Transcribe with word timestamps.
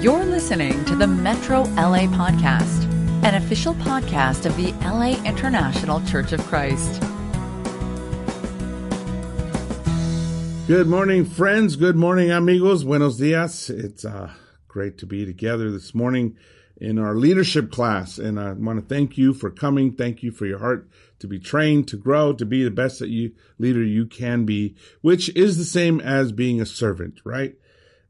You're 0.00 0.26
listening 0.26 0.84
to 0.84 0.94
the 0.94 1.06
Metro 1.06 1.62
LA 1.62 2.06
Podcast, 2.06 2.84
an 3.24 3.34
official 3.34 3.74
podcast 3.76 4.44
of 4.44 4.54
the 4.58 4.72
LA 4.84 5.16
International 5.24 6.04
Church 6.04 6.32
of 6.32 6.40
Christ. 6.42 7.00
Good 10.68 10.86
morning, 10.86 11.24
friends. 11.24 11.76
Good 11.76 11.96
morning, 11.96 12.30
amigos. 12.30 12.84
Buenos 12.84 13.16
dias. 13.16 13.70
It's 13.70 14.04
uh, 14.04 14.32
great 14.68 14.98
to 14.98 15.06
be 15.06 15.24
together 15.24 15.70
this 15.70 15.94
morning 15.94 16.36
in 16.76 16.98
our 16.98 17.14
leadership 17.14 17.72
class. 17.72 18.18
And 18.18 18.38
I 18.38 18.52
want 18.52 18.78
to 18.78 18.94
thank 18.94 19.16
you 19.16 19.32
for 19.32 19.50
coming. 19.50 19.92
Thank 19.92 20.22
you 20.22 20.30
for 20.30 20.44
your 20.44 20.58
heart 20.58 20.90
to 21.20 21.26
be 21.26 21.38
trained, 21.38 21.88
to 21.88 21.96
grow, 21.96 22.34
to 22.34 22.44
be 22.44 22.62
the 22.62 22.70
best 22.70 22.98
that 22.98 23.08
you 23.08 23.32
leader 23.58 23.82
you 23.82 24.04
can 24.04 24.44
be, 24.44 24.76
which 25.00 25.34
is 25.34 25.56
the 25.56 25.64
same 25.64 26.00
as 26.00 26.32
being 26.32 26.60
a 26.60 26.66
servant, 26.66 27.20
right? 27.24 27.56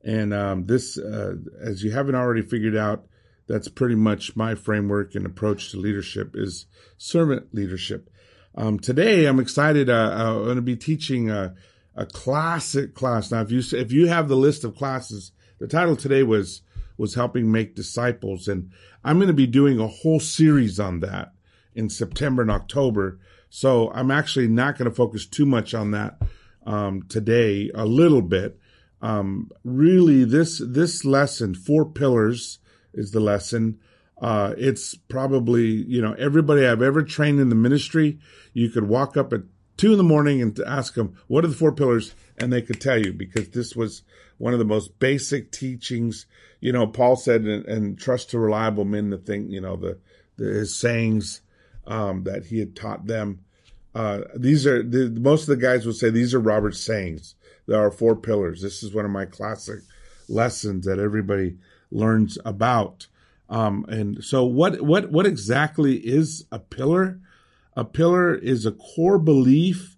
And 0.07 0.33
um, 0.33 0.67
this, 0.67 0.97
uh, 0.97 1.35
as 1.61 1.83
you 1.83 1.91
haven't 1.91 2.15
already 2.15 2.43
figured 2.43 2.77
out, 2.77 3.07
that's 3.49 3.67
pretty 3.67 3.97
much 3.97 4.37
my 4.37 4.55
framework 4.55 5.17
and 5.17 5.27
approach 5.27 5.73
to 5.73 5.79
leadership 5.79 6.31
is 6.35 6.67
servant 6.97 7.53
leadership. 7.53 8.09
Um, 8.55 8.79
today, 8.79 9.27
I'm 9.27 9.41
excited. 9.41 9.91
Uh, 9.91 10.13
I'm 10.15 10.45
going 10.45 10.57
to 10.57 10.63
be 10.63 10.77
teaching 10.77 11.29
uh, 11.29 11.55
a 11.97 12.07
classic 12.07 12.95
class. 12.95 13.33
Now, 13.33 13.41
if 13.41 13.51
you 13.51 13.63
if 13.73 13.91
you 13.91 14.07
have 14.07 14.29
the 14.29 14.37
list 14.37 14.63
of 14.63 14.77
classes, 14.77 15.33
the 15.59 15.67
title 15.67 15.97
today 15.97 16.23
was 16.23 16.63
was 16.97 17.15
helping 17.15 17.51
make 17.51 17.75
disciples, 17.75 18.47
and 18.47 18.71
I'm 19.03 19.19
going 19.19 19.27
to 19.27 19.35
be 19.35 19.49
doing 19.49 19.81
a 19.81 19.89
whole 19.89 20.21
series 20.21 20.79
on 20.79 21.01
that 21.01 21.33
in 21.75 21.91
September 21.91 22.43
and 22.43 22.51
October. 22.51 23.19
So 23.51 23.91
I'm 23.93 24.13
actually 24.13 24.49
not 24.49 24.79
going 24.79 24.89
to 24.89 24.95
focus 24.95 25.27
too 25.27 25.47
much 25.47 25.75
on 25.75 25.91
that 25.91 26.23
um, 26.65 27.03
today. 27.09 27.73
A 27.75 27.85
little 27.85 28.23
bit. 28.23 28.61
Um, 29.07 29.53
really, 29.63 30.25
this 30.25 30.61
this 30.67 31.05
lesson, 31.05 31.55
four 31.55 31.85
pillars, 31.85 32.59
is 32.93 33.13
the 33.13 33.21
lesson. 33.21 33.79
Uh, 34.21 34.55
it's 34.59 34.95
probably 34.95 35.67
you 35.67 36.03
know 36.03 36.15
everybody 36.15 36.67
I've 36.67 36.83
ever 36.83 37.03
trained 37.03 37.39
in 37.39 37.49
the 37.49 37.55
ministry. 37.55 38.19
You 38.53 38.69
could 38.69 38.89
walk 38.89 39.17
up 39.17 39.33
at 39.33 39.43
two 39.77 39.93
in 39.93 39.99
the 39.99 40.05
morning 40.05 40.43
and 40.43 40.59
ask 40.67 40.95
them, 40.95 41.17
what 41.29 41.45
are 41.45 41.49
the 41.49 41.55
four 41.55 41.73
pillars? 41.73 42.15
And 42.39 42.53
they 42.53 42.63
could 42.63 42.81
tell 42.81 42.99
you 42.99 43.13
because 43.13 43.51
this 43.51 43.77
was 43.77 44.03
one 44.39 44.53
of 44.53 44.59
the 44.59 44.65
most 44.65 44.99
basic 44.99 45.53
teachings. 45.53 46.27
You 46.61 46.73
know, 46.73 46.87
Paul 46.87 47.15
said, 47.17 47.43
and, 47.43 47.65
and 47.67 47.99
trust 47.99 48.31
to 48.31 48.39
reliable 48.39 48.85
men 48.85 49.11
the 49.11 49.19
thing, 49.19 49.51
you 49.51 49.61
know, 49.61 49.77
the, 49.77 49.99
the 50.37 50.47
his 50.47 50.75
sayings, 50.75 51.43
um, 51.87 52.25
that 52.25 52.47
he 52.47 52.59
had 52.59 52.75
taught 52.75 53.07
them. 53.07 53.41
Uh, 53.95 54.23
these 54.35 54.67
are, 54.67 54.83
the, 54.83 55.11
most 55.21 55.43
of 55.43 55.49
the 55.49 55.63
guys 55.63 55.87
will 55.87 55.93
say 55.93 56.11
these 56.11 56.35
are 56.35 56.41
Robert's 56.41 56.81
sayings. 56.81 57.35
There 57.67 57.85
are 57.85 57.91
four 57.91 58.17
pillars. 58.17 58.63
This 58.63 58.83
is 58.83 58.95
one 58.95 59.05
of 59.05 59.11
my 59.11 59.25
classic 59.25 59.81
lessons 60.29 60.87
that 60.87 60.99
everybody 60.99 61.57
learns 61.91 62.39
about. 62.45 63.07
Um, 63.49 63.85
and 63.89 64.25
so 64.25 64.45
what, 64.45 64.83
what, 64.83 65.11
what 65.11 65.27
exactly 65.27 65.97
is 65.97 66.47
a 66.51 66.59
pillar? 66.59 67.21
A 67.77 67.85
pillar 67.85 68.35
is 68.35 68.67
a 68.67 68.73
core 68.73 69.19
belief 69.19 69.97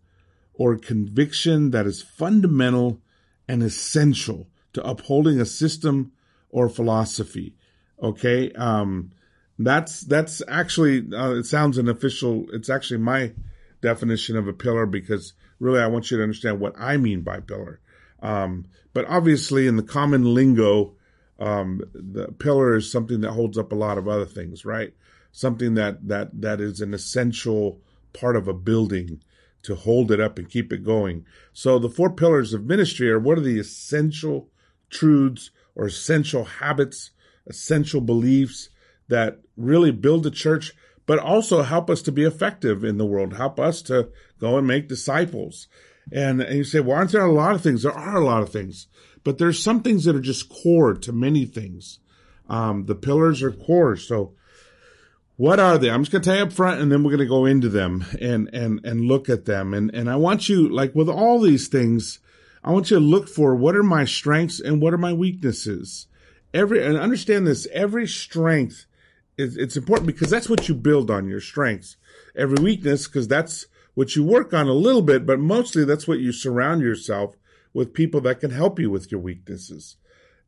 or 0.55 0.77
conviction 0.77 1.71
that 1.71 1.87
is 1.87 2.03
fundamental 2.03 3.01
and 3.47 3.63
essential 3.63 4.49
to 4.73 4.85
upholding 4.85 5.41
a 5.41 5.47
system 5.47 6.13
or 6.51 6.69
philosophy. 6.69 7.55
Okay. 8.03 8.53
Um, 8.53 9.13
that's, 9.59 10.03
that's 10.03 10.43
actually, 10.49 11.07
uh, 11.13 11.37
it 11.37 11.47
sounds 11.47 11.79
an 11.79 11.89
official, 11.89 12.47
it's 12.53 12.71
actually 12.71 12.99
my 12.99 13.33
definition 13.81 14.37
of 14.37 14.47
a 14.47 14.53
pillar 14.53 14.87
because 14.87 15.33
really 15.61 15.81
I 15.81 15.87
want 15.87 16.11
you 16.11 16.17
to 16.17 16.23
understand 16.23 16.61
what 16.61 16.75
I 16.78 16.97
mean 16.97 17.23
by 17.23 17.41
pillar. 17.41 17.81
Um, 18.20 18.67
but 18.92 19.06
obviously 19.06 19.67
in 19.67 19.77
the 19.77 19.83
common 19.83 20.34
lingo, 20.34 20.95
um, 21.39 21.83
the 21.95 22.33
pillar 22.39 22.77
is 22.77 22.91
something 22.91 23.20
that 23.20 23.33
holds 23.33 23.56
up 23.59 23.73
a 23.73 23.77
lot 23.77 23.98
of 23.98 24.09
other 24.09 24.27
things, 24.27 24.65
right? 24.65 24.92
something 25.33 25.75
that 25.75 26.09
that 26.09 26.41
that 26.41 26.61
is 26.61 26.81
an 26.81 26.95
essential 26.95 27.81
part 28.12 28.37
of 28.37 28.49
a 28.49 28.55
building 28.55 29.22
to 29.62 29.75
hold 29.75 30.10
it 30.10 30.21
up 30.21 30.38
and 30.38 30.50
keep 30.50 30.72
it 30.72 30.84
going. 30.84 31.25
So 31.53 31.78
the 31.78 31.91
four 31.91 32.10
pillars 32.10 32.53
of 32.54 32.65
ministry 32.65 33.10
are 33.10 33.19
what 33.19 33.38
are 33.38 33.43
the 33.43 33.59
essential 33.59 34.49
truths 34.91 35.50
or 35.75 35.87
essential 35.87 36.44
habits, 36.44 37.10
essential 37.47 38.00
beliefs 38.00 38.71
that 39.09 39.41
really 39.56 39.91
build 39.91 40.22
the 40.22 40.31
church, 40.31 40.75
but 41.09 41.19
also 41.19 41.63
help 41.63 41.89
us 41.89 42.03
to 42.03 42.13
be 42.13 42.23
effective 42.23 42.85
in 42.85 42.99
the 42.99 43.07
world, 43.07 43.33
help 43.33 43.59
us 43.59 43.81
to 43.81 44.11
go 44.39 44.59
and 44.59 44.67
make 44.67 44.89
disciples. 44.89 45.67
And, 46.13 46.43
and 46.43 46.59
you 46.59 46.65
say, 46.65 46.81
well, 46.81 46.99
aren't 46.99 47.13
there 47.13 47.25
a 47.25 47.33
lot 47.33 47.55
of 47.55 47.63
things? 47.63 47.83
There 47.83 47.93
are 47.93 48.19
a 48.19 48.25
lot 48.25 48.43
of 48.43 48.51
things, 48.51 48.89
but 49.25 49.39
there's 49.39 49.63
some 49.63 49.81
things 49.81 50.05
that 50.05 50.15
are 50.15 50.21
just 50.21 50.51
core 50.51 50.93
to 50.93 51.13
many 51.13 51.47
things. 51.47 52.01
Um, 52.47 52.85
the 52.85 52.95
pillars 52.95 53.43
are 53.43 53.51
core. 53.51 53.97
So 53.97 54.35
what 55.37 55.59
are 55.59 55.79
they? 55.79 55.91
I'm 55.91 56.03
just 56.03 56.13
going 56.13 56.21
to 56.21 56.29
tell 56.29 56.37
you 56.37 56.43
up 56.43 56.53
front 56.53 56.83
and 56.83 56.93
then 56.93 57.03
we're 57.03 57.13
going 57.13 57.21
to 57.21 57.27
go 57.27 57.47
into 57.47 57.71
them 57.71 58.05
and, 58.21 58.51
and, 58.53 58.85
and 58.85 59.01
look 59.01 59.31
at 59.31 59.47
them. 59.47 59.73
And, 59.73 59.91
and 59.95 60.11
I 60.11 60.17
want 60.17 60.51
you, 60.51 60.69
like 60.69 60.95
with 60.95 61.09
all 61.09 61.41
these 61.41 61.69
things, 61.69 62.19
I 62.63 62.71
want 62.71 62.91
you 62.91 62.99
to 62.99 63.03
look 63.05 63.31
for 63.31 63.55
what 63.55 63.77
are 63.77 63.83
my 63.83 64.05
strengths 64.05 64.61
and 64.61 64.83
what 64.83 64.93
are 64.93 64.99
my 64.99 65.15
weaknesses. 65.15 66.07
Every, 66.53 66.85
and 66.85 66.99
understand 66.99 67.47
this, 67.47 67.67
every 67.73 68.07
strength 68.07 68.85
is, 69.38 69.56
it's 69.56 69.76
important 69.76 70.06
because 70.06 70.28
that's 70.28 70.50
what 70.50 70.69
you 70.69 70.75
build 70.75 71.10
on 71.10 71.28
your 71.28 71.41
strengths. 71.41 71.97
Every 72.37 72.62
weakness, 72.62 73.06
because 73.06 73.28
that's 73.28 73.66
what 73.94 74.15
you 74.16 74.25
work 74.25 74.53
on 74.53 74.69
a 74.69 74.72
little 74.72 75.03
bit, 75.03 75.25
but 75.25 75.41
mostly 75.41 75.84
that's 75.84 76.06
what 76.06 76.19
you 76.19 76.32
surround 76.32 76.82
yourself 76.82 77.37
with 77.72 77.94
people 77.94 78.21
that 78.22 78.41
can 78.41 78.50
help 78.50 78.78
you 78.78 78.91
with 78.91 79.10
your 79.10 79.21
weaknesses. 79.21 79.97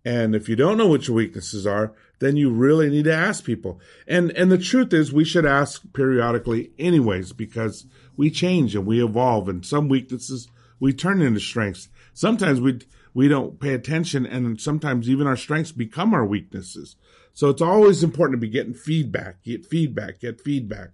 And 0.05 0.35
if 0.35 0.49
you 0.49 0.57
don't 0.57 0.79
know 0.79 0.87
what 0.87 1.07
your 1.07 1.17
weaknesses 1.17 1.67
are, 1.67 1.93
then 2.21 2.37
you 2.37 2.51
really 2.51 2.89
need 2.89 3.05
to 3.05 3.15
ask 3.15 3.45
people. 3.45 3.81
And, 4.07 4.31
and 4.33 4.51
the 4.51 4.59
truth 4.59 4.93
is 4.93 5.13
we 5.13 5.25
should 5.25 5.47
ask 5.47 5.83
periodically 5.93 6.73
anyways, 6.79 7.33
because 7.33 7.87
we 8.17 8.31
change 8.31 8.75
and 8.75 8.87
we 8.87 9.03
evolve 9.05 9.49
and 9.49 9.65
some 9.65 9.89
weaknesses 9.89 10.49
we 10.79 10.93
turn 10.93 11.21
into 11.21 11.41
strengths. 11.41 11.89
Sometimes 12.15 12.61
we, 12.61 12.81
we 13.13 13.29
don't 13.29 13.61
pay 13.61 13.75
attention 13.75 14.27
and 14.27 14.61
sometimes 14.61 15.09
even 15.09 15.27
our 15.27 15.37
strengths 15.37 15.73
become 15.73 16.15
our 16.15 16.25
weaknesses. 16.25 16.97
So 17.35 17.49
it's 17.49 17.63
always 17.63 18.03
important 18.03 18.41
to 18.41 18.47
be 18.47 18.53
getting 18.53 18.75
feedback, 18.75 19.43
get 19.43 19.65
feedback, 19.65 20.21
get 20.21 20.41
feedback. 20.41 20.91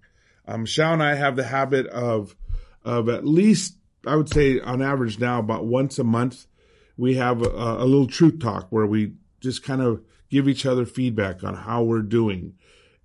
Um, 0.46 0.62
Michelle 0.62 0.92
and 0.92 1.02
I 1.02 1.14
have 1.14 1.36
the 1.36 1.44
habit 1.44 1.86
of, 1.88 2.36
of 2.84 3.08
at 3.08 3.26
least, 3.26 3.76
I 4.06 4.16
would 4.16 4.28
say 4.28 4.60
on 4.60 4.82
average 4.82 5.18
now 5.18 5.40
about 5.40 5.66
once 5.66 5.98
a 5.98 6.04
month, 6.04 6.46
we 6.96 7.14
have 7.16 7.42
a, 7.42 7.48
a 7.48 7.84
little 7.84 8.06
truth 8.06 8.38
talk 8.40 8.68
where 8.70 8.86
we 8.86 9.14
just 9.40 9.62
kind 9.62 9.82
of 9.82 10.02
give 10.30 10.48
each 10.48 10.66
other 10.66 10.86
feedback 10.86 11.42
on 11.44 11.54
how 11.54 11.82
we're 11.82 12.02
doing. 12.02 12.54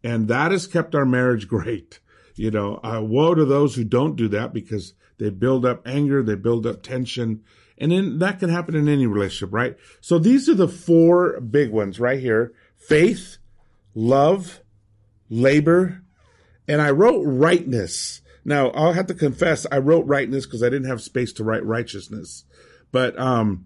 And 0.04 0.28
that 0.28 0.52
has 0.52 0.68
kept 0.68 0.96
our 0.96 1.06
marriage 1.06 1.48
great. 1.48 2.00
You 2.36 2.52
know, 2.52 2.80
uh, 2.84 3.02
woe 3.02 3.36
to 3.36 3.46
those 3.46 3.76
who 3.76 3.84
don't 3.84 4.16
do 4.16 4.28
that 4.30 4.54
because 4.54 4.94
they 5.18 5.30
build 5.30 5.66
up 5.66 5.86
anger, 5.86 6.24
they 6.24 6.36
build 6.36 6.66
up 6.66 6.82
tension, 6.82 7.44
and 7.78 7.92
then 7.92 8.20
that 8.20 8.40
can 8.40 8.50
happen 8.50 8.76
in 8.76 8.88
any 8.88 9.06
relationship, 9.06 9.54
right? 9.54 9.78
So 10.00 10.18
these 10.18 10.48
are 10.48 10.56
the 10.56 10.68
four 10.68 11.40
big 11.42 11.72
ones 11.72 12.00
right 12.00 12.20
here. 12.20 12.54
Faith, 12.88 13.38
love, 13.94 14.62
labor, 15.30 16.02
and 16.68 16.82
I 16.82 16.92
wrote 16.92 17.24
rightness. 17.24 18.22
Now 18.44 18.70
I'll 18.72 18.94
have 18.94 19.08
to 19.08 19.14
confess 19.14 19.66
I 19.72 19.78
wrote 19.78 20.06
rightness 20.08 20.46
because 20.46 20.64
I 20.64 20.70
didn't 20.70 20.90
have 20.90 21.02
space 21.02 21.32
to 21.34 21.44
write 21.44 21.66
righteousness. 21.66 22.44
But 22.92 23.18
um 23.20 23.66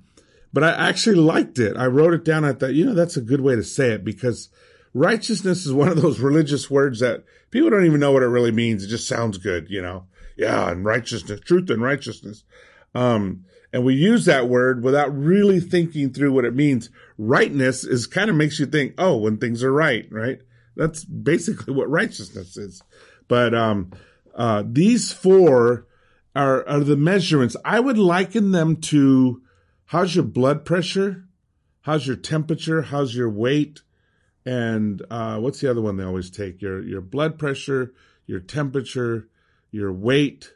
but 0.53 0.64
I 0.64 0.90
actually 0.90 1.18
liked 1.18 1.59
it. 1.59 1.76
I 1.76 1.88
wrote 1.88 2.14
it 2.14 2.24
down. 2.24 2.46
I 2.46 2.53
thought, 2.53 2.74
you 2.74 2.86
know, 2.86 2.94
that's 2.94 3.18
a 3.18 3.22
good 3.22 3.42
way 3.42 3.56
to 3.56 3.64
say 3.64 3.92
it 3.92 4.06
because 4.06 4.50
righteousness 4.94 5.66
is 5.66 5.74
one 5.74 5.90
of 5.90 6.02
those 6.02 6.22
religious 6.22 6.72
words 6.72 7.02
that 7.02 7.26
people 7.52 7.70
don't 7.70 7.86
even 7.86 8.00
know 8.00 8.14
what 8.14 8.24
it 8.24 8.28
really 8.28 8.53
means. 8.53 8.84
It 8.84 8.88
just 8.88 9.08
sounds 9.08 9.38
good, 9.38 9.68
you 9.70 9.82
know? 9.82 10.06
Yeah. 10.38 10.70
And 10.72 10.86
righteousness, 10.86 11.42
truth 11.42 11.70
and 11.70 11.82
righteousness. 11.82 12.46
Um, 12.94 13.44
and 13.75 13.84
we 13.84 13.94
use 13.94 14.24
that 14.24 14.47
word 14.47 14.86
without 14.86 15.13
really 15.13 15.59
thinking 15.59 16.13
through 16.13 16.31
what 16.31 16.46
it 16.46 16.56
means. 16.56 16.90
Rightness 17.18 17.84
is 17.84 18.08
kind 18.08 18.29
of 18.29 18.35
makes 18.38 18.58
you 18.58 18.67
think, 18.67 18.94
oh, 18.97 19.17
when 19.17 19.38
things 19.38 19.61
are 19.64 19.73
right, 19.73 20.08
right? 20.09 20.40
That's 20.78 21.03
basically 21.03 21.73
what 21.73 21.90
righteousness 21.90 22.55
is. 22.55 22.82
But, 23.28 23.53
um, 23.53 23.91
uh, 24.34 24.64
these 24.66 25.11
four 25.11 25.88
are, 26.34 26.66
are 26.66 26.79
the 26.79 26.96
measurements. 26.96 27.58
I 27.66 27.82
would 27.82 27.97
liken 27.97 28.52
them 28.52 28.78
to, 28.78 29.41
how's 29.88 30.16
your 30.16 30.23
blood 30.23 30.64
pressure? 30.64 31.26
How's 31.82 32.08
your 32.08 32.16
temperature? 32.16 32.84
How's 32.84 33.14
your 33.14 33.29
weight? 33.29 33.82
And 34.46 35.02
uh, 35.11 35.40
what's 35.40 35.59
the 35.59 35.70
other 35.70 35.82
one 35.82 35.97
they 35.97 36.05
always 36.05 36.29
take? 36.29 36.61
Your 36.61 36.82
your 36.82 37.02
blood 37.02 37.38
pressure, 37.38 37.94
your 38.26 38.40
temperature, 38.40 39.28
your 39.70 39.91
weight, 39.91 40.53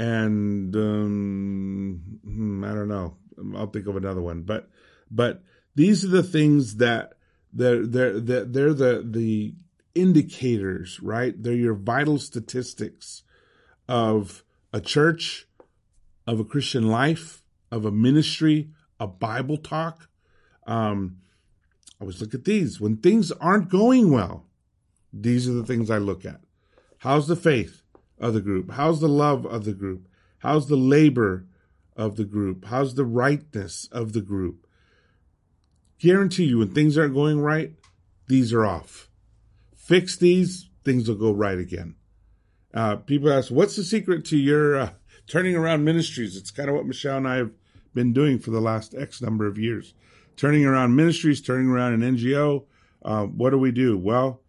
and 0.00 0.74
um, 0.76 2.00
hmm, 2.24 2.64
I 2.64 2.68
don't 2.68 2.88
know. 2.88 3.16
I'll 3.54 3.66
think 3.66 3.86
of 3.86 3.96
another 3.96 4.22
one. 4.22 4.42
But 4.42 4.70
but 5.10 5.42
these 5.74 6.06
are 6.06 6.08
the 6.08 6.22
things 6.22 6.76
that 6.76 7.12
they're 7.52 7.86
they're 7.86 8.18
they're, 8.18 8.72
the 8.72 9.06
the 9.06 9.54
indicators, 9.94 11.00
right? 11.02 11.34
They're 11.40 11.52
your 11.52 11.74
vital 11.74 12.18
statistics 12.18 13.24
of 13.90 14.42
a 14.72 14.80
church, 14.80 15.46
of 16.26 16.40
a 16.40 16.44
Christian 16.44 16.88
life, 16.88 17.42
of 17.70 17.84
a 17.84 17.92
ministry, 17.92 18.70
a 18.98 19.06
Bible 19.06 19.58
talk. 19.58 20.08
Um, 20.66 21.18
always 22.00 22.22
look 22.22 22.32
at 22.32 22.46
these. 22.46 22.80
When 22.80 22.96
things 22.96 23.32
aren't 23.32 23.68
going 23.68 24.10
well, 24.10 24.46
these 25.12 25.46
are 25.46 25.52
the 25.52 25.66
things 25.66 25.90
I 25.90 25.98
look 25.98 26.24
at. 26.24 26.40
How's 26.98 27.28
the 27.28 27.36
faith 27.36 27.79
of 28.20 28.34
the 28.34 28.40
group? 28.40 28.72
How's 28.72 29.00
the 29.00 29.08
love 29.08 29.46
of 29.46 29.64
the 29.64 29.72
group? 29.72 30.06
How's 30.38 30.68
the 30.68 30.76
labor 30.76 31.46
of 31.96 32.16
the 32.16 32.24
group? 32.24 32.66
How's 32.66 32.94
the 32.94 33.04
rightness 33.04 33.88
of 33.90 34.12
the 34.12 34.20
group? 34.20 34.66
Guarantee 35.98 36.44
you, 36.44 36.58
when 36.58 36.72
things 36.72 36.96
aren't 36.96 37.14
going 37.14 37.40
right, 37.40 37.72
these 38.28 38.52
are 38.52 38.64
off. 38.64 39.10
Fix 39.74 40.16
these, 40.16 40.70
things 40.84 41.08
will 41.08 41.16
go 41.16 41.32
right 41.32 41.58
again. 41.58 41.96
Uh, 42.72 42.96
people 42.96 43.32
ask, 43.32 43.50
what's 43.50 43.76
the 43.76 43.82
secret 43.84 44.24
to 44.26 44.38
your 44.38 44.78
uh, 44.78 44.90
turning 45.26 45.56
around 45.56 45.84
ministries? 45.84 46.36
It's 46.36 46.50
kind 46.50 46.68
of 46.68 46.76
what 46.76 46.86
Michelle 46.86 47.16
and 47.16 47.28
I 47.28 47.36
have 47.36 47.50
been 47.92 48.12
doing 48.12 48.38
for 48.38 48.50
the 48.50 48.60
last 48.60 48.94
X 48.94 49.20
number 49.20 49.46
of 49.46 49.58
years. 49.58 49.94
Turning 50.36 50.64
around 50.64 50.94
ministries, 50.94 51.42
turning 51.42 51.68
around 51.68 52.00
an 52.00 52.16
NGO. 52.16 52.64
Uh, 53.02 53.24
what 53.24 53.50
do 53.50 53.58
we 53.58 53.72
do? 53.72 53.98
Well, 53.98 54.40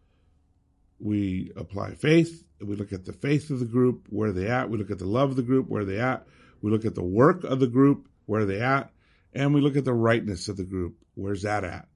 we 1.00 1.52
apply 1.56 1.96
faith. 1.96 2.46
We 2.64 2.76
look 2.76 2.94
at 2.94 3.06
the 3.06 3.14
faith 3.14 3.50
of 3.50 3.60
the 3.60 3.66
group, 3.66 4.08
where 4.10 4.32
they 4.32 4.48
at. 4.48 4.70
We 4.70 4.78
look 4.78 4.92
at 4.92 5.00
the 5.00 5.06
love 5.06 5.32
of 5.32 5.36
the 5.36 5.42
group, 5.42 5.68
where 5.68 5.86
they 5.86 6.00
at. 6.00 6.28
We 6.62 6.72
look 6.72 6.86
at 6.86 6.96
the 6.96 7.04
work 7.04 7.44
of 7.44 7.60
the 7.60 7.68
group, 7.68 8.08
where 8.26 8.46
they 8.46 8.62
at. 8.62 8.92
And 9.34 9.54
we 9.54 9.62
look 9.62 9.76
at 9.76 9.86
the 9.86 9.94
rightness 9.94 10.48
of 10.48 10.58
the 10.58 10.64
group. 10.64 10.98
Where's 11.16 11.42
that 11.44 11.64
at? 11.64 11.88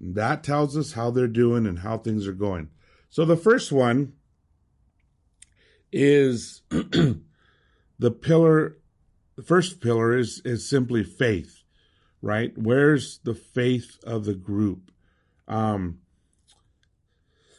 That 0.00 0.42
tells 0.42 0.76
us 0.76 0.92
how 0.92 1.10
they're 1.10 1.28
doing 1.28 1.66
and 1.66 1.78
how 1.78 1.98
things 1.98 2.26
are 2.26 2.32
going. 2.32 2.70
So 3.08 3.24
the 3.24 3.36
first 3.36 3.70
one 3.70 4.14
is 5.92 6.62
the 6.70 8.10
pillar. 8.10 8.78
The 9.36 9.42
first 9.42 9.80
pillar 9.80 10.16
is 10.16 10.42
is 10.44 10.68
simply 10.68 11.04
faith, 11.04 11.62
right? 12.20 12.52
Where's 12.56 13.18
the 13.18 13.34
faith 13.34 13.98
of 14.04 14.24
the 14.24 14.34
group? 14.34 14.90
Um, 15.46 16.01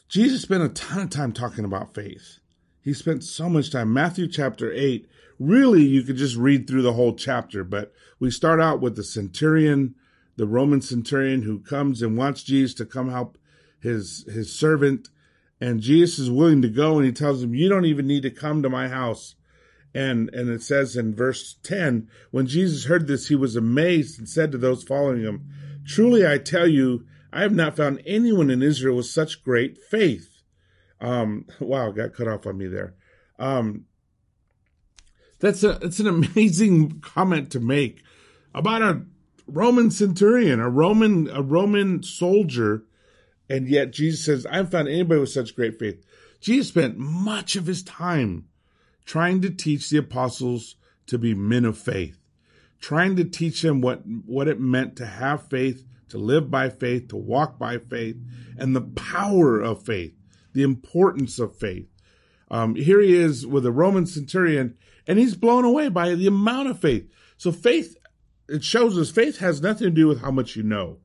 Jesus 0.08 0.42
spent 0.42 0.62
a 0.62 0.68
ton 0.68 1.02
of 1.02 1.10
time 1.10 1.32
talking 1.32 1.64
about 1.64 1.94
faith. 1.94 2.38
He 2.80 2.92
spent 2.92 3.24
so 3.24 3.48
much 3.48 3.70
time. 3.70 3.92
Matthew 3.92 4.28
chapter 4.28 4.72
8, 4.72 5.08
really, 5.38 5.82
you 5.82 6.02
could 6.02 6.16
just 6.16 6.36
read 6.36 6.66
through 6.66 6.82
the 6.82 6.92
whole 6.92 7.14
chapter, 7.14 7.64
but 7.64 7.92
we 8.20 8.30
start 8.30 8.60
out 8.60 8.80
with 8.80 8.94
the 8.94 9.04
centurion, 9.04 9.94
the 10.36 10.46
Roman 10.46 10.82
centurion 10.82 11.42
who 11.42 11.60
comes 11.60 12.02
and 12.02 12.16
wants 12.16 12.42
Jesus 12.42 12.74
to 12.74 12.84
come 12.84 13.10
help 13.10 13.38
his, 13.80 14.24
his 14.30 14.54
servant. 14.54 15.08
And 15.60 15.80
Jesus 15.80 16.18
is 16.18 16.30
willing 16.30 16.60
to 16.62 16.68
go 16.68 16.98
and 16.98 17.06
he 17.06 17.12
tells 17.12 17.42
him, 17.42 17.54
you 17.54 17.68
don't 17.68 17.86
even 17.86 18.06
need 18.06 18.22
to 18.24 18.30
come 18.30 18.62
to 18.62 18.68
my 18.68 18.88
house. 18.88 19.34
And, 19.94 20.28
and 20.34 20.50
it 20.50 20.62
says 20.62 20.96
in 20.96 21.14
verse 21.14 21.56
10, 21.62 22.08
when 22.32 22.46
Jesus 22.46 22.84
heard 22.84 23.06
this, 23.06 23.28
he 23.28 23.34
was 23.34 23.56
amazed 23.56 24.18
and 24.18 24.28
said 24.28 24.52
to 24.52 24.58
those 24.58 24.82
following 24.82 25.22
him, 25.22 25.48
truly 25.86 26.26
I 26.26 26.38
tell 26.38 26.66
you, 26.66 27.06
I 27.34 27.42
have 27.42 27.52
not 27.52 27.76
found 27.76 28.00
anyone 28.06 28.48
in 28.48 28.62
Israel 28.62 28.96
with 28.96 29.06
such 29.06 29.42
great 29.42 29.76
faith. 29.76 30.40
Um, 31.00 31.46
wow, 31.60 31.90
got 31.90 32.14
cut 32.14 32.28
off 32.28 32.46
on 32.46 32.56
me 32.56 32.68
there. 32.68 32.94
Um, 33.40 33.86
that's 35.40 35.64
a, 35.64 35.78
it's 35.82 35.98
an 35.98 36.06
amazing 36.34 37.00
comment 37.00 37.50
to 37.50 37.60
make 37.60 38.02
about 38.54 38.82
a 38.82 39.02
Roman 39.48 39.90
centurion, 39.90 40.60
a 40.60 40.70
Roman, 40.70 41.28
a 41.28 41.42
Roman 41.42 42.04
soldier. 42.04 42.84
And 43.50 43.68
yet 43.68 43.90
Jesus 43.90 44.24
says, 44.24 44.46
I 44.46 44.56
haven't 44.56 44.70
found 44.70 44.88
anybody 44.88 45.20
with 45.20 45.30
such 45.30 45.56
great 45.56 45.78
faith. 45.78 46.02
Jesus 46.40 46.68
spent 46.68 46.96
much 46.96 47.56
of 47.56 47.66
his 47.66 47.82
time 47.82 48.46
trying 49.04 49.42
to 49.42 49.50
teach 49.50 49.90
the 49.90 49.98
apostles 49.98 50.76
to 51.08 51.18
be 51.18 51.34
men 51.34 51.64
of 51.64 51.76
faith, 51.76 52.16
trying 52.80 53.16
to 53.16 53.24
teach 53.24 53.60
them 53.60 53.80
what, 53.80 54.02
what 54.06 54.46
it 54.48 54.60
meant 54.60 54.96
to 54.96 55.06
have 55.06 55.48
faith 55.48 55.84
to 56.08 56.18
live 56.18 56.50
by 56.50 56.70
faith, 56.70 57.08
to 57.08 57.16
walk 57.16 57.58
by 57.58 57.78
faith, 57.78 58.16
and 58.56 58.74
the 58.74 58.80
power 58.80 59.60
of 59.60 59.84
faith, 59.84 60.14
the 60.52 60.62
importance 60.62 61.38
of 61.38 61.56
faith. 61.56 61.88
Um, 62.50 62.74
here 62.74 63.00
he 63.00 63.14
is 63.14 63.46
with 63.46 63.66
a 63.66 63.72
Roman 63.72 64.06
centurion, 64.06 64.76
and 65.06 65.18
he's 65.18 65.34
blown 65.34 65.64
away 65.64 65.88
by 65.88 66.14
the 66.14 66.26
amount 66.26 66.68
of 66.68 66.80
faith. 66.80 67.10
So 67.36 67.52
faith, 67.52 67.96
it 68.48 68.62
shows 68.62 68.96
us 68.98 69.10
faith 69.10 69.38
has 69.38 69.60
nothing 69.60 69.86
to 69.86 69.90
do 69.90 70.06
with 70.06 70.20
how 70.20 70.30
much 70.30 70.56
you 70.56 70.62
know. 70.62 70.98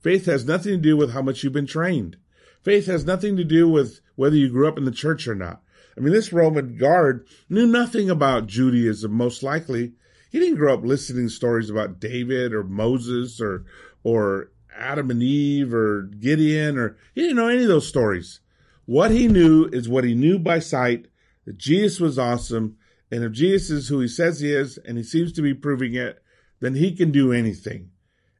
Faith 0.00 0.26
has 0.26 0.44
nothing 0.44 0.72
to 0.72 0.78
do 0.78 0.96
with 0.96 1.12
how 1.12 1.22
much 1.22 1.42
you've 1.42 1.52
been 1.52 1.66
trained. 1.66 2.16
Faith 2.62 2.86
has 2.86 3.04
nothing 3.04 3.36
to 3.36 3.44
do 3.44 3.68
with 3.68 4.00
whether 4.16 4.36
you 4.36 4.48
grew 4.50 4.68
up 4.68 4.78
in 4.78 4.84
the 4.84 4.90
church 4.90 5.26
or 5.26 5.34
not. 5.34 5.62
I 5.96 6.00
mean, 6.00 6.12
this 6.12 6.32
Roman 6.32 6.76
guard 6.76 7.26
knew 7.48 7.66
nothing 7.66 8.08
about 8.08 8.46
Judaism, 8.46 9.12
most 9.12 9.42
likely. 9.42 9.92
He 10.30 10.38
didn't 10.38 10.56
grow 10.56 10.74
up 10.74 10.84
listening 10.84 11.28
stories 11.28 11.68
about 11.68 12.00
David 12.00 12.52
or 12.52 12.64
Moses 12.64 13.40
or, 13.40 13.64
or 14.04 14.50
Adam 14.76 15.10
and 15.10 15.22
Eve 15.22 15.72
or 15.72 16.02
Gideon 16.02 16.78
or 16.78 16.96
he 17.14 17.22
didn't 17.22 17.36
know 17.36 17.48
any 17.48 17.62
of 17.62 17.68
those 17.68 17.88
stories. 17.88 18.40
What 18.84 19.10
he 19.10 19.28
knew 19.28 19.68
is 19.72 19.88
what 19.88 20.04
he 20.04 20.14
knew 20.14 20.38
by 20.38 20.58
sight 20.58 21.06
that 21.44 21.58
Jesus 21.58 22.00
was 22.00 22.18
awesome. 22.18 22.76
And 23.10 23.22
if 23.22 23.32
Jesus 23.32 23.70
is 23.70 23.88
who 23.88 24.00
he 24.00 24.08
says 24.08 24.40
he 24.40 24.52
is, 24.52 24.78
and 24.78 24.96
he 24.96 25.04
seems 25.04 25.32
to 25.34 25.42
be 25.42 25.54
proving 25.54 25.94
it, 25.94 26.22
then 26.60 26.74
he 26.74 26.94
can 26.94 27.10
do 27.10 27.32
anything. 27.32 27.90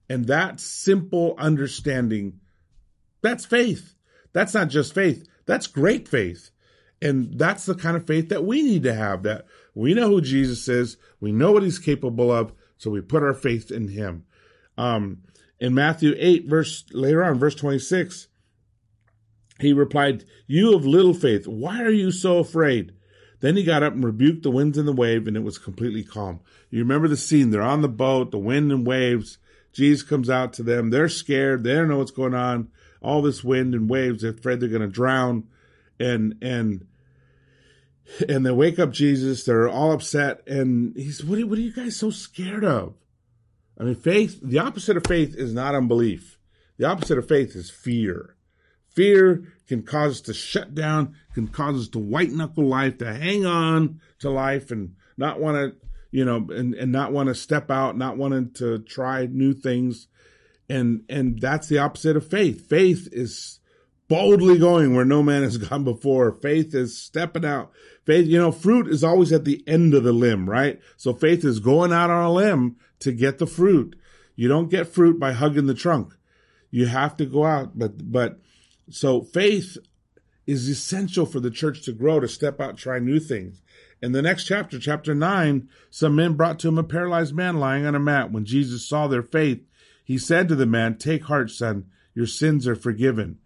And 0.08 0.26
that 0.26 0.60
simple 0.60 1.34
understanding, 1.38 2.40
that's 3.20 3.44
faith. 3.44 3.94
That's 4.32 4.54
not 4.54 4.68
just 4.68 4.94
faith. 4.94 5.26
That's 5.46 5.66
great 5.66 6.08
faith. 6.08 6.50
And 7.00 7.38
that's 7.38 7.66
the 7.66 7.74
kind 7.74 7.96
of 7.96 8.06
faith 8.06 8.28
that 8.28 8.44
we 8.44 8.62
need 8.62 8.84
to 8.84 8.94
have 8.94 9.24
that 9.24 9.46
we 9.74 9.94
know 9.94 10.08
who 10.08 10.20
Jesus 10.20 10.68
is. 10.68 10.96
We 11.20 11.32
know 11.32 11.52
what 11.52 11.62
he's 11.62 11.78
capable 11.78 12.30
of. 12.30 12.52
So 12.78 12.90
we 12.90 13.00
put 13.00 13.22
our 13.22 13.34
faith 13.34 13.70
in 13.70 13.88
him. 13.88 14.24
Um, 14.76 15.22
in 15.62 15.74
Matthew 15.74 16.16
8, 16.18 16.46
verse 16.48 16.84
later 16.90 17.22
on, 17.22 17.38
verse 17.38 17.54
26, 17.54 18.26
he 19.60 19.72
replied, 19.72 20.24
You 20.48 20.74
of 20.74 20.84
little 20.84 21.14
faith, 21.14 21.46
why 21.46 21.82
are 21.82 21.92
you 21.92 22.10
so 22.10 22.38
afraid? 22.38 22.94
Then 23.38 23.56
he 23.56 23.62
got 23.62 23.84
up 23.84 23.92
and 23.92 24.02
rebuked 24.02 24.42
the 24.42 24.50
winds 24.50 24.76
and 24.76 24.88
the 24.88 24.92
wave, 24.92 25.28
and 25.28 25.36
it 25.36 25.44
was 25.44 25.58
completely 25.58 26.02
calm. 26.02 26.40
You 26.68 26.80
remember 26.80 27.06
the 27.06 27.16
scene. 27.16 27.50
They're 27.50 27.62
on 27.62 27.80
the 27.80 27.88
boat, 27.88 28.32
the 28.32 28.40
wind 28.40 28.72
and 28.72 28.84
waves. 28.84 29.38
Jesus 29.72 30.02
comes 30.02 30.28
out 30.28 30.52
to 30.54 30.64
them. 30.64 30.90
They're 30.90 31.08
scared. 31.08 31.62
They 31.62 31.74
don't 31.74 31.88
know 31.88 31.98
what's 31.98 32.10
going 32.10 32.34
on. 32.34 32.68
All 33.00 33.22
this 33.22 33.44
wind 33.44 33.72
and 33.72 33.88
waves. 33.88 34.22
They're 34.22 34.32
afraid 34.32 34.58
they're 34.58 34.68
going 34.68 34.82
to 34.82 34.88
drown. 34.88 35.44
And, 36.00 36.38
and, 36.42 36.88
and 38.28 38.44
they 38.44 38.50
wake 38.50 38.80
up 38.80 38.90
Jesus. 38.90 39.44
They're 39.44 39.68
all 39.68 39.92
upset. 39.92 40.42
And 40.48 40.96
he's, 40.96 41.22
what 41.22 41.38
are, 41.38 41.46
what 41.46 41.58
are 41.58 41.62
you 41.62 41.72
guys 41.72 41.96
so 41.96 42.10
scared 42.10 42.64
of? 42.64 42.94
I 43.82 43.84
mean, 43.84 43.94
faith, 43.96 44.38
the 44.40 44.60
opposite 44.60 44.96
of 44.96 45.04
faith 45.08 45.34
is 45.34 45.52
not 45.52 45.74
unbelief. 45.74 46.38
The 46.78 46.84
opposite 46.84 47.18
of 47.18 47.26
faith 47.26 47.56
is 47.56 47.68
fear. 47.68 48.36
Fear 48.90 49.52
can 49.66 49.82
cause 49.82 50.12
us 50.12 50.20
to 50.20 50.34
shut 50.34 50.72
down, 50.72 51.16
can 51.34 51.48
cause 51.48 51.80
us 51.80 51.88
to 51.88 51.98
white 51.98 52.30
knuckle 52.30 52.64
life, 52.64 52.98
to 52.98 53.12
hang 53.12 53.44
on 53.44 54.00
to 54.20 54.30
life 54.30 54.70
and 54.70 54.94
not 55.16 55.40
want 55.40 55.56
to, 55.56 55.88
you 56.12 56.24
know, 56.24 56.46
and, 56.50 56.74
and 56.74 56.92
not 56.92 57.10
want 57.10 57.26
to 57.26 57.34
step 57.34 57.72
out, 57.72 57.98
not 57.98 58.16
wanting 58.16 58.52
to 58.52 58.78
try 58.78 59.26
new 59.26 59.52
things. 59.52 60.06
And, 60.68 61.02
and 61.08 61.40
that's 61.40 61.66
the 61.66 61.78
opposite 61.78 62.16
of 62.16 62.24
faith. 62.24 62.68
Faith 62.68 63.08
is 63.10 63.58
boldly 64.06 64.60
going 64.60 64.94
where 64.94 65.04
no 65.04 65.24
man 65.24 65.42
has 65.42 65.58
gone 65.68 65.82
before. 65.82 66.30
Faith 66.30 66.72
is 66.72 66.96
stepping 66.96 67.44
out. 67.44 67.72
Faith, 68.04 68.28
you 68.28 68.38
know, 68.38 68.52
fruit 68.52 68.86
is 68.86 69.02
always 69.02 69.32
at 69.32 69.44
the 69.44 69.64
end 69.66 69.92
of 69.92 70.04
the 70.04 70.12
limb, 70.12 70.48
right? 70.48 70.80
So 70.96 71.12
faith 71.12 71.44
is 71.44 71.58
going 71.58 71.92
out 71.92 72.10
on 72.10 72.24
a 72.24 72.32
limb 72.32 72.76
to 73.02 73.12
get 73.12 73.38
the 73.38 73.46
fruit. 73.46 73.96
You 74.34 74.48
don't 74.48 74.70
get 74.70 74.88
fruit 74.88 75.20
by 75.20 75.32
hugging 75.32 75.66
the 75.66 75.74
trunk. 75.74 76.14
You 76.70 76.86
have 76.86 77.16
to 77.18 77.26
go 77.26 77.44
out. 77.44 77.78
But, 77.78 78.10
but, 78.10 78.40
so 78.90 79.20
faith 79.20 79.76
is 80.46 80.68
essential 80.68 81.26
for 81.26 81.38
the 81.38 81.50
church 81.50 81.82
to 81.82 81.92
grow, 81.92 82.18
to 82.18 82.28
step 82.28 82.60
out, 82.60 82.76
try 82.76 82.98
new 82.98 83.20
things. 83.20 83.62
In 84.00 84.12
the 84.12 84.22
next 84.22 84.46
chapter, 84.46 84.78
chapter 84.78 85.14
nine, 85.14 85.68
some 85.90 86.16
men 86.16 86.32
brought 86.32 86.58
to 86.60 86.68
him 86.68 86.78
a 86.78 86.82
paralyzed 86.82 87.34
man 87.34 87.58
lying 87.58 87.86
on 87.86 87.94
a 87.94 88.00
mat. 88.00 88.32
When 88.32 88.44
Jesus 88.44 88.88
saw 88.88 89.06
their 89.06 89.22
faith, 89.22 89.64
he 90.04 90.18
said 90.18 90.48
to 90.48 90.56
the 90.56 90.66
man, 90.66 90.98
take 90.98 91.24
heart, 91.24 91.50
son, 91.50 91.86
your 92.14 92.26
sins 92.26 92.66
are 92.66 92.74
forgiven. 92.74 93.38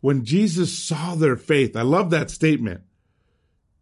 When 0.00 0.24
Jesus 0.24 0.76
saw 0.76 1.14
their 1.14 1.36
faith, 1.36 1.76
I 1.76 1.82
love 1.82 2.10
that 2.10 2.30
statement. 2.30 2.80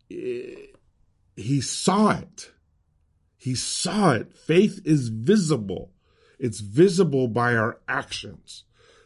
He 0.08 1.60
saw 1.62 2.18
it. 2.18 2.50
He 3.40 3.54
saw 3.54 4.12
it. 4.12 4.36
Faith 4.36 4.82
is 4.84 5.08
visible. 5.08 5.90
It's 6.38 6.60
visible 6.60 7.26
by 7.26 7.56
our 7.56 7.80
actions. 7.88 8.64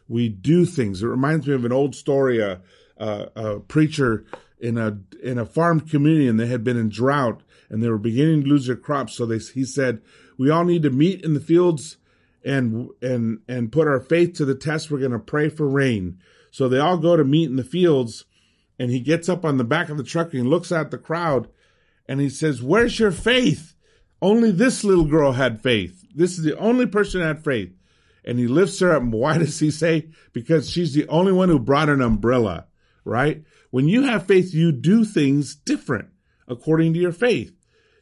We 0.08 0.28
do 0.28 0.66
things. 0.66 1.02
It 1.02 1.06
reminds 1.06 1.46
me 1.46 1.54
of 1.54 1.64
an 1.64 1.72
old 1.72 1.94
story. 1.94 2.40
A, 2.40 2.60
a, 2.96 3.28
a 3.34 3.60
preacher 3.60 4.24
in 4.58 4.78
a 4.78 4.98
in 5.22 5.38
a 5.38 5.46
farm 5.46 5.80
community, 5.80 6.28
and 6.28 6.38
they 6.38 6.46
had 6.46 6.64
been 6.64 6.76
in 6.76 6.88
drought, 6.88 7.42
and 7.68 7.82
they 7.82 7.88
were 7.88 7.98
beginning 7.98 8.42
to 8.42 8.48
lose 8.48 8.66
their 8.66 8.76
crops. 8.76 9.14
So 9.14 9.26
they, 9.26 9.38
he 9.38 9.64
said, 9.64 10.02
"We 10.36 10.50
all 10.50 10.64
need 10.64 10.82
to 10.82 10.90
meet 10.90 11.22
in 11.22 11.34
the 11.34 11.40
fields 11.40 11.96
and 12.44 12.90
and 13.00 13.40
and 13.48 13.72
put 13.72 13.88
our 13.88 14.00
faith 14.00 14.34
to 14.34 14.44
the 14.44 14.54
test. 14.54 14.90
We're 14.90 14.98
going 14.98 15.12
to 15.12 15.18
pray 15.18 15.48
for 15.48 15.68
rain." 15.68 16.18
So 16.50 16.68
they 16.68 16.78
all 16.78 16.98
go 16.98 17.16
to 17.16 17.24
meet 17.24 17.50
in 17.50 17.56
the 17.56 17.64
fields, 17.64 18.24
and 18.78 18.90
he 18.90 19.00
gets 19.00 19.28
up 19.28 19.44
on 19.44 19.58
the 19.58 19.64
back 19.64 19.88
of 19.88 19.96
the 19.96 20.04
truck 20.04 20.32
and 20.34 20.48
looks 20.48 20.70
at 20.70 20.90
the 20.90 20.98
crowd, 20.98 21.48
and 22.08 22.20
he 22.20 22.28
says, 22.28 22.62
"Where's 22.62 22.98
your 22.98 23.10
faith?" 23.10 23.73
Only 24.24 24.52
this 24.52 24.84
little 24.84 25.04
girl 25.04 25.32
had 25.32 25.60
faith. 25.60 26.02
This 26.14 26.38
is 26.38 26.44
the 26.44 26.56
only 26.56 26.86
person 26.86 27.20
that 27.20 27.26
had 27.26 27.44
faith. 27.44 27.74
and 28.24 28.38
he 28.38 28.46
lifts 28.46 28.80
her 28.80 28.96
up. 28.96 29.02
Why 29.02 29.36
does 29.38 29.58
he 29.58 29.70
say? 29.70 30.08
Because 30.32 30.70
she's 30.70 30.94
the 30.94 31.06
only 31.08 31.32
one 31.32 31.50
who 31.50 31.58
brought 31.58 31.90
an 31.90 32.00
umbrella, 32.00 32.66
right? 33.04 33.44
When 33.70 33.86
you 33.86 34.04
have 34.04 34.26
faith, 34.26 34.54
you 34.54 34.72
do 34.72 35.04
things 35.04 35.54
different 35.54 36.08
according 36.48 36.94
to 36.94 37.00
your 37.00 37.12
faith. 37.12 37.52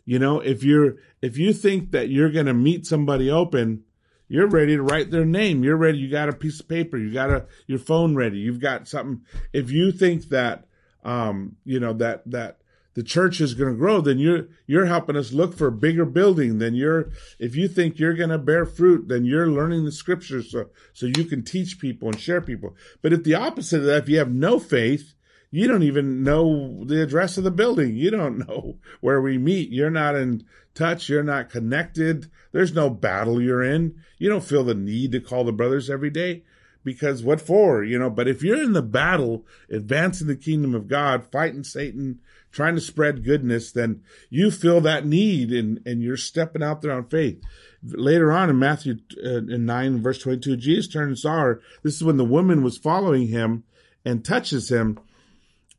You 0.05 0.21
know, 0.21 0.39
if 0.39 0.63
you're, 0.63 0.97
if 1.21 1.39
you 1.39 1.53
think 1.53 1.91
that 1.91 2.09
you're 2.09 2.31
going 2.31 2.47
to 2.47 2.55
meet 2.55 2.87
somebody 2.87 3.29
open, 3.31 3.83
you're 4.29 4.49
ready 4.49 4.77
to 4.77 4.83
write 4.83 5.11
their 5.11 5.25
name. 5.25 5.65
You're 5.65 5.77
ready. 5.77 5.99
You 5.99 6.11
got 6.11 6.29
a 6.29 6.33
piece 6.33 6.61
of 6.61 6.69
paper. 6.69 6.99
You 6.99 7.13
got 7.13 7.31
a, 7.31 7.47
your 7.67 7.79
phone 7.81 8.15
ready. 8.15 8.39
You've 8.39 8.61
got 8.61 8.87
something. 8.87 9.23
If 9.53 9.73
you 9.73 9.91
think 9.91 10.29
that, 10.29 10.67
um, 11.05 11.57
you 11.65 11.81
know, 11.81 11.95
that, 11.95 12.23
that 12.31 12.59
the 12.95 13.03
church 13.03 13.41
is 13.41 13.55
going 13.55 13.73
to 13.73 13.79
grow, 13.79 14.01
then 14.01 14.19
you're, 14.19 14.49
you're 14.67 14.87
helping 14.87 15.17
us 15.17 15.33
look 15.33 15.55
for 15.55 15.69
a 15.69 15.73
bigger 15.73 16.05
building. 16.05 16.59
Then 16.59 16.75
you're, 16.75 17.11
if 17.39 17.57
you 17.57 17.69
think 17.69 17.99
you're 17.99 18.15
going 18.15 18.31
to 18.31 18.39
bear 18.39 18.67
fruit, 18.67 19.09
then 19.09 19.25
you're 19.25 19.49
learning 19.49 19.85
the 19.85 19.93
scriptures 19.93 20.51
so, 20.51 20.67
so 20.93 21.07
you 21.07 21.25
can 21.25 21.43
teach 21.43 21.79
people 21.79 22.09
and 22.09 22.21
share 22.21 22.41
people. 22.41 22.77
But 23.01 23.13
if 23.13 23.25
the 23.25 23.35
opposite 23.35 23.79
of 23.79 23.85
that, 23.85 24.03
if 24.05 24.09
you 24.09 24.19
have 24.19 24.33
no 24.33 24.59
faith, 24.59 25.15
you 25.51 25.69
don't 25.69 25.83
even 25.83 26.23
know 26.23 26.85
the 26.85 27.03
address 27.03 27.39
of 27.39 27.45
the 27.45 27.51
building. 27.51 27.97
You 27.97 28.11
don't 28.11 28.39
know 28.49 28.79
where 29.01 29.21
we 29.21 29.39
meet. 29.39 29.71
You're 29.71 29.91
not 29.91 30.15
in 30.15 30.45
touch. 30.75 31.09
You're 31.09 31.23
not 31.23 31.51
connected. 31.51 32.31
There's 32.53 32.75
no 32.75 32.91
battle 32.91 33.41
you're 33.41 33.63
in. 33.63 34.03
You 34.19 34.29
don't 34.29 34.45
feel 34.45 34.65
the 34.65 34.75
need 34.75 35.13
to 35.13 35.21
call 35.21 35.45
the 35.45 35.53
brothers 35.53 35.89
every 35.89 36.11
day 36.11 36.43
because 36.85 37.23
what 37.23 37.41
for? 37.41 37.85
You 37.85 37.99
know, 37.99 38.11
but 38.11 38.29
if 38.29 38.43
you're 38.43 38.63
in 38.63 38.73
the 38.73 38.83
battle, 38.83 39.47
advancing 39.71 40.27
the 40.27 40.37
kingdom 40.37 40.75
of 40.75 40.89
God, 40.89 41.27
fighting 41.31 41.65
Satan, 41.65 42.21
trying 42.53 42.75
to 42.75 42.81
spread 42.81 43.25
goodness, 43.25 43.73
then 43.73 44.03
you 44.31 44.51
feel 44.51 44.81
that 44.83 45.07
need 45.07 45.51
and, 45.51 45.81
and 45.85 46.03
you're 46.03 46.17
stepping 46.17 46.63
out 46.63 46.83
there 46.83 46.93
on 46.93 47.09
faith. 47.09 47.43
Later 47.83 48.31
on 48.31 48.51
in 48.51 48.59
Matthew 48.59 48.99
uh, 49.25 49.39
in 49.39 49.67
9 49.67 50.03
verse 50.03 50.19
22, 50.21 50.57
Jesus 50.57 50.93
turned 50.93 51.09
and 51.09 51.19
saw 51.19 51.41
her. 51.41 51.63
This 51.83 51.97
is 51.97 52.05
when 52.05 52.19
the 52.19 52.25
woman 52.25 52.63
was 52.63 52.79
following 52.79 53.29
him 53.29 53.65
and 54.05 54.25
touches 54.25 54.71
him 54.71 54.99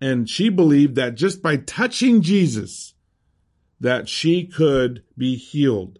and 0.04 0.30
she 0.30 0.50
believed 0.50 0.96
that 0.96 1.16
just 1.16 1.42
by 1.42 1.56
touching 1.56 2.22
Jesus, 2.22 2.94
that 3.80 4.10
she 4.10 4.46
could 4.46 5.02
be 5.18 5.38
healed. 5.38 5.98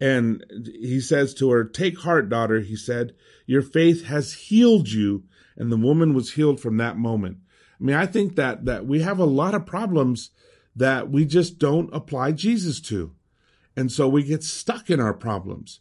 And 0.00 0.42
he 0.64 0.98
says 0.98 1.34
to 1.34 1.50
her, 1.50 1.62
take 1.62 1.98
heart, 1.98 2.30
daughter. 2.30 2.60
He 2.60 2.74
said, 2.74 3.12
your 3.44 3.60
faith 3.60 4.04
has 4.04 4.32
healed 4.32 4.88
you. 4.88 5.24
And 5.58 5.70
the 5.70 5.76
woman 5.76 6.14
was 6.14 6.32
healed 6.32 6.58
from 6.58 6.78
that 6.78 6.96
moment. 6.96 7.36
I 7.84 7.86
mean, 7.86 7.96
I 7.96 8.06
think 8.06 8.36
that, 8.36 8.64
that 8.64 8.86
we 8.86 9.02
have 9.02 9.18
a 9.18 9.26
lot 9.26 9.54
of 9.54 9.66
problems 9.66 10.30
that 10.74 11.10
we 11.10 11.26
just 11.26 11.58
don't 11.58 11.94
apply 11.94 12.32
Jesus 12.32 12.80
to. 12.82 13.12
And 13.76 13.92
so 13.92 14.08
we 14.08 14.22
get 14.22 14.42
stuck 14.42 14.88
in 14.88 15.00
our 15.00 15.12
problems 15.12 15.80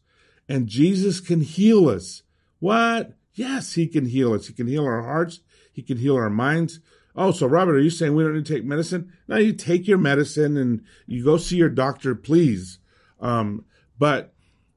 and 0.49 0.67
Jesus 0.67 1.21
can 1.21 1.39
heal 1.39 1.87
us. 1.87 2.23
What? 2.59 3.13
Yes, 3.35 3.75
he 3.75 3.87
can 3.87 4.07
heal 4.07 4.33
us. 4.33 4.47
He 4.47 4.53
can 4.53 4.67
heal 4.67 4.83
our 4.83 5.03
hearts. 5.03 5.39
He 5.71 5.81
can 5.81 5.97
heal 5.97 6.17
our 6.17 6.29
minds. 6.29 6.81
Oh, 7.15 7.31
so 7.31 7.47
Robert, 7.47 7.77
are 7.77 7.81
you 7.81 7.89
saying 7.89 8.13
we 8.13 8.23
don't 8.23 8.35
need 8.35 8.45
to 8.47 8.53
take 8.53 8.65
medicine? 8.65 9.13
No, 9.29 9.37
you 9.37 9.53
take 9.53 9.87
your 9.87 9.97
medicine 9.97 10.57
and 10.57 10.83
you 11.07 11.23
go 11.23 11.37
see 11.37 11.55
your 11.55 11.69
doctor, 11.69 12.15
please. 12.15 12.79
Um, 13.21 13.63
but 13.97 14.33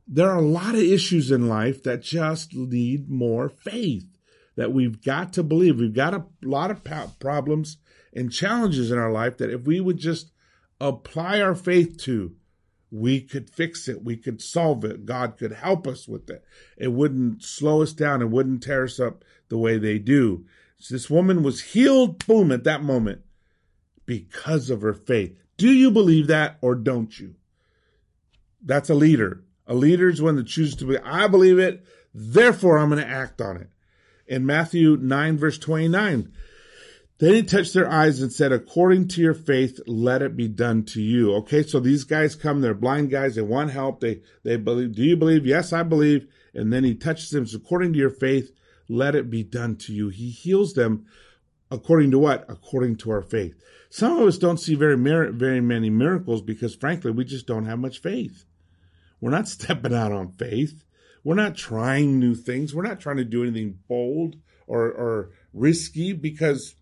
there 0.07 0.31
are 0.31 0.39
a 0.39 0.43
lot 0.43 0.77
of 0.77 0.81
issues 0.81 1.33
in 1.33 1.49
life 1.49 1.83
that 1.83 2.03
just 2.03 2.55
need 2.55 3.11
more 3.11 3.49
faith 3.49 4.16
that 4.57 4.73
we've 4.73 5.03
got 5.03 5.33
to 5.35 5.43
believe. 5.43 5.79
We've 5.79 5.95
got 5.95 6.15
a 6.15 6.25
lot 6.43 6.71
of 6.71 6.83
problems 7.19 7.77
and 8.13 8.33
challenges 8.33 8.91
in 8.91 8.99
our 8.99 9.13
life 9.13 9.37
that 9.39 9.51
if 9.51 9.63
we 9.63 9.81
would 9.81 9.99
just 9.99 10.33
apply 10.81 11.41
our 11.41 11.55
faith 11.55 11.99
to, 12.03 12.35
we 12.91 13.21
could 13.21 13.51
fix 13.51 13.89
it. 13.89 14.05
We 14.05 14.17
could 14.17 14.41
solve 14.41 14.85
it. 14.85 15.05
God 15.05 15.37
could 15.37 15.53
help 15.53 15.87
us 15.87 16.09
with 16.09 16.31
it. 16.31 16.45
It 16.77 16.93
wouldn't 16.93 17.43
slow 17.43 17.83
us 17.83 17.93
down. 17.93 18.23
It 18.23 18.31
wouldn't 18.31 18.63
tear 18.63 18.85
us 18.85 18.99
up 18.99 19.25
the 19.49 19.59
way 19.59 19.77
they 19.77 19.99
do. 19.99 20.45
So 20.79 20.95
this 20.95 21.11
woman 21.11 21.43
was 21.43 21.63
healed, 21.63 22.25
boom, 22.27 22.53
at 22.53 22.65
that 22.65 22.83
moment 22.83 23.23
because 24.05 24.71
of 24.71 24.83
her 24.83 24.95
faith. 24.95 25.37
Do 25.57 25.71
you 25.71 25.91
believe 25.91 26.29
that 26.29 26.59
or 26.61 26.75
don't 26.75 27.19
you? 27.19 27.35
That's 28.63 28.91
a 28.91 28.95
leader. 28.95 29.43
A 29.67 29.75
leader 29.75 30.09
is 30.09 30.23
one 30.23 30.37
that 30.37 30.47
chooses 30.47 30.77
to 30.77 30.85
believe, 30.85 31.03
I 31.05 31.27
believe 31.27 31.59
it, 31.59 31.85
therefore 32.15 32.79
I'm 32.79 32.91
going 32.91 33.03
to 33.03 33.11
act 33.11 33.41
on 33.41 33.57
it. 33.57 33.69
In 34.27 34.45
Matthew 34.45 34.97
9 34.97 35.39
verse 35.39 35.59
29, 35.59 36.33
then 37.19 37.35
he 37.35 37.43
touched 37.43 37.73
their 37.73 37.91
eyes 37.91 38.21
and 38.21 38.31
said, 38.31 38.53
according 38.53 39.09
to 39.09 39.23
your 39.23 39.35
faith, 39.35 39.81
let 39.87 40.21
it 40.21 40.37
be 40.37 40.49
done 40.49 40.85
to 40.85 41.01
you. 41.01 41.35
Okay. 41.37 41.63
So 41.63 41.81
these 41.81 42.05
guys 42.05 42.35
come, 42.35 42.61
they're 42.61 42.75
blind 42.75 43.11
guys. 43.11 43.35
They 43.37 43.43
want 43.43 43.71
help. 43.71 44.01
They, 44.01 44.21
they 44.43 44.57
believe, 44.57 44.95
do 44.95 45.03
you 45.03 45.17
believe? 45.17 45.47
Yes, 45.47 45.73
I 45.73 45.83
believe. 45.83 46.27
And 46.53 46.73
then 46.73 46.85
he 46.85 46.95
touches 46.95 47.31
them. 47.31 47.47
According 47.55 47.95
to 47.95 47.99
your 47.99 48.11
faith, 48.11 48.51
let 48.89 49.15
it 49.15 49.31
be 49.31 49.43
done 49.43 49.77
to 49.77 49.95
you. 49.95 50.09
He 50.09 50.31
heals 50.31 50.75
them 50.75 51.07
according 51.71 52.11
to 52.11 52.19
what? 52.19 52.45
According 52.49 52.97
to 52.97 53.11
our 53.11 53.23
faith. 53.23 53.55
Some 53.89 54.19
of 54.19 54.29
us 54.29 54.39
don't 54.39 54.61
see 54.61 54.75
very, 54.75 54.97
very 55.33 55.61
many 55.61 55.89
miracles 55.89 56.43
because 56.43 56.75
frankly, 56.75 57.13
we 57.13 57.25
just 57.25 57.47
don't 57.47 57.65
have 57.65 57.79
much 57.79 58.03
faith. 58.03 58.45
We're 59.21 59.31
not 59.31 59.49
stepping 59.49 59.95
out 59.95 60.13
on 60.13 60.33
faith. 60.33 60.85
We're 61.27 61.35
not 61.35 61.57
trying 61.57 62.21
new 62.21 62.37
things. 62.37 62.73
We're 62.73 62.87
not 62.87 63.01
trying 63.01 63.17
to 63.17 63.25
do 63.25 63.43
anything 63.43 63.81
bold 63.89 64.37
or, 64.69 64.85
or 64.85 65.31
risky 65.53 66.13
because 66.13 66.77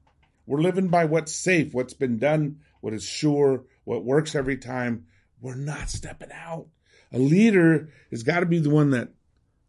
we're 0.47 0.61
living 0.61 0.89
by 0.89 1.07
what's 1.07 1.35
safe, 1.35 1.73
what's 1.73 1.95
been 1.95 2.19
done, 2.19 2.61
what 2.83 2.93
is 2.93 3.03
sure, 3.03 3.65
what 3.85 4.05
works 4.05 4.35
every 4.35 4.59
time. 4.59 5.07
We're 5.41 5.55
not 5.55 5.89
stepping 5.89 6.33
out. 6.33 6.67
A 7.13 7.19
leader 7.19 7.89
has 8.11 8.23
got 8.23 8.41
to 8.41 8.47
be 8.47 8.59
the 8.59 8.69
one 8.69 8.91
that, 8.91 9.09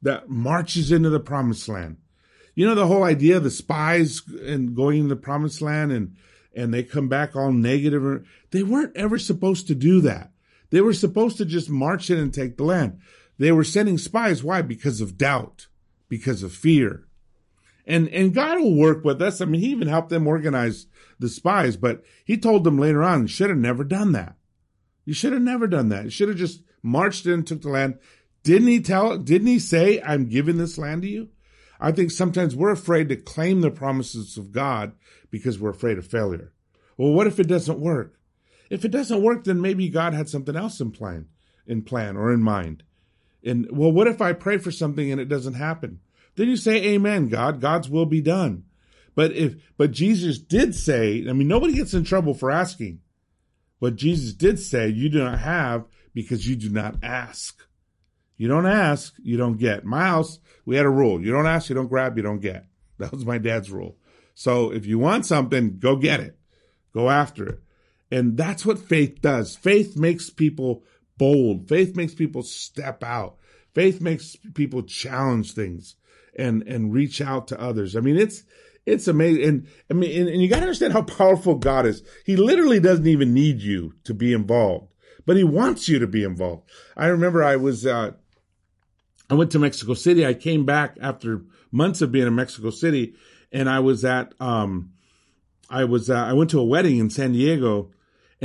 that 0.01 0.29
marches 0.29 0.91
into 0.91 1.09
the 1.09 1.21
promised 1.21 1.69
land 1.69 1.97
you 2.55 2.65
know, 2.65 2.73
the 2.73 2.87
whole 2.87 3.03
idea 3.03 3.37
of 3.37 3.43
the 3.43 3.51
spies 3.51 4.21
and 4.41 4.75
going 4.75 5.01
in 5.01 5.07
the 5.09 5.15
promised 5.15 5.61
land 5.61 5.91
and, 5.91 6.15
and 6.55 6.73
they 6.73 6.83
come 6.83 7.09
back 7.09 7.35
all 7.35 7.51
negative. 7.51 8.25
They 8.51 8.63
weren't 8.63 8.95
ever 8.95 9.19
supposed 9.19 9.67
to 9.67 9.75
do 9.75 10.01
that. 10.01 10.31
They 10.69 10.81
were 10.81 10.93
supposed 10.93 11.37
to 11.37 11.45
just 11.45 11.69
march 11.69 12.09
in 12.09 12.17
and 12.17 12.33
take 12.33 12.57
the 12.57 12.63
land. 12.63 12.99
They 13.37 13.51
were 13.51 13.63
sending 13.63 13.97
spies. 13.97 14.43
Why? 14.43 14.61
Because 14.61 15.01
of 15.01 15.17
doubt, 15.17 15.67
because 16.07 16.43
of 16.43 16.53
fear. 16.53 17.07
And, 17.85 18.09
and 18.09 18.33
God 18.33 18.59
will 18.59 18.75
work 18.75 19.03
with 19.03 19.21
us. 19.21 19.41
I 19.41 19.45
mean, 19.45 19.61
he 19.61 19.67
even 19.67 19.87
helped 19.87 20.09
them 20.09 20.27
organize 20.27 20.87
the 21.19 21.29
spies, 21.29 21.77
but 21.77 22.03
he 22.23 22.37
told 22.37 22.63
them 22.63 22.79
later 22.79 23.03
on, 23.03 23.23
you 23.23 23.27
should 23.27 23.49
have 23.49 23.59
never 23.59 23.83
done 23.83 24.11
that. 24.13 24.35
You 25.05 25.13
should 25.13 25.33
have 25.33 25.41
never 25.41 25.67
done 25.67 25.89
that. 25.89 26.05
You 26.05 26.09
should 26.09 26.29
have 26.29 26.37
just 26.37 26.63
marched 26.81 27.25
in 27.25 27.33
and 27.33 27.47
took 27.47 27.61
the 27.61 27.69
land. 27.69 27.99
Didn't 28.43 28.67
he 28.67 28.81
tell, 28.81 29.17
didn't 29.17 29.47
he 29.47 29.59
say, 29.59 30.01
I'm 30.01 30.29
giving 30.29 30.57
this 30.57 30.77
land 30.77 31.03
to 31.03 31.07
you? 31.07 31.29
I 31.79 31.91
think 31.91 32.11
sometimes 32.11 32.55
we're 32.55 32.71
afraid 32.71 33.09
to 33.09 33.15
claim 33.15 33.61
the 33.61 33.69
promises 33.69 34.37
of 34.37 34.51
God 34.51 34.93
because 35.29 35.59
we're 35.59 35.69
afraid 35.71 35.97
of 35.97 36.07
failure. 36.07 36.53
Well, 36.97 37.11
what 37.11 37.27
if 37.27 37.39
it 37.39 37.47
doesn't 37.47 37.79
work? 37.79 38.17
If 38.69 38.85
it 38.85 38.91
doesn't 38.91 39.21
work, 39.21 39.43
then 39.43 39.61
maybe 39.61 39.89
God 39.89 40.13
had 40.13 40.29
something 40.29 40.55
else 40.55 40.79
in 40.79 40.91
plan, 40.91 41.27
in 41.67 41.83
plan 41.83 42.17
or 42.17 42.33
in 42.33 42.41
mind. 42.41 42.83
And 43.45 43.67
well, 43.71 43.91
what 43.91 44.07
if 44.07 44.21
I 44.21 44.33
pray 44.33 44.57
for 44.57 44.71
something 44.71 45.11
and 45.11 45.21
it 45.21 45.29
doesn't 45.29 45.53
happen? 45.53 45.99
Then 46.35 46.49
you 46.49 46.57
say, 46.57 46.83
Amen, 46.93 47.29
God, 47.29 47.61
God's 47.61 47.89
will 47.89 48.05
be 48.05 48.21
done. 48.21 48.65
But 49.15 49.31
if, 49.31 49.55
but 49.77 49.91
Jesus 49.91 50.37
did 50.37 50.75
say, 50.75 51.25
I 51.27 51.33
mean, 51.33 51.47
nobody 51.47 51.73
gets 51.73 51.93
in 51.93 52.03
trouble 52.03 52.33
for 52.33 52.51
asking. 52.51 52.99
But 53.79 53.95
Jesus 53.95 54.33
did 54.33 54.59
say, 54.59 54.89
you 54.89 55.09
do 55.09 55.23
not 55.23 55.39
have 55.39 55.85
because 56.13 56.47
you 56.47 56.55
do 56.55 56.69
not 56.69 56.95
ask. 57.01 57.65
You 58.37 58.47
don't 58.47 58.65
ask, 58.65 59.13
you 59.21 59.37
don't 59.37 59.57
get. 59.57 59.85
My 59.85 60.07
house, 60.07 60.39
we 60.65 60.75
had 60.75 60.85
a 60.85 60.89
rule. 60.89 61.21
You 61.21 61.31
don't 61.31 61.47
ask, 61.47 61.69
you 61.69 61.75
don't 61.75 61.87
grab, 61.87 62.17
you 62.17 62.23
don't 62.23 62.41
get. 62.41 62.65
That 62.97 63.11
was 63.11 63.25
my 63.25 63.37
dad's 63.37 63.69
rule. 63.69 63.97
So 64.35 64.71
if 64.71 64.85
you 64.85 64.97
want 64.97 65.25
something, 65.25 65.79
go 65.79 65.97
get 65.97 66.21
it. 66.21 66.37
Go 66.93 67.09
after 67.09 67.45
it. 67.45 67.59
And 68.09 68.37
that's 68.37 68.65
what 68.65 68.79
faith 68.79 69.21
does. 69.21 69.57
Faith 69.57 69.97
makes 69.97 70.29
people 70.29 70.83
bold. 71.17 71.67
Faith 71.67 71.95
makes 71.95 72.13
people 72.13 72.43
step 72.43 73.03
out. 73.03 73.37
Faith 73.73 74.01
makes 74.01 74.35
people 74.53 74.83
challenge 74.83 75.53
things 75.53 75.95
and, 76.37 76.63
and 76.63 76.93
reach 76.93 77.21
out 77.21 77.47
to 77.49 77.59
others. 77.59 77.95
I 77.95 77.99
mean, 77.99 78.17
it's, 78.17 78.43
it's 78.85 79.07
amazing. 79.07 79.43
And 79.43 79.67
I 79.89 79.93
mean, 79.93 80.21
and, 80.21 80.29
and 80.29 80.41
you 80.41 80.47
got 80.47 80.57
to 80.57 80.63
understand 80.63 80.93
how 80.93 81.01
powerful 81.01 81.55
God 81.55 81.85
is. 81.85 82.03
He 82.25 82.35
literally 82.35 82.79
doesn't 82.79 83.07
even 83.07 83.33
need 83.33 83.61
you 83.61 83.93
to 84.03 84.13
be 84.13 84.33
involved, 84.33 84.93
but 85.25 85.37
he 85.37 85.43
wants 85.43 85.89
you 85.89 85.99
to 85.99 86.07
be 86.07 86.23
involved. 86.23 86.69
I 86.95 87.07
remember 87.07 87.43
I 87.43 87.55
was, 87.55 87.85
uh, 87.85 88.11
I 89.29 89.33
went 89.33 89.51
to 89.51 89.59
Mexico 89.59 89.93
City. 89.93 90.25
I 90.25 90.33
came 90.33 90.65
back 90.65 90.97
after 91.01 91.43
months 91.71 92.01
of 92.01 92.11
being 92.11 92.27
in 92.27 92.35
Mexico 92.35 92.69
City 92.69 93.15
and 93.51 93.69
I 93.69 93.79
was 93.79 94.05
at, 94.05 94.33
um, 94.39 94.91
I 95.69 95.85
was, 95.85 96.09
uh, 96.09 96.15
I 96.15 96.33
went 96.33 96.51
to 96.51 96.59
a 96.59 96.65
wedding 96.65 96.99
in 96.99 97.09
San 97.09 97.31
Diego 97.31 97.91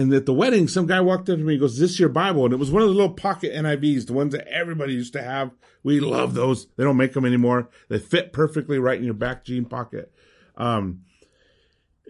and 0.01 0.13
at 0.15 0.25
the 0.25 0.33
wedding, 0.33 0.67
some 0.67 0.87
guy 0.87 1.01
walked 1.01 1.29
up 1.29 1.37
to 1.37 1.45
me 1.45 1.55
and 1.55 1.61
goes, 1.61 1.75
is 1.75 1.79
this 1.79 2.01
your 2.01 2.09
Bible? 2.09 2.47
And 2.47 2.55
it 2.55 2.59
was 2.59 2.71
one 2.71 2.83
of 2.83 2.89
the 2.89 2.95
little 2.95 3.13
pocket 3.13 3.53
NIVs, 3.53 4.07
the 4.07 4.15
ones 4.15 4.33
that 4.33 4.49
everybody 4.49 4.95
used 4.95 5.13
to 5.13 5.23
have. 5.23 5.51
We 5.83 6.01
love 6.01 6.33
those. 6.35 6.67
They 6.77 6.85
don't 6.85 6.97
make 6.97 7.13
them 7.13 7.27
anymore. 7.27 7.69
They 7.89 7.99
fit 7.99 8.33
perfectly 8.33 8.79
right 8.79 8.99
in 8.99 9.05
your 9.05 9.15
back 9.15 9.45
jean 9.45 9.67
pocket. 9.67 10.11
Um, 10.57 11.03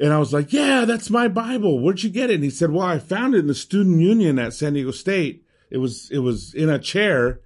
and 0.01 0.13
I 0.13 0.19
was 0.19 0.33
like, 0.33 0.53
yeah, 0.53 0.85
that's 0.85 1.11
my 1.11 1.27
Bible. 1.29 1.81
Where'd 1.81 2.03
you 2.03 2.11
get 2.11 2.31
it? 2.31 2.37
And 2.37 2.45
he 2.45 2.51
said, 2.51 2.71
well, 2.71 2.87
I 2.87 2.99
found 2.99 3.35
it 3.35 3.41
in 3.41 3.47
the 3.49 3.55
student 3.55 4.01
union 4.01 4.39
at 4.39 4.55
San 4.55 4.75
Diego 4.75 4.93
State. 4.93 5.45
It 5.71 5.79
was, 5.79 6.11
it 6.11 6.19
was 6.19 6.55
in 6.55 6.69
a 6.69 6.79
chair 6.79 7.41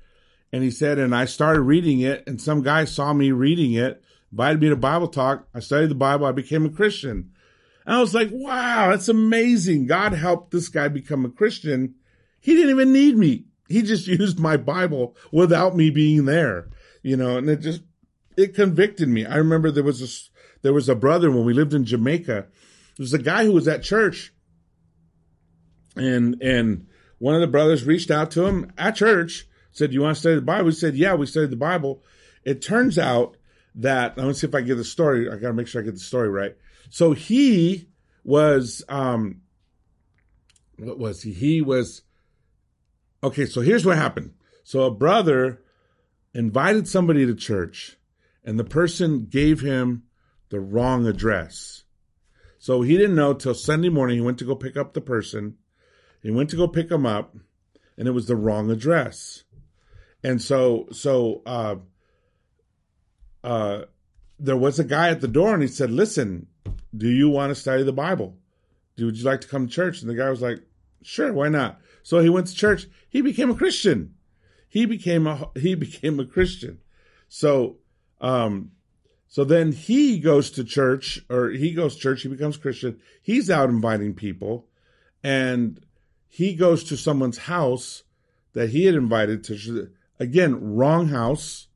And 0.52 0.62
he 0.62 0.70
said, 0.70 0.98
and 0.98 1.14
I 1.14 1.24
started 1.24 1.62
reading 1.62 2.00
it, 2.00 2.22
and 2.28 2.40
some 2.40 2.62
guy 2.62 2.84
saw 2.84 3.12
me 3.12 3.32
reading 3.32 3.72
it, 3.72 4.02
invited 4.30 4.60
me 4.60 4.68
to 4.68 4.76
Bible 4.76 5.08
talk. 5.08 5.48
I 5.52 5.58
studied 5.58 5.90
the 5.90 5.96
Bible. 5.96 6.26
I 6.26 6.32
became 6.32 6.64
a 6.64 6.70
Christian. 6.70 7.32
I 7.86 8.00
was 8.00 8.14
like, 8.14 8.30
wow, 8.32 8.90
that's 8.90 9.08
amazing. 9.08 9.86
God 9.86 10.12
helped 10.12 10.50
this 10.50 10.68
guy 10.68 10.88
become 10.88 11.24
a 11.24 11.30
Christian. 11.30 11.94
He 12.40 12.54
didn't 12.54 12.70
even 12.70 12.92
need 12.92 13.16
me. 13.16 13.44
He 13.68 13.82
just 13.82 14.06
used 14.06 14.38
my 14.38 14.56
Bible 14.56 15.16
without 15.32 15.76
me 15.76 15.90
being 15.90 16.24
there, 16.24 16.70
you 17.02 17.16
know, 17.16 17.36
and 17.36 17.48
it 17.48 17.60
just, 17.60 17.82
it 18.36 18.54
convicted 18.54 19.08
me. 19.08 19.26
I 19.26 19.36
remember 19.36 19.70
there 19.70 19.84
was 19.84 20.02
a, 20.02 20.08
there 20.62 20.72
was 20.72 20.88
a 20.88 20.94
brother 20.94 21.30
when 21.30 21.44
we 21.44 21.52
lived 21.52 21.74
in 21.74 21.84
Jamaica. 21.84 22.46
There 22.96 23.02
was 23.02 23.12
a 23.12 23.18
guy 23.18 23.44
who 23.44 23.52
was 23.52 23.68
at 23.68 23.82
church 23.82 24.32
and, 25.96 26.40
and 26.42 26.86
one 27.18 27.34
of 27.34 27.40
the 27.40 27.46
brothers 27.46 27.84
reached 27.84 28.10
out 28.10 28.30
to 28.32 28.46
him 28.46 28.72
at 28.76 28.96
church, 28.96 29.46
said, 29.72 29.92
you 29.92 30.02
want 30.02 30.16
to 30.16 30.20
study 30.20 30.36
the 30.36 30.42
Bible? 30.42 30.66
He 30.66 30.72
said, 30.72 30.94
yeah, 30.94 31.14
we 31.14 31.26
studied 31.26 31.50
the 31.50 31.56
Bible. 31.56 32.02
It 32.44 32.62
turns 32.62 32.98
out 32.98 33.36
that, 33.76 34.14
I 34.16 34.20
let 34.20 34.28
me 34.28 34.34
see 34.34 34.46
if 34.46 34.54
I 34.54 34.60
get 34.60 34.76
the 34.76 34.84
story. 34.84 35.28
I 35.28 35.36
got 35.36 35.48
to 35.48 35.54
make 35.54 35.66
sure 35.66 35.80
I 35.80 35.84
get 35.84 35.94
the 35.94 36.00
story 36.00 36.28
right. 36.28 36.56
So 36.94 37.10
he 37.10 37.88
was, 38.22 38.84
um, 38.88 39.40
what 40.78 40.96
was 40.96 41.22
he? 41.22 41.32
He 41.32 41.60
was, 41.60 42.02
okay, 43.20 43.46
so 43.46 43.62
here's 43.62 43.84
what 43.84 43.96
happened. 43.96 44.34
So 44.62 44.82
a 44.82 44.94
brother 44.94 45.60
invited 46.34 46.86
somebody 46.86 47.26
to 47.26 47.34
church 47.34 47.96
and 48.44 48.60
the 48.60 48.64
person 48.64 49.26
gave 49.26 49.60
him 49.60 50.04
the 50.50 50.60
wrong 50.60 51.04
address. 51.08 51.82
So 52.60 52.82
he 52.82 52.96
didn't 52.96 53.16
know 53.16 53.34
till 53.34 53.54
Sunday 53.54 53.88
morning. 53.88 54.18
He 54.18 54.24
went 54.24 54.38
to 54.38 54.44
go 54.44 54.54
pick 54.54 54.76
up 54.76 54.94
the 54.94 55.00
person. 55.00 55.56
He 56.22 56.30
went 56.30 56.48
to 56.50 56.56
go 56.56 56.68
pick 56.68 56.92
him 56.92 57.06
up 57.06 57.34
and 57.98 58.06
it 58.06 58.12
was 58.12 58.28
the 58.28 58.36
wrong 58.36 58.70
address. 58.70 59.42
And 60.22 60.40
so, 60.40 60.86
so, 60.92 61.42
uh, 61.44 61.74
uh, 63.42 63.86
there 64.44 64.56
was 64.56 64.78
a 64.78 64.84
guy 64.84 65.08
at 65.08 65.20
the 65.20 65.28
door 65.28 65.54
and 65.54 65.62
he 65.62 65.68
said, 65.68 65.90
listen, 65.90 66.46
do 66.94 67.08
you 67.08 67.30
want 67.30 67.50
to 67.50 67.54
study 67.54 67.82
the 67.82 67.92
Bible? 67.92 68.36
Would 68.98 69.16
you 69.16 69.24
like 69.24 69.40
to 69.40 69.48
come 69.48 69.66
to 69.66 69.72
church? 69.72 70.00
And 70.00 70.10
the 70.10 70.14
guy 70.14 70.28
was 70.28 70.42
like, 70.42 70.58
sure, 71.02 71.32
why 71.32 71.48
not? 71.48 71.80
So 72.02 72.20
he 72.20 72.28
went 72.28 72.48
to 72.48 72.54
church. 72.54 72.86
He 73.08 73.22
became 73.22 73.50
a 73.50 73.54
Christian. 73.54 74.14
He 74.68 74.84
became 74.84 75.26
a, 75.26 75.50
he 75.56 75.74
became 75.86 76.20
a 76.20 76.26
Christian. 76.26 76.78
So, 77.28 77.76
um, 78.20 78.72
so 79.28 79.44
then 79.44 79.72
he 79.72 80.20
goes 80.20 80.50
to 80.52 80.62
church 80.62 81.24
or 81.30 81.48
he 81.48 81.72
goes 81.72 81.94
to 81.94 82.00
church. 82.00 82.22
He 82.22 82.28
becomes 82.28 82.58
Christian. 82.58 83.00
He's 83.22 83.50
out 83.50 83.70
inviting 83.70 84.14
people 84.14 84.66
and 85.22 85.80
he 86.28 86.54
goes 86.54 86.84
to 86.84 86.96
someone's 86.96 87.38
house 87.38 88.02
that 88.52 88.70
he 88.70 88.84
had 88.84 88.94
invited 88.94 89.42
to, 89.44 89.90
again, 90.20 90.74
wrong 90.76 91.08
house. 91.08 91.68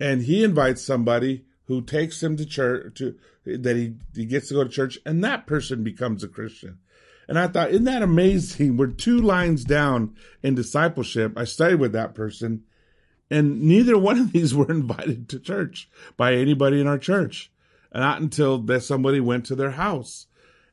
And 0.00 0.22
he 0.22 0.42
invites 0.42 0.82
somebody 0.82 1.44
who 1.66 1.80
takes 1.82 2.22
him 2.22 2.36
to 2.36 2.46
church 2.46 2.94
to 2.96 3.16
that 3.44 3.76
he, 3.76 3.94
he 4.14 4.24
gets 4.24 4.48
to 4.48 4.54
go 4.54 4.64
to 4.64 4.70
church 4.70 4.98
and 5.04 5.22
that 5.22 5.46
person 5.46 5.84
becomes 5.84 6.24
a 6.24 6.28
Christian. 6.28 6.78
And 7.28 7.38
I 7.38 7.48
thought, 7.48 7.70
isn't 7.70 7.84
that 7.84 8.02
amazing? 8.02 8.76
We're 8.76 8.88
two 8.88 9.20
lines 9.20 9.64
down 9.64 10.14
in 10.42 10.54
discipleship. 10.54 11.36
I 11.36 11.44
studied 11.44 11.80
with 11.80 11.92
that 11.92 12.14
person 12.14 12.64
and 13.30 13.62
neither 13.62 13.98
one 13.98 14.18
of 14.18 14.32
these 14.32 14.54
were 14.54 14.70
invited 14.70 15.28
to 15.30 15.40
church 15.40 15.88
by 16.16 16.34
anybody 16.34 16.80
in 16.80 16.86
our 16.86 16.98
church. 16.98 17.50
Not 17.94 18.20
until 18.20 18.58
that 18.58 18.82
somebody 18.82 19.20
went 19.20 19.46
to 19.46 19.54
their 19.54 19.72
house. 19.72 20.26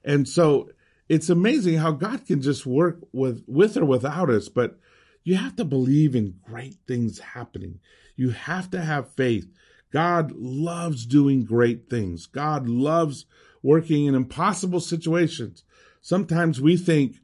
And 0.03 0.27
so 0.27 0.69
it's 1.07 1.29
amazing 1.29 1.77
how 1.77 1.91
God 1.91 2.25
can 2.25 2.41
just 2.41 2.65
work 2.65 2.97
with, 3.11 3.43
with 3.47 3.77
or 3.77 3.85
without 3.85 4.29
us, 4.29 4.49
but 4.49 4.79
you 5.23 5.35
have 5.35 5.55
to 5.57 5.65
believe 5.65 6.15
in 6.15 6.39
great 6.43 6.77
things 6.87 7.19
happening. 7.19 7.79
You 8.15 8.31
have 8.31 8.71
to 8.71 8.81
have 8.81 9.11
faith. 9.11 9.51
God 9.91 10.31
loves 10.31 11.05
doing 11.05 11.43
great 11.43 11.89
things. 11.89 12.25
God 12.25 12.67
loves 12.67 13.25
working 13.61 14.05
in 14.05 14.15
impossible 14.15 14.79
situations. 14.79 15.63
Sometimes 16.01 16.59
we 16.59 16.77
think, 16.77 17.17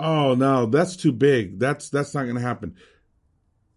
oh 0.00 0.34
no, 0.34 0.66
that's 0.66 0.96
too 0.96 1.12
big. 1.12 1.58
That's, 1.58 1.88
that's 1.90 2.14
not 2.14 2.24
going 2.24 2.36
to 2.36 2.42
happen. 2.42 2.74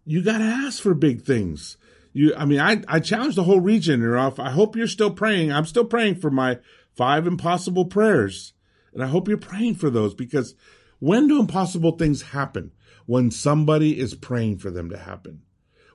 You 0.04 0.22
got 0.22 0.38
to 0.38 0.44
ask 0.44 0.82
for 0.82 0.94
big 0.94 1.22
things. 1.22 1.76
You, 2.12 2.34
I 2.34 2.44
mean, 2.44 2.58
I, 2.58 2.82
I 2.88 2.98
challenge 2.98 3.36
the 3.36 3.44
whole 3.44 3.60
region, 3.60 4.02
Ralph. 4.02 4.40
I 4.40 4.50
hope 4.50 4.74
you're 4.74 4.88
still 4.88 5.12
praying. 5.12 5.52
I'm 5.52 5.66
still 5.66 5.84
praying 5.84 6.16
for 6.16 6.30
my 6.30 6.58
five 6.96 7.26
impossible 7.26 7.84
prayers. 7.84 8.52
And 8.92 9.04
I 9.04 9.06
hope 9.06 9.28
you're 9.28 9.38
praying 9.38 9.76
for 9.76 9.90
those 9.90 10.14
because 10.14 10.54
when 10.98 11.28
do 11.28 11.38
impossible 11.38 11.92
things 11.92 12.22
happen? 12.22 12.72
When 13.06 13.30
somebody 13.30 13.98
is 13.98 14.14
praying 14.14 14.58
for 14.58 14.70
them 14.70 14.90
to 14.90 14.96
happen. 14.96 15.42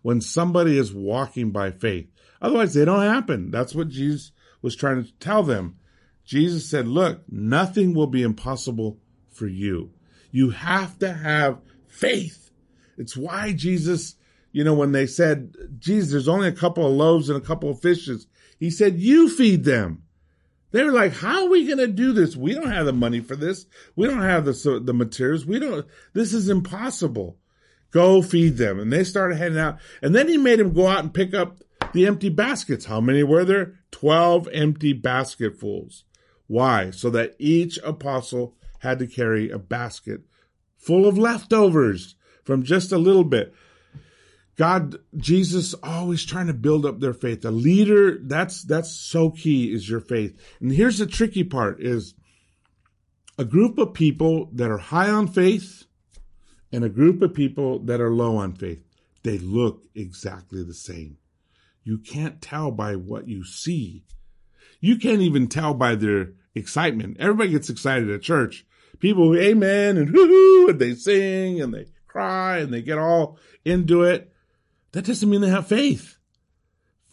When 0.01 0.21
somebody 0.21 0.77
is 0.77 0.93
walking 0.93 1.51
by 1.51 1.71
faith. 1.71 2.09
Otherwise, 2.45 2.75
they 2.75 2.85
don't 2.85 3.01
happen. 3.01 3.49
That's 3.49 3.73
what 3.73 3.89
Jesus 3.89 4.31
was 4.61 4.75
trying 4.75 5.03
to 5.03 5.11
tell 5.13 5.41
them. 5.41 5.79
Jesus 6.23 6.69
said, 6.69 6.87
look, 6.87 7.23
nothing 7.27 7.95
will 7.95 8.05
be 8.05 8.21
impossible 8.21 8.99
for 9.31 9.47
you. 9.47 9.93
You 10.29 10.51
have 10.51 10.99
to 10.99 11.11
have 11.11 11.57
faith. 11.87 12.51
It's 12.99 13.17
why 13.17 13.53
Jesus, 13.53 14.13
you 14.51 14.63
know, 14.63 14.75
when 14.75 14.91
they 14.91 15.07
said, 15.07 15.55
Jesus, 15.79 16.11
there's 16.11 16.27
only 16.27 16.47
a 16.47 16.51
couple 16.51 16.85
of 16.85 16.93
loaves 16.93 17.29
and 17.29 17.41
a 17.41 17.45
couple 17.45 17.71
of 17.71 17.81
fishes, 17.81 18.27
he 18.59 18.69
said, 18.69 18.99
you 18.99 19.27
feed 19.27 19.63
them. 19.63 20.03
They 20.69 20.83
were 20.83 20.91
like, 20.91 21.13
how 21.13 21.45
are 21.45 21.49
we 21.49 21.65
going 21.65 21.79
to 21.79 21.87
do 21.87 22.13
this? 22.13 22.35
We 22.35 22.53
don't 22.53 22.69
have 22.69 22.85
the 22.85 22.93
money 22.93 23.21
for 23.21 23.35
this. 23.35 23.65
We 23.95 24.05
don't 24.05 24.21
have 24.21 24.45
the, 24.45 24.81
the 24.83 24.93
materials. 24.93 25.47
We 25.47 25.57
don't, 25.57 25.87
this 26.13 26.31
is 26.31 26.47
impossible. 26.47 27.39
Go 27.89 28.21
feed 28.21 28.57
them. 28.57 28.79
And 28.79 28.93
they 28.93 29.03
started 29.03 29.37
heading 29.37 29.57
out. 29.57 29.79
And 30.03 30.13
then 30.13 30.27
he 30.27 30.37
made 30.37 30.59
them 30.59 30.73
go 30.73 30.85
out 30.85 30.99
and 30.99 31.11
pick 31.11 31.33
up 31.33 31.57
the 31.95 32.05
empty 32.05 32.29
baskets. 32.29 32.85
How 32.85 33.01
many 33.01 33.23
were 33.23 33.45
there? 33.45 33.79
Twelve 33.89 34.47
empty 34.53 34.93
basketfuls. 34.93 36.03
Why? 36.45 36.91
So 36.91 37.09
that 37.09 37.35
each 37.39 37.79
apostle 37.79 38.55
had 38.79 38.99
to 38.99 39.07
carry 39.07 39.49
a 39.49 39.57
basket 39.57 40.21
full 40.77 41.07
of 41.07 41.17
leftovers 41.17 42.15
from 42.43 42.63
just 42.63 42.91
a 42.91 42.97
little 42.97 43.23
bit. 43.23 43.53
God, 44.57 44.97
Jesus 45.17 45.73
always 45.81 46.23
trying 46.23 46.47
to 46.47 46.53
build 46.53 46.85
up 46.85 46.99
their 46.99 47.13
faith. 47.13 47.43
A 47.43 47.51
leader, 47.51 48.19
that's, 48.21 48.63
that's 48.63 48.91
so 48.91 49.31
key 49.31 49.73
is 49.73 49.89
your 49.89 49.99
faith. 49.99 50.39
And 50.61 50.71
here's 50.71 50.99
the 50.99 51.07
tricky 51.07 51.43
part 51.43 51.81
is 51.81 52.13
a 53.37 53.43
group 53.43 53.77
of 53.77 53.93
people 53.93 54.49
that 54.53 54.69
are 54.69 54.77
high 54.77 55.09
on 55.09 55.27
faith 55.27 55.85
and 56.71 56.83
a 56.83 56.89
group 56.89 57.21
of 57.21 57.33
people 57.33 57.79
that 57.79 57.99
are 57.99 58.13
low 58.13 58.37
on 58.37 58.53
faith. 58.53 58.85
They 59.23 59.39
look 59.39 59.83
exactly 59.95 60.63
the 60.63 60.73
same. 60.73 61.17
You 61.85 61.99
can't 61.99 62.41
tell 62.41 62.71
by 62.71 62.95
what 62.95 63.27
you 63.27 63.45
see. 63.45 64.03
You 64.81 64.97
can't 64.97 65.21
even 65.21 65.47
tell 65.47 65.75
by 65.75 65.95
their 65.95 66.33
excitement. 66.55 67.17
Everybody 67.19 67.51
gets 67.51 67.69
excited 67.69 68.09
at 68.09 68.23
church. 68.23 68.65
People, 68.99 69.37
amen, 69.37 69.97
and 69.97 70.09
hoo 70.09 70.67
and 70.69 70.79
they 70.79 70.95
sing 70.95 71.61
and 71.61 71.73
they 71.73 71.85
cry 72.07 72.57
and 72.57 72.73
they 72.73 72.81
get 72.81 72.97
all 72.97 73.37
into 73.63 74.01
it. 74.01 74.33
That 74.93 75.05
doesn't 75.05 75.29
mean 75.29 75.41
they 75.41 75.49
have 75.49 75.67
faith. 75.67 76.17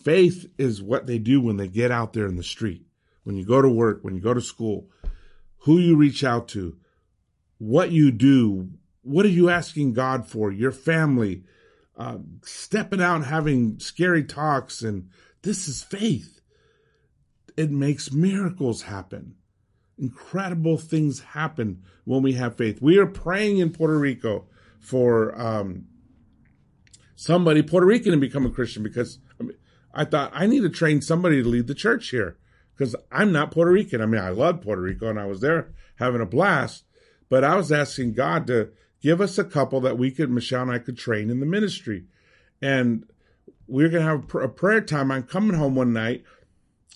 Faith 0.02 0.46
is 0.56 0.82
what 0.82 1.06
they 1.06 1.18
do 1.18 1.40
when 1.40 1.58
they 1.58 1.68
get 1.68 1.90
out 1.90 2.14
there 2.14 2.26
in 2.26 2.36
the 2.36 2.42
street, 2.42 2.86
when 3.24 3.36
you 3.36 3.44
go 3.44 3.60
to 3.60 3.68
work, 3.68 4.00
when 4.02 4.14
you 4.14 4.22
go 4.22 4.32
to 4.32 4.40
school, 4.40 4.88
who 5.58 5.78
you 5.78 5.96
reach 5.96 6.24
out 6.24 6.48
to, 6.48 6.76
what 7.58 7.90
you 7.90 8.10
do, 8.10 8.70
what 9.02 9.26
are 9.26 9.30
you 9.30 9.50
asking 9.50 9.92
God 9.92 10.26
for, 10.26 10.50
your 10.50 10.72
family, 10.72 11.44
uh, 11.96 12.18
stepping 12.42 13.02
out 13.02 13.16
and 13.16 13.24
having 13.26 13.78
scary 13.78 14.24
talks. 14.24 14.82
And 14.82 15.10
this 15.42 15.68
is 15.68 15.82
faith. 15.82 16.40
It 17.56 17.70
makes 17.70 18.12
miracles 18.12 18.82
happen. 18.82 19.34
Incredible 19.98 20.78
things 20.78 21.20
happen 21.20 21.82
when 22.04 22.22
we 22.22 22.32
have 22.32 22.56
faith. 22.56 22.80
We 22.80 22.98
are 22.98 23.06
praying 23.06 23.58
in 23.58 23.70
Puerto 23.72 23.98
Rico 23.98 24.46
for 24.80 25.38
um, 25.40 25.86
somebody 27.14 27.62
Puerto 27.62 27.86
Rican 27.86 28.12
to 28.12 28.18
become 28.18 28.46
a 28.46 28.50
Christian 28.50 28.82
because 28.82 29.18
I, 29.38 29.44
mean, 29.44 29.56
I 29.94 30.04
thought 30.04 30.32
I 30.34 30.46
need 30.46 30.62
to 30.62 30.70
train 30.70 31.02
somebody 31.02 31.42
to 31.42 31.48
lead 31.48 31.66
the 31.66 31.74
church 31.74 32.08
here 32.08 32.38
because 32.74 32.96
I'm 33.12 33.32
not 33.32 33.52
Puerto 33.52 33.70
Rican. 33.70 34.00
I 34.00 34.06
mean, 34.06 34.20
I 34.20 34.30
love 34.30 34.62
Puerto 34.62 34.82
Rico 34.82 35.08
and 35.08 35.20
I 35.20 35.26
was 35.26 35.40
there 35.40 35.72
having 35.96 36.20
a 36.20 36.26
blast, 36.26 36.84
but 37.28 37.44
I 37.44 37.54
was 37.54 37.70
asking 37.70 38.14
God 38.14 38.46
to 38.48 38.70
give 39.02 39.20
us 39.20 39.36
a 39.36 39.44
couple 39.44 39.80
that 39.82 39.98
we 39.98 40.10
could, 40.10 40.30
Michelle 40.30 40.62
and 40.62 40.70
I 40.70 40.78
could 40.78 40.96
train 40.96 41.28
in 41.28 41.40
the 41.40 41.46
ministry. 41.46 42.04
And 42.62 43.04
we 43.66 43.84
are 43.84 43.88
going 43.88 44.04
to 44.04 44.08
have 44.08 44.42
a 44.42 44.48
prayer 44.48 44.80
time. 44.80 45.10
I'm 45.10 45.24
coming 45.24 45.56
home 45.56 45.74
one 45.74 45.92
night 45.92 46.24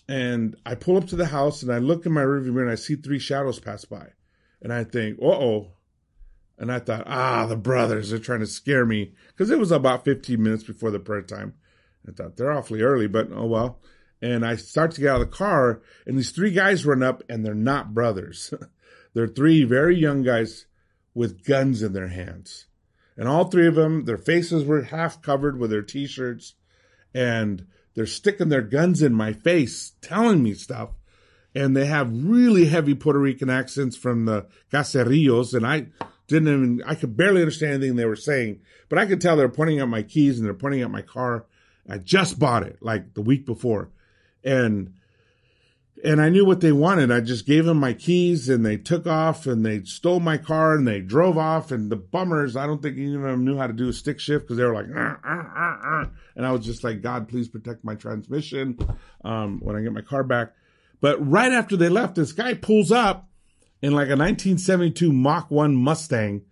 and 0.08 0.56
I 0.64 0.76
pull 0.76 0.96
up 0.96 1.08
to 1.08 1.16
the 1.16 1.26
house 1.26 1.62
and 1.62 1.72
I 1.72 1.78
look 1.78 2.06
in 2.06 2.12
my 2.12 2.22
rearview 2.22 2.52
mirror 2.52 2.62
and 2.62 2.70
I 2.70 2.76
see 2.76 2.94
three 2.94 3.18
shadows 3.18 3.58
pass 3.58 3.84
by. 3.84 4.08
And 4.62 4.72
I 4.72 4.84
think, 4.84 5.18
uh 5.20 5.26
oh. 5.26 5.72
And 6.58 6.72
I 6.72 6.78
thought, 6.78 7.04
ah, 7.06 7.44
the 7.46 7.56
brothers 7.56 8.12
are 8.12 8.18
trying 8.18 8.40
to 8.40 8.46
scare 8.46 8.86
me 8.86 9.12
because 9.28 9.50
it 9.50 9.58
was 9.58 9.72
about 9.72 10.04
15 10.04 10.42
minutes 10.42 10.64
before 10.64 10.90
the 10.90 10.98
prayer 10.98 11.22
time. 11.22 11.54
I 12.08 12.12
thought 12.12 12.36
they're 12.36 12.52
awfully 12.52 12.82
early, 12.82 13.08
but 13.08 13.28
oh 13.32 13.46
well. 13.46 13.80
And 14.22 14.46
I 14.46 14.56
start 14.56 14.92
to 14.92 15.00
get 15.00 15.10
out 15.10 15.20
of 15.20 15.30
the 15.30 15.36
car 15.36 15.82
and 16.06 16.16
these 16.16 16.30
three 16.30 16.52
guys 16.52 16.86
run 16.86 17.02
up 17.02 17.22
and 17.28 17.44
they're 17.44 17.54
not 17.54 17.92
brothers. 17.92 18.54
they're 19.14 19.26
three 19.26 19.64
very 19.64 19.98
young 19.98 20.22
guys 20.22 20.65
with 21.16 21.44
guns 21.44 21.82
in 21.82 21.94
their 21.94 22.08
hands. 22.08 22.66
And 23.16 23.26
all 23.26 23.44
three 23.44 23.66
of 23.66 23.74
them, 23.74 24.04
their 24.04 24.18
faces 24.18 24.64
were 24.64 24.82
half 24.82 25.22
covered 25.22 25.58
with 25.58 25.70
their 25.70 25.82
t-shirts 25.82 26.54
and 27.14 27.66
they're 27.94 28.04
sticking 28.04 28.50
their 28.50 28.60
guns 28.60 29.00
in 29.00 29.14
my 29.14 29.32
face, 29.32 29.92
telling 30.02 30.42
me 30.42 30.52
stuff. 30.52 30.90
And 31.54 31.74
they 31.74 31.86
have 31.86 32.12
really 32.12 32.66
heavy 32.66 32.94
Puerto 32.94 33.18
Rican 33.18 33.48
accents 33.48 33.96
from 33.96 34.26
the 34.26 34.46
caserillos. 34.70 35.54
And 35.54 35.66
I 35.66 35.86
didn't 36.28 36.48
even, 36.48 36.82
I 36.86 36.94
could 36.94 37.16
barely 37.16 37.40
understand 37.40 37.76
anything 37.76 37.96
they 37.96 38.04
were 38.04 38.14
saying, 38.14 38.60
but 38.90 38.98
I 38.98 39.06
could 39.06 39.22
tell 39.22 39.36
they're 39.36 39.48
pointing 39.48 39.80
at 39.80 39.88
my 39.88 40.02
keys 40.02 40.38
and 40.38 40.44
they're 40.44 40.52
pointing 40.52 40.82
at 40.82 40.90
my 40.90 41.00
car. 41.00 41.46
I 41.88 41.96
just 41.96 42.38
bought 42.38 42.64
it 42.64 42.76
like 42.82 43.14
the 43.14 43.22
week 43.22 43.46
before. 43.46 43.88
And 44.44 44.92
and 46.04 46.20
I 46.20 46.28
knew 46.28 46.44
what 46.44 46.60
they 46.60 46.72
wanted. 46.72 47.10
I 47.10 47.20
just 47.20 47.46
gave 47.46 47.64
them 47.64 47.78
my 47.78 47.92
keys 47.92 48.48
and 48.48 48.64
they 48.64 48.76
took 48.76 49.06
off 49.06 49.46
and 49.46 49.64
they 49.64 49.82
stole 49.84 50.20
my 50.20 50.36
car 50.36 50.74
and 50.74 50.86
they 50.86 51.00
drove 51.00 51.38
off. 51.38 51.70
And 51.70 51.90
the 51.90 51.96
bummers, 51.96 52.56
I 52.56 52.66
don't 52.66 52.82
think 52.82 52.96
any 52.96 53.14
of 53.14 53.22
them 53.22 53.44
knew 53.44 53.56
how 53.56 53.66
to 53.66 53.72
do 53.72 53.88
a 53.88 53.92
stick 53.92 54.20
shift 54.20 54.44
because 54.44 54.58
they 54.58 54.64
were 54.64 54.74
like, 54.74 54.86
ah, 54.94 55.18
ah, 55.24 55.50
ah, 55.54 56.10
and 56.34 56.46
I 56.46 56.52
was 56.52 56.64
just 56.64 56.84
like, 56.84 57.02
God, 57.02 57.28
please 57.28 57.48
protect 57.48 57.84
my 57.84 57.94
transmission 57.94 58.78
um, 59.24 59.60
when 59.60 59.76
I 59.76 59.82
get 59.82 59.92
my 59.92 60.02
car 60.02 60.22
back. 60.22 60.52
But 61.00 61.26
right 61.26 61.52
after 61.52 61.76
they 61.76 61.88
left, 61.88 62.14
this 62.14 62.32
guy 62.32 62.54
pulls 62.54 62.92
up 62.92 63.28
in 63.82 63.92
like 63.92 64.08
a 64.08 64.16
1972 64.16 65.12
Mach 65.12 65.50
1 65.50 65.76
Mustang 65.76 66.42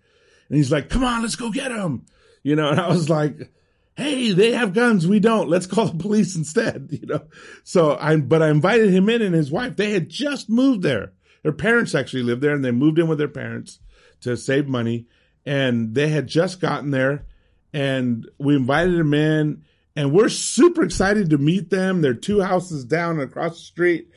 and 0.48 0.56
he's 0.56 0.72
like, 0.72 0.88
come 0.88 1.04
on, 1.04 1.22
let's 1.22 1.36
go 1.36 1.50
get 1.50 1.70
him. 1.70 2.06
You 2.42 2.56
know, 2.56 2.68
and 2.68 2.80
I 2.80 2.88
was 2.88 3.08
like, 3.08 3.50
hey, 3.96 4.32
they 4.32 4.52
have 4.52 4.72
guns, 4.72 5.06
we 5.06 5.20
don't. 5.20 5.48
Let's 5.48 5.66
call 5.66 5.86
the 5.86 6.02
police 6.02 6.36
instead, 6.36 6.88
you 6.90 7.06
know. 7.06 7.24
So 7.62 7.96
I, 7.98 8.16
but 8.16 8.42
I 8.42 8.50
invited 8.50 8.90
him 8.90 9.08
in 9.08 9.22
and 9.22 9.34
his 9.34 9.50
wife. 9.50 9.76
They 9.76 9.92
had 9.92 10.08
just 10.08 10.50
moved 10.50 10.82
there. 10.82 11.12
Their 11.42 11.52
parents 11.52 11.94
actually 11.94 12.22
lived 12.22 12.42
there, 12.42 12.54
and 12.54 12.64
they 12.64 12.70
moved 12.70 12.98
in 12.98 13.08
with 13.08 13.18
their 13.18 13.28
parents 13.28 13.78
to 14.22 14.36
save 14.36 14.66
money. 14.66 15.06
And 15.46 15.94
they 15.94 16.08
had 16.08 16.26
just 16.26 16.60
gotten 16.60 16.90
there, 16.90 17.26
and 17.72 18.28
we 18.38 18.56
invited 18.56 18.98
them 18.98 19.12
in, 19.12 19.62
and 19.94 20.12
we're 20.12 20.30
super 20.30 20.82
excited 20.82 21.30
to 21.30 21.38
meet 21.38 21.70
them. 21.70 22.00
They're 22.00 22.14
two 22.14 22.40
houses 22.40 22.84
down 22.84 23.20
across 23.20 23.58
the 23.58 23.64
street, 23.64 24.08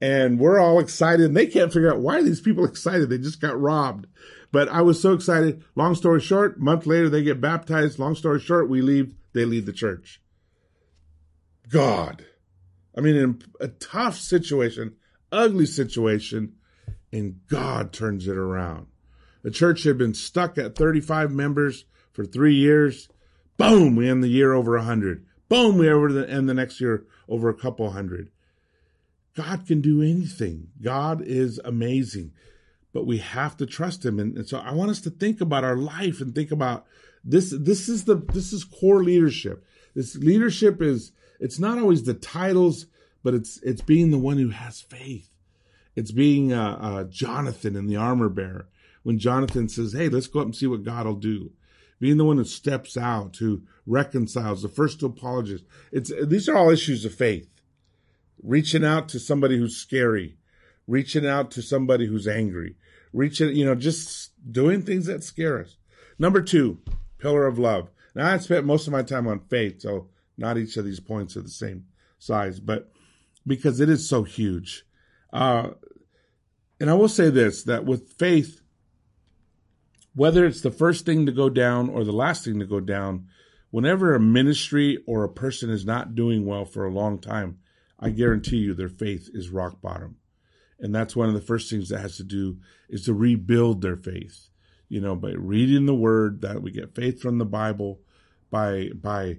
and 0.00 0.38
we're 0.38 0.60
all 0.60 0.78
excited. 0.78 1.24
And 1.24 1.36
they 1.36 1.46
can't 1.46 1.72
figure 1.72 1.90
out 1.90 2.00
why 2.00 2.18
are 2.18 2.22
these 2.22 2.42
people 2.42 2.64
excited. 2.66 3.08
They 3.08 3.18
just 3.18 3.40
got 3.40 3.58
robbed. 3.58 4.06
But 4.52 4.68
I 4.68 4.82
was 4.82 5.00
so 5.00 5.14
excited. 5.14 5.64
Long 5.74 5.96
story 5.96 6.20
short, 6.20 6.60
month 6.60 6.86
later 6.86 7.08
they 7.08 7.24
get 7.24 7.40
baptized. 7.40 7.98
Long 7.98 8.14
story 8.14 8.38
short, 8.38 8.68
we 8.68 8.82
leave 8.82 9.14
they 9.34 9.44
leave 9.44 9.66
the 9.66 9.72
church. 9.72 10.20
God. 11.68 12.24
I 12.96 13.00
mean, 13.00 13.16
in 13.16 13.42
a 13.60 13.68
tough 13.68 14.16
situation, 14.18 14.96
ugly 15.32 15.66
situation, 15.66 16.54
and 17.12 17.40
God 17.48 17.92
turns 17.92 18.28
it 18.28 18.36
around. 18.36 18.86
The 19.42 19.50
church 19.50 19.82
had 19.82 19.98
been 19.98 20.14
stuck 20.14 20.56
at 20.56 20.76
35 20.76 21.30
members 21.30 21.84
for 22.12 22.24
three 22.24 22.54
years. 22.54 23.08
Boom, 23.56 23.96
we 23.96 24.08
end 24.08 24.22
the 24.22 24.28
year 24.28 24.52
over 24.52 24.76
100. 24.76 25.26
Boom, 25.48 25.78
we 25.78 25.88
over 25.88 26.12
the, 26.12 26.28
end 26.28 26.48
the 26.48 26.54
next 26.54 26.80
year 26.80 27.04
over 27.28 27.48
a 27.48 27.54
couple 27.54 27.90
hundred. 27.90 28.30
God 29.36 29.66
can 29.66 29.80
do 29.80 30.00
anything. 30.00 30.68
God 30.80 31.20
is 31.20 31.60
amazing, 31.64 32.32
but 32.92 33.06
we 33.06 33.18
have 33.18 33.56
to 33.58 33.66
trust 33.66 34.04
Him. 34.04 34.18
And, 34.18 34.36
and 34.36 34.48
so 34.48 34.58
I 34.58 34.72
want 34.72 34.90
us 34.90 35.00
to 35.02 35.10
think 35.10 35.40
about 35.40 35.64
our 35.64 35.76
life 35.76 36.20
and 36.20 36.34
think 36.34 36.52
about 36.52 36.86
this 37.24 37.50
this 37.58 37.88
is 37.88 38.04
the 38.04 38.16
this 38.16 38.52
is 38.52 38.64
core 38.64 39.02
leadership. 39.02 39.64
This 39.94 40.16
leadership 40.16 40.82
is 40.82 41.12
it's 41.40 41.58
not 41.58 41.78
always 41.78 42.02
the 42.02 42.14
titles, 42.14 42.86
but 43.22 43.34
it's 43.34 43.58
it's 43.62 43.80
being 43.80 44.10
the 44.10 44.18
one 44.18 44.36
who 44.36 44.50
has 44.50 44.80
faith. 44.80 45.30
It's 45.96 46.12
being 46.12 46.52
uh, 46.52 46.78
uh, 46.80 47.04
Jonathan 47.04 47.76
in 47.76 47.86
the 47.86 47.96
armor 47.96 48.28
bearer 48.28 48.68
when 49.02 49.18
Jonathan 49.18 49.68
says, 49.68 49.92
"Hey, 49.92 50.08
let's 50.08 50.26
go 50.26 50.40
up 50.40 50.46
and 50.46 50.56
see 50.56 50.66
what 50.66 50.84
God 50.84 51.06
will 51.06 51.14
do." 51.14 51.52
Being 52.00 52.18
the 52.18 52.24
one 52.24 52.36
who 52.36 52.44
steps 52.44 52.96
out, 52.96 53.36
who 53.36 53.62
reconciles, 53.86 54.62
the 54.62 54.68
first 54.68 55.00
to 55.00 55.06
apologize. 55.06 55.62
It's 55.92 56.12
these 56.26 56.48
are 56.48 56.56
all 56.56 56.70
issues 56.70 57.04
of 57.04 57.14
faith. 57.14 57.48
Reaching 58.42 58.84
out 58.84 59.08
to 59.10 59.18
somebody 59.18 59.56
who's 59.56 59.76
scary, 59.76 60.36
reaching 60.86 61.26
out 61.26 61.50
to 61.52 61.62
somebody 61.62 62.06
who's 62.06 62.28
angry, 62.28 62.76
reaching, 63.12 63.56
you 63.56 63.64
know, 63.64 63.74
just 63.74 64.32
doing 64.52 64.82
things 64.82 65.06
that 65.06 65.24
scare 65.24 65.60
us. 65.60 65.76
Number 66.18 66.42
two, 66.42 66.78
pillar 67.24 67.46
of 67.46 67.58
love. 67.58 67.90
Now, 68.14 68.30
I 68.30 68.36
spent 68.36 68.66
most 68.66 68.86
of 68.86 68.92
my 68.92 69.02
time 69.02 69.26
on 69.26 69.40
faith, 69.40 69.80
so 69.80 70.08
not 70.36 70.58
each 70.58 70.76
of 70.76 70.84
these 70.84 71.00
points 71.00 71.36
are 71.36 71.40
the 71.40 71.48
same 71.48 71.86
size, 72.18 72.60
but 72.60 72.92
because 73.46 73.80
it 73.80 73.88
is 73.88 74.06
so 74.06 74.24
huge. 74.24 74.84
Uh, 75.32 75.70
and 76.78 76.90
I 76.90 76.94
will 76.94 77.08
say 77.08 77.30
this 77.30 77.62
that 77.64 77.86
with 77.86 78.12
faith, 78.12 78.60
whether 80.14 80.44
it's 80.44 80.60
the 80.60 80.70
first 80.70 81.06
thing 81.06 81.24
to 81.24 81.32
go 81.32 81.48
down 81.48 81.88
or 81.88 82.04
the 82.04 82.12
last 82.12 82.44
thing 82.44 82.60
to 82.60 82.66
go 82.66 82.78
down, 82.78 83.28
whenever 83.70 84.14
a 84.14 84.20
ministry 84.20 85.02
or 85.06 85.24
a 85.24 85.28
person 85.28 85.70
is 85.70 85.86
not 85.86 86.14
doing 86.14 86.44
well 86.44 86.66
for 86.66 86.84
a 86.84 86.92
long 86.92 87.18
time, 87.18 87.58
I 87.98 88.10
guarantee 88.10 88.58
you 88.58 88.74
their 88.74 88.90
faith 88.90 89.30
is 89.32 89.48
rock 89.48 89.80
bottom. 89.80 90.16
And 90.78 90.94
that's 90.94 91.16
one 91.16 91.28
of 91.28 91.34
the 91.34 91.40
first 91.40 91.70
things 91.70 91.88
that 91.88 92.00
has 92.00 92.18
to 92.18 92.24
do 92.24 92.58
is 92.90 93.06
to 93.06 93.14
rebuild 93.14 93.80
their 93.80 93.96
faith 93.96 94.50
you 94.88 95.00
know, 95.00 95.14
by 95.16 95.30
reading 95.30 95.86
the 95.86 95.94
word 95.94 96.40
that 96.42 96.62
we 96.62 96.70
get 96.70 96.94
faith 96.94 97.20
from 97.20 97.38
the 97.38 97.44
Bible, 97.44 98.00
by 98.50 98.90
by 98.94 99.38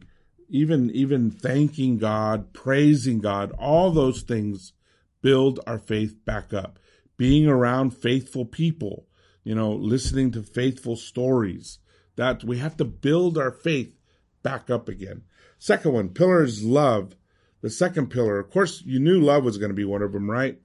even 0.49 0.91
even 0.91 1.31
thanking 1.31 1.97
God, 1.97 2.53
praising 2.53 3.19
God, 3.19 3.51
all 3.57 3.91
those 3.91 4.21
things 4.21 4.73
build 5.21 5.59
our 5.65 5.79
faith 5.79 6.23
back 6.25 6.53
up. 6.53 6.79
Being 7.17 7.47
around 7.47 7.91
faithful 7.91 8.45
people, 8.45 9.07
you 9.43 9.55
know, 9.55 9.71
listening 9.71 10.31
to 10.31 10.43
faithful 10.43 10.95
stories. 10.95 11.79
That 12.17 12.43
we 12.43 12.59
have 12.59 12.77
to 12.77 12.85
build 12.85 13.37
our 13.37 13.51
faith 13.51 13.95
back 14.43 14.69
up 14.69 14.87
again. 14.87 15.23
Second 15.57 15.93
one, 15.93 16.09
pillar 16.09 16.43
is 16.43 16.63
love. 16.63 17.15
The 17.61 17.69
second 17.69 18.07
pillar, 18.09 18.39
of 18.39 18.51
course, 18.51 18.83
you 18.85 18.99
knew 18.99 19.19
love 19.19 19.43
was 19.43 19.57
going 19.57 19.69
to 19.69 19.75
be 19.75 19.85
one 19.85 20.01
of 20.01 20.11
them, 20.11 20.29
right? 20.29 20.59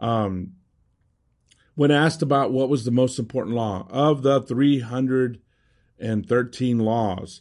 Um, 0.00 0.52
when 1.74 1.90
asked 1.90 2.22
about 2.22 2.52
what 2.52 2.68
was 2.68 2.84
the 2.84 2.90
most 2.90 3.18
important 3.18 3.56
law 3.56 3.86
of 3.90 4.22
the 4.22 4.40
313 4.40 6.78
laws, 6.78 7.40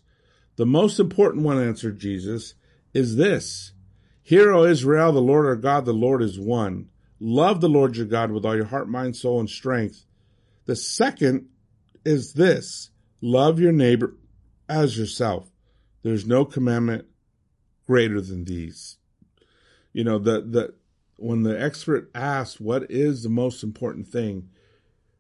the 0.56 0.66
most 0.66 1.00
important 1.00 1.44
one, 1.44 1.62
answered 1.62 2.00
Jesus, 2.00 2.56
is 2.94 3.16
this 3.16 3.74
Hear, 4.22 4.54
O 4.54 4.64
Israel, 4.64 5.12
the 5.12 5.22
Lord 5.22 5.46
our 5.46 5.56
God, 5.56 5.86
the 5.86 5.94
Lord 5.94 6.22
is 6.22 6.40
one. 6.40 6.90
Love 7.20 7.62
the 7.62 7.70
Lord 7.70 7.96
your 7.96 8.06
God 8.06 8.32
with 8.32 8.46
all 8.46 8.56
your 8.56 8.66
heart, 8.66 8.90
mind, 8.90 9.16
soul, 9.16 9.40
and 9.40 9.50
strength. 9.50 10.06
The 10.66 10.76
second 10.76 11.48
is 12.06 12.34
this 12.34 12.90
love 13.22 13.60
your 13.60 13.72
neighbor 13.72 14.16
as 14.68 14.98
yourself. 14.98 15.50
There's 16.04 16.28
no 16.28 16.46
commandment 16.46 17.06
greater 17.88 18.22
than 18.22 18.46
these. 18.46 18.98
You 19.94 20.04
know, 20.04 20.20
the, 20.20 20.42
the, 20.42 20.74
when 21.18 21.44
the 21.44 21.62
expert 21.62 22.10
asked 22.14 22.60
what 22.60 22.90
is 22.90 23.24
the 23.24 23.30
most 23.30 23.64
important 23.64 24.08
thing, 24.08 24.50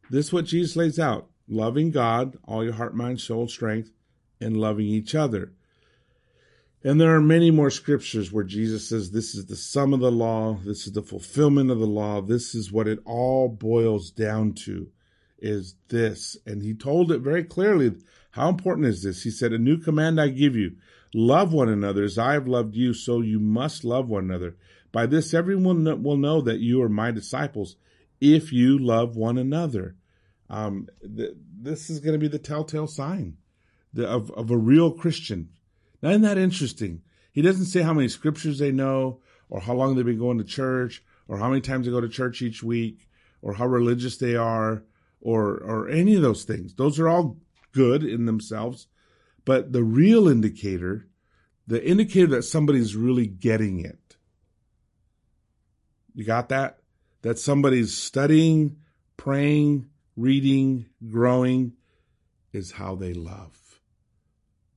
this 0.09 0.27
is 0.27 0.33
what 0.33 0.45
Jesus 0.45 0.75
lays 0.75 0.99
out 0.99 1.29
loving 1.47 1.91
God, 1.91 2.37
all 2.45 2.63
your 2.63 2.73
heart, 2.73 2.95
mind, 2.95 3.19
soul, 3.19 3.47
strength, 3.47 3.91
and 4.39 4.57
loving 4.57 4.85
each 4.85 5.13
other. 5.13 5.51
And 6.85 6.99
there 6.99 7.15
are 7.15 7.21
many 7.21 7.51
more 7.51 7.69
scriptures 7.69 8.31
where 8.31 8.43
Jesus 8.43 8.89
says 8.89 9.11
this 9.11 9.35
is 9.35 9.45
the 9.45 9.55
sum 9.55 9.93
of 9.93 10.01
the 10.01 10.11
law, 10.11 10.59
this 10.65 10.85
is 10.85 10.93
the 10.93 11.01
fulfillment 11.01 11.71
of 11.71 11.79
the 11.79 11.87
law, 11.87 12.21
this 12.21 12.53
is 12.53 12.71
what 12.71 12.87
it 12.87 12.99
all 13.05 13.47
boils 13.47 14.11
down 14.11 14.53
to 14.53 14.89
is 15.43 15.75
this. 15.89 16.37
And 16.45 16.63
he 16.63 16.73
told 16.73 17.11
it 17.11 17.19
very 17.19 17.43
clearly. 17.43 17.93
How 18.31 18.49
important 18.49 18.87
is 18.87 19.03
this? 19.03 19.23
He 19.23 19.29
said, 19.29 19.53
A 19.53 19.59
new 19.59 19.77
command 19.77 20.19
I 20.19 20.29
give 20.29 20.55
you 20.55 20.77
love 21.13 21.53
one 21.53 21.69
another 21.69 22.03
as 22.03 22.17
I 22.17 22.33
have 22.33 22.47
loved 22.47 22.75
you, 22.75 22.93
so 22.93 23.21
you 23.21 23.39
must 23.39 23.83
love 23.83 24.09
one 24.09 24.23
another. 24.23 24.55
By 24.93 25.07
this, 25.07 25.33
everyone 25.33 26.03
will 26.03 26.17
know 26.17 26.39
that 26.41 26.59
you 26.59 26.81
are 26.83 26.87
my 26.87 27.11
disciples 27.11 27.75
if 28.21 28.53
you 28.53 28.77
love 28.77 29.17
one 29.17 29.37
another. 29.37 29.95
Um, 30.49 30.87
th- 31.01 31.35
this 31.59 31.89
is 31.89 31.99
going 31.99 32.13
to 32.13 32.19
be 32.19 32.27
the 32.29 32.39
telltale 32.39 32.87
sign 32.87 33.37
of, 33.97 34.31
of 34.31 34.51
a 34.51 34.57
real 34.57 34.91
Christian. 34.91 35.49
Now, 36.01 36.11
isn't 36.11 36.21
that 36.21 36.37
interesting? 36.37 37.01
He 37.31 37.41
doesn't 37.41 37.65
say 37.65 37.81
how 37.81 37.93
many 37.93 38.07
scriptures 38.07 38.59
they 38.59 38.71
know, 38.71 39.19
or 39.49 39.61
how 39.61 39.73
long 39.73 39.95
they've 39.95 40.05
been 40.05 40.19
going 40.19 40.37
to 40.37 40.43
church, 40.43 41.03
or 41.27 41.39
how 41.39 41.49
many 41.49 41.61
times 41.61 41.85
they 41.85 41.91
go 41.91 41.99
to 41.99 42.07
church 42.07 42.41
each 42.43 42.61
week, 42.61 43.09
or 43.41 43.53
how 43.53 43.65
religious 43.65 44.17
they 44.17 44.35
are, 44.35 44.83
or 45.21 45.57
or 45.57 45.89
any 45.89 46.15
of 46.15 46.21
those 46.21 46.43
things. 46.43 46.75
Those 46.75 46.99
are 46.99 47.09
all 47.09 47.37
good 47.71 48.03
in 48.03 48.25
themselves, 48.25 48.87
but 49.43 49.73
the 49.73 49.83
real 49.83 50.27
indicator, 50.27 51.07
the 51.65 51.83
indicator 51.83 52.27
that 52.27 52.43
somebody's 52.43 52.95
really 52.95 53.25
getting 53.25 53.79
it, 53.79 53.97
you 56.13 56.23
got 56.23 56.49
that? 56.49 56.79
That 57.21 57.39
somebody's 57.39 57.93
studying, 57.95 58.77
praying, 59.17 59.89
reading, 60.15 60.87
growing 61.07 61.73
is 62.51 62.73
how 62.73 62.95
they 62.95 63.13
love. 63.13 63.79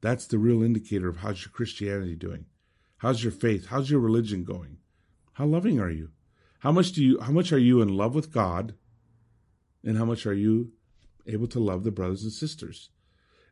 That's 0.01 0.27
the 0.27 0.38
real 0.38 0.62
indicator 0.62 1.09
of 1.09 1.18
how's 1.18 1.44
your 1.44 1.51
Christianity 1.51 2.14
doing? 2.14 2.46
How's 2.99 3.22
your 3.22 3.33
faith? 3.33 3.66
How's 3.66 3.90
your 3.90 4.01
religion 4.01 4.44
going? 4.44 4.79
How 5.33 5.46
loving 5.46 5.81
are 5.81 5.90
you? 5.90 6.11
How 6.61 6.72
much 6.72 6.92
do 6.92 7.05
you 7.05 7.20
how 7.20 7.33
much 7.33 7.53
are 7.53 7.59
you 7.59 7.83
in 7.83 7.88
love 7.88 8.14
with 8.14 8.33
God? 8.33 8.75
And 9.85 9.96
how 9.96 10.05
much 10.05 10.27
are 10.27 10.35
you 10.35 10.72
able 11.27 11.46
to 11.49 11.61
love 11.61 11.85
the 11.85 11.90
brothers 11.90 12.22
and 12.22 12.33
sisters? 12.33 12.90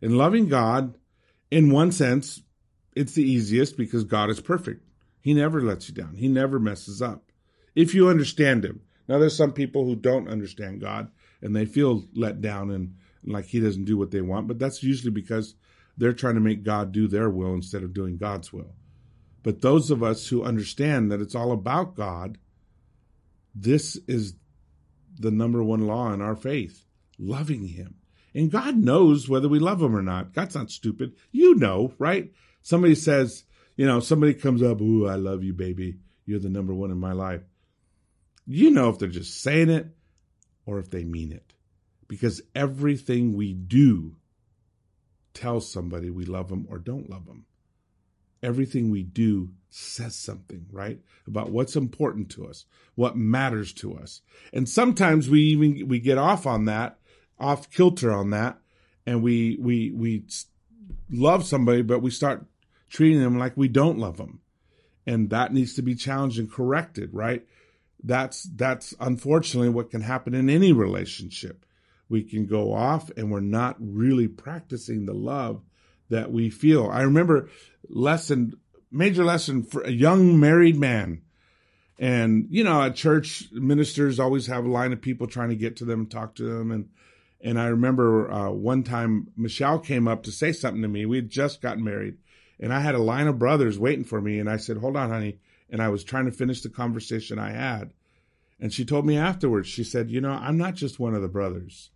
And 0.00 0.16
loving 0.18 0.48
God, 0.48 0.96
in 1.50 1.70
one 1.70 1.92
sense, 1.92 2.42
it's 2.96 3.12
the 3.12 3.22
easiest 3.22 3.76
because 3.76 4.04
God 4.04 4.30
is 4.30 4.40
perfect. 4.40 4.84
He 5.20 5.34
never 5.34 5.60
lets 5.60 5.88
you 5.88 5.94
down. 5.94 6.16
He 6.16 6.28
never 6.28 6.58
messes 6.58 7.00
up. 7.00 7.30
If 7.74 7.94
you 7.94 8.08
understand 8.08 8.64
him. 8.64 8.80
Now 9.08 9.18
there's 9.18 9.36
some 9.36 9.52
people 9.52 9.84
who 9.84 9.96
don't 9.96 10.28
understand 10.28 10.80
God 10.80 11.10
and 11.42 11.54
they 11.54 11.66
feel 11.66 12.04
let 12.14 12.40
down 12.40 12.70
and 12.70 12.94
like 13.24 13.46
he 13.46 13.60
doesn't 13.60 13.84
do 13.84 13.96
what 13.96 14.10
they 14.10 14.20
want, 14.20 14.48
but 14.48 14.58
that's 14.58 14.82
usually 14.82 15.10
because 15.10 15.54
they're 15.96 16.12
trying 16.12 16.34
to 16.34 16.40
make 16.40 16.62
God 16.62 16.92
do 16.92 17.06
their 17.06 17.30
will 17.30 17.54
instead 17.54 17.82
of 17.82 17.94
doing 17.94 18.16
God's 18.16 18.52
will. 18.52 18.74
But 19.42 19.60
those 19.60 19.90
of 19.90 20.02
us 20.02 20.28
who 20.28 20.42
understand 20.42 21.12
that 21.12 21.20
it's 21.20 21.34
all 21.34 21.52
about 21.52 21.94
God, 21.94 22.38
this 23.54 23.98
is 24.08 24.34
the 25.18 25.30
number 25.30 25.62
one 25.62 25.86
law 25.86 26.12
in 26.12 26.20
our 26.20 26.34
faith 26.34 26.84
loving 27.18 27.68
Him. 27.68 27.96
And 28.34 28.50
God 28.50 28.76
knows 28.76 29.28
whether 29.28 29.48
we 29.48 29.58
love 29.60 29.80
Him 29.80 29.94
or 29.94 30.02
not. 30.02 30.32
God's 30.32 30.56
not 30.56 30.70
stupid. 30.70 31.12
You 31.30 31.54
know, 31.54 31.92
right? 31.98 32.32
Somebody 32.62 32.94
says, 32.94 33.44
you 33.76 33.86
know, 33.86 34.00
somebody 34.00 34.34
comes 34.34 34.62
up, 34.62 34.80
Ooh, 34.80 35.06
I 35.06 35.14
love 35.14 35.44
you, 35.44 35.52
baby. 35.52 35.98
You're 36.26 36.40
the 36.40 36.48
number 36.48 36.74
one 36.74 36.90
in 36.90 36.98
my 36.98 37.12
life. 37.12 37.42
You 38.46 38.70
know 38.70 38.88
if 38.90 38.98
they're 38.98 39.08
just 39.08 39.40
saying 39.40 39.70
it 39.70 39.88
or 40.66 40.78
if 40.78 40.90
they 40.90 41.04
mean 41.04 41.32
it. 41.32 41.52
Because 42.08 42.42
everything 42.54 43.34
we 43.36 43.54
do 43.54 44.16
tells 45.32 45.70
somebody 45.70 46.10
we 46.10 46.24
love 46.24 46.48
them 46.48 46.66
or 46.68 46.78
don't 46.78 47.10
love 47.10 47.26
them. 47.26 47.46
Everything 48.42 48.90
we 48.90 49.02
do 49.02 49.50
says 49.70 50.14
something, 50.14 50.66
right? 50.70 51.00
About 51.26 51.50
what's 51.50 51.76
important 51.76 52.30
to 52.32 52.46
us, 52.46 52.66
what 52.94 53.16
matters 53.16 53.72
to 53.74 53.96
us. 53.96 54.20
And 54.52 54.68
sometimes 54.68 55.30
we 55.30 55.40
even 55.40 55.88
we 55.88 55.98
get 55.98 56.18
off 56.18 56.46
on 56.46 56.66
that, 56.66 56.98
off 57.38 57.70
kilter 57.70 58.12
on 58.12 58.30
that, 58.30 58.58
and 59.06 59.22
we 59.22 59.56
we 59.60 59.90
we 59.92 60.24
love 61.10 61.44
somebody 61.44 61.82
but 61.82 62.00
we 62.00 62.10
start 62.10 62.46
treating 62.88 63.20
them 63.20 63.38
like 63.38 63.56
we 63.56 63.68
don't 63.68 63.98
love 63.98 64.18
them. 64.18 64.40
And 65.06 65.30
that 65.30 65.52
needs 65.52 65.74
to 65.74 65.82
be 65.82 65.94
challenged 65.94 66.38
and 66.38 66.50
corrected, 66.50 67.10
right? 67.12 67.46
That's 68.04 68.44
that's 68.44 68.94
unfortunately 69.00 69.70
what 69.70 69.90
can 69.90 70.02
happen 70.02 70.34
in 70.34 70.50
any 70.50 70.72
relationship 70.72 71.64
we 72.08 72.22
can 72.22 72.46
go 72.46 72.72
off 72.72 73.10
and 73.16 73.30
we're 73.30 73.40
not 73.40 73.76
really 73.80 74.28
practicing 74.28 75.06
the 75.06 75.14
love 75.14 75.62
that 76.10 76.30
we 76.30 76.50
feel. 76.50 76.88
I 76.88 77.02
remember 77.02 77.48
lesson, 77.88 78.54
major 78.90 79.24
lesson 79.24 79.62
for 79.62 79.82
a 79.82 79.90
young 79.90 80.38
married 80.38 80.76
man. 80.76 81.22
And, 81.98 82.46
you 82.50 82.64
know, 82.64 82.82
at 82.82 82.96
church, 82.96 83.48
ministers 83.52 84.20
always 84.20 84.48
have 84.48 84.64
a 84.64 84.70
line 84.70 84.92
of 84.92 85.00
people 85.00 85.26
trying 85.26 85.50
to 85.50 85.56
get 85.56 85.76
to 85.76 85.84
them 85.84 86.06
talk 86.06 86.34
to 86.36 86.42
them. 86.42 86.70
And, 86.70 86.88
and 87.40 87.58
I 87.58 87.66
remember 87.66 88.30
uh, 88.30 88.50
one 88.50 88.82
time 88.82 89.28
Michelle 89.36 89.78
came 89.78 90.08
up 90.08 90.24
to 90.24 90.32
say 90.32 90.52
something 90.52 90.82
to 90.82 90.88
me. 90.88 91.06
We 91.06 91.16
had 91.16 91.30
just 91.30 91.62
gotten 91.62 91.84
married 91.84 92.16
and 92.60 92.72
I 92.72 92.80
had 92.80 92.94
a 92.94 93.02
line 93.02 93.26
of 93.26 93.38
brothers 93.38 93.78
waiting 93.78 94.04
for 94.04 94.20
me. 94.20 94.38
And 94.38 94.50
I 94.50 94.58
said, 94.58 94.76
hold 94.76 94.96
on, 94.96 95.10
honey. 95.10 95.38
And 95.70 95.82
I 95.82 95.88
was 95.88 96.04
trying 96.04 96.26
to 96.26 96.32
finish 96.32 96.62
the 96.62 96.68
conversation 96.68 97.38
I 97.38 97.50
had. 97.50 97.92
And 98.60 98.72
she 98.72 98.84
told 98.84 99.06
me 99.06 99.16
afterwards, 99.16 99.68
she 99.68 99.84
said, 99.84 100.10
you 100.10 100.20
know, 100.20 100.30
I'm 100.30 100.56
not 100.56 100.74
just 100.74 101.00
one 101.00 101.14
of 101.14 101.22
the 101.22 101.28
brothers. 101.28 101.90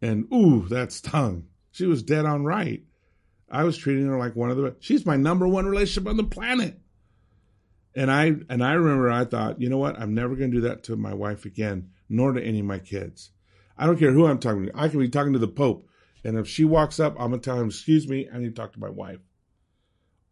And 0.00 0.26
ooh, 0.32 0.66
that 0.68 0.92
stung. 0.92 1.44
She 1.70 1.86
was 1.86 2.02
dead 2.02 2.26
on 2.26 2.44
right. 2.44 2.82
I 3.50 3.64
was 3.64 3.76
treating 3.76 4.06
her 4.06 4.18
like 4.18 4.34
one 4.34 4.50
of 4.50 4.56
the 4.56 4.76
she's 4.80 5.04
my 5.04 5.16
number 5.16 5.46
one 5.46 5.66
relationship 5.66 6.08
on 6.08 6.16
the 6.16 6.24
planet. 6.24 6.80
And 7.94 8.10
I 8.10 8.36
and 8.48 8.64
I 8.64 8.72
remember 8.72 9.10
I 9.10 9.24
thought, 9.26 9.60
you 9.60 9.68
know 9.68 9.78
what? 9.78 9.98
I'm 9.98 10.14
never 10.14 10.34
gonna 10.34 10.50
do 10.50 10.62
that 10.62 10.82
to 10.84 10.96
my 10.96 11.12
wife 11.12 11.44
again, 11.44 11.90
nor 12.08 12.32
to 12.32 12.42
any 12.42 12.60
of 12.60 12.66
my 12.66 12.78
kids. 12.78 13.30
I 13.76 13.86
don't 13.86 13.98
care 13.98 14.12
who 14.12 14.26
I'm 14.26 14.38
talking 14.38 14.66
to. 14.66 14.72
I 14.74 14.88
can 14.88 14.98
be 14.98 15.08
talking 15.08 15.34
to 15.34 15.38
the 15.38 15.48
Pope. 15.48 15.86
And 16.24 16.38
if 16.38 16.48
she 16.48 16.64
walks 16.64 16.98
up, 16.98 17.14
I'm 17.18 17.30
gonna 17.30 17.42
tell 17.42 17.60
him, 17.60 17.68
excuse 17.68 18.08
me, 18.08 18.28
I 18.32 18.38
need 18.38 18.54
to 18.56 18.60
talk 18.60 18.72
to 18.72 18.80
my 18.80 18.90
wife. 18.90 19.20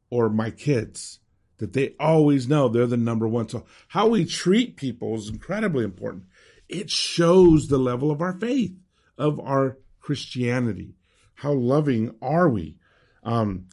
Or 0.09 0.31
my 0.31 0.51
kids. 0.51 1.21
That 1.61 1.73
they 1.73 1.95
always 2.01 2.49
know 2.49 2.69
they're 2.69 2.87
the 2.87 2.97
number 2.97 3.29
one. 3.29 3.49
So 3.49 3.65
how 3.89 4.09
we 4.09 4.25
treat 4.25 4.77
people 4.77 5.15
is 5.17 5.29
incredibly 5.29 5.85
important. 5.85 6.25
It 6.69 6.91
shows 6.91 7.69
the 7.69 7.79
level 7.79 8.11
of 8.11 8.21
our 8.21 8.33
faith 8.33 8.77
of 9.21 9.39
our 9.39 9.77
Christianity. 10.01 10.95
How 11.35 11.53
loving 11.53 12.15
are 12.23 12.49
we? 12.49 12.79
Um, 13.23 13.67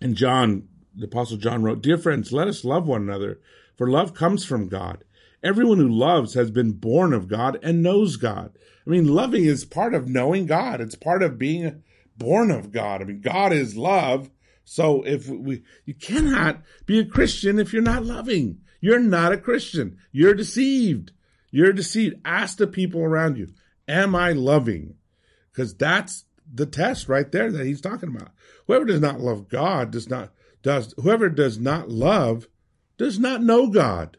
and 0.00 0.16
John, 0.16 0.68
the 0.94 1.04
Apostle 1.04 1.36
John 1.36 1.62
wrote, 1.62 1.82
Dear 1.82 1.98
friends, 1.98 2.32
let 2.32 2.48
us 2.48 2.64
love 2.64 2.86
one 2.86 3.02
another, 3.02 3.38
for 3.76 3.88
love 3.88 4.14
comes 4.14 4.44
from 4.44 4.68
God. 4.68 5.04
Everyone 5.42 5.78
who 5.78 5.88
loves 5.88 6.34
has 6.34 6.50
been 6.50 6.72
born 6.72 7.12
of 7.12 7.28
God 7.28 7.58
and 7.62 7.82
knows 7.82 8.16
God. 8.16 8.52
I 8.86 8.90
mean, 8.90 9.06
loving 9.06 9.44
is 9.44 9.64
part 9.64 9.94
of 9.94 10.08
knowing 10.08 10.46
God. 10.46 10.80
It's 10.80 10.94
part 10.94 11.22
of 11.22 11.38
being 11.38 11.82
born 12.16 12.50
of 12.50 12.72
God. 12.72 13.02
I 13.02 13.04
mean, 13.04 13.20
God 13.20 13.52
is 13.52 13.76
love. 13.76 14.30
So 14.70 15.02
if 15.04 15.30
we, 15.30 15.62
you 15.86 15.94
cannot 15.94 16.60
be 16.84 16.98
a 16.98 17.04
Christian 17.06 17.58
if 17.58 17.72
you're 17.72 17.80
not 17.80 18.04
loving. 18.04 18.58
You're 18.82 19.00
not 19.00 19.32
a 19.32 19.38
Christian. 19.38 19.96
You're 20.12 20.34
deceived. 20.34 21.12
You're 21.50 21.72
deceived. 21.72 22.16
Ask 22.22 22.58
the 22.58 22.66
people 22.66 23.00
around 23.00 23.38
you. 23.38 23.48
Am 23.88 24.14
I 24.14 24.32
loving? 24.32 24.96
Because 25.50 25.74
that's 25.74 26.26
the 26.52 26.66
test 26.66 27.08
right 27.08 27.32
there 27.32 27.50
that 27.50 27.64
he's 27.64 27.80
talking 27.80 28.14
about. 28.14 28.32
Whoever 28.66 28.84
does 28.84 29.00
not 29.00 29.20
love 29.20 29.48
God 29.48 29.90
does 29.90 30.10
not 30.10 30.32
does 30.62 30.94
whoever 30.98 31.30
does 31.30 31.58
not 31.58 31.88
love 31.88 32.46
does 32.98 33.18
not 33.18 33.42
know 33.42 33.68
God. 33.68 34.18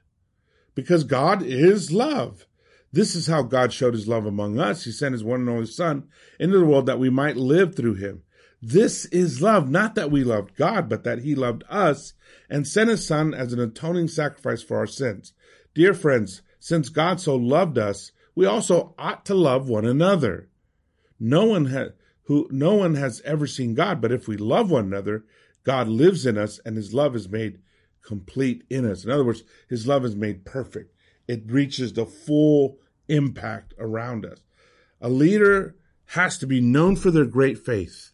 Because 0.73 1.03
God 1.03 1.43
is 1.43 1.91
love. 1.91 2.47
This 2.91 3.13
is 3.13 3.27
how 3.27 3.43
God 3.43 3.71
showed 3.71 3.93
his 3.93 4.07
love 4.07 4.25
among 4.25 4.59
us. 4.59 4.83
He 4.83 4.91
sent 4.91 5.13
his 5.13 5.23
one 5.23 5.41
and 5.41 5.49
only 5.49 5.67
son 5.67 6.07
into 6.39 6.57
the 6.57 6.65
world 6.65 6.87
that 6.87 6.97
we 6.97 7.11
might 7.11 7.37
live 7.37 7.75
through 7.75 7.95
him. 7.95 8.23
This 8.61 9.05
is 9.05 9.41
love, 9.41 9.69
not 9.69 9.95
that 9.95 10.11
we 10.11 10.23
loved 10.23 10.55
God, 10.55 10.89
but 10.89 11.03
that 11.03 11.19
he 11.19 11.33
loved 11.33 11.63
us 11.69 12.13
and 12.49 12.67
sent 12.67 12.89
his 12.89 13.05
son 13.05 13.33
as 13.33 13.53
an 13.53 13.59
atoning 13.59 14.09
sacrifice 14.09 14.61
for 14.61 14.77
our 14.77 14.87
sins. 14.87 15.33
Dear 15.73 15.93
friends, 15.93 16.41
since 16.59 16.89
God 16.89 17.21
so 17.21 17.35
loved 17.35 17.77
us, 17.77 18.11
we 18.35 18.45
also 18.45 18.93
ought 18.97 19.25
to 19.25 19.35
love 19.35 19.69
one 19.69 19.85
another. 19.85 20.49
No 21.19 21.45
one 21.45 21.65
has 21.65 21.91
who 22.23 22.47
no 22.51 22.75
one 22.75 22.93
has 22.95 23.21
ever 23.25 23.47
seen 23.47 23.73
God, 23.73 24.01
but 24.01 24.11
if 24.11 24.27
we 24.27 24.37
love 24.37 24.69
one 24.69 24.85
another, 24.85 25.25
God 25.63 25.87
lives 25.87 26.25
in 26.25 26.37
us 26.37 26.59
and 26.63 26.77
his 26.77 26.93
love 26.93 27.15
is 27.15 27.27
made 27.27 27.59
complete 28.03 28.63
in 28.69 28.89
us. 28.89 29.03
In 29.03 29.11
other 29.11 29.25
words, 29.25 29.43
his 29.67 29.87
love 29.87 30.05
is 30.05 30.15
made 30.15 30.45
perfect. 30.45 30.93
It 31.27 31.43
reaches 31.47 31.93
the 31.93 32.05
full 32.05 32.77
impact 33.07 33.73
around 33.79 34.25
us. 34.25 34.39
A 35.01 35.09
leader 35.09 35.75
has 36.07 36.37
to 36.39 36.47
be 36.47 36.61
known 36.61 36.95
for 36.95 37.11
their 37.11 37.25
great 37.25 37.57
faith, 37.57 38.11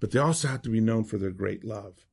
but 0.00 0.10
they 0.10 0.18
also 0.18 0.48
have 0.48 0.62
to 0.62 0.70
be 0.70 0.80
known 0.80 1.04
for 1.04 1.18
their 1.18 1.30
great 1.30 1.64
love. 1.64 2.06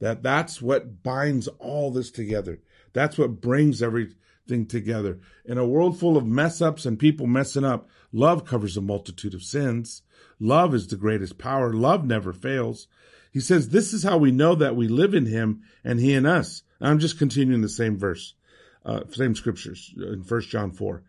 That 0.00 0.22
that's 0.22 0.60
what 0.60 1.02
binds 1.02 1.48
all 1.58 1.90
this 1.90 2.10
together. 2.10 2.60
That's 2.92 3.16
what 3.16 3.40
brings 3.40 3.82
everything 3.82 4.66
together. 4.66 5.20
In 5.44 5.58
a 5.58 5.66
world 5.66 5.98
full 5.98 6.16
of 6.16 6.26
mess 6.26 6.60
ups 6.60 6.84
and 6.84 6.98
people 6.98 7.26
messing 7.26 7.64
up, 7.64 7.88
love 8.12 8.44
covers 8.44 8.76
a 8.76 8.82
multitude 8.82 9.34
of 9.34 9.42
sins. 9.42 10.02
Love 10.38 10.74
is 10.74 10.86
the 10.88 10.96
greatest 10.96 11.38
power. 11.38 11.72
Love 11.72 12.04
never 12.04 12.32
fails. 12.32 12.88
He 13.32 13.40
says, 13.40 13.70
this 13.70 13.92
is 13.92 14.04
how 14.04 14.18
we 14.18 14.30
know 14.30 14.54
that 14.54 14.76
we 14.76 14.86
live 14.86 15.14
in 15.14 15.26
him 15.26 15.62
and 15.82 15.98
he 15.98 16.12
in 16.12 16.26
us. 16.26 16.62
I'm 16.80 16.98
just 16.98 17.18
continuing 17.18 17.62
the 17.62 17.68
same 17.68 17.98
verse, 17.98 18.34
uh, 18.84 19.00
same 19.10 19.34
scriptures 19.34 19.92
in 19.96 20.22
First 20.22 20.50
John 20.50 20.70
4. 20.70 21.02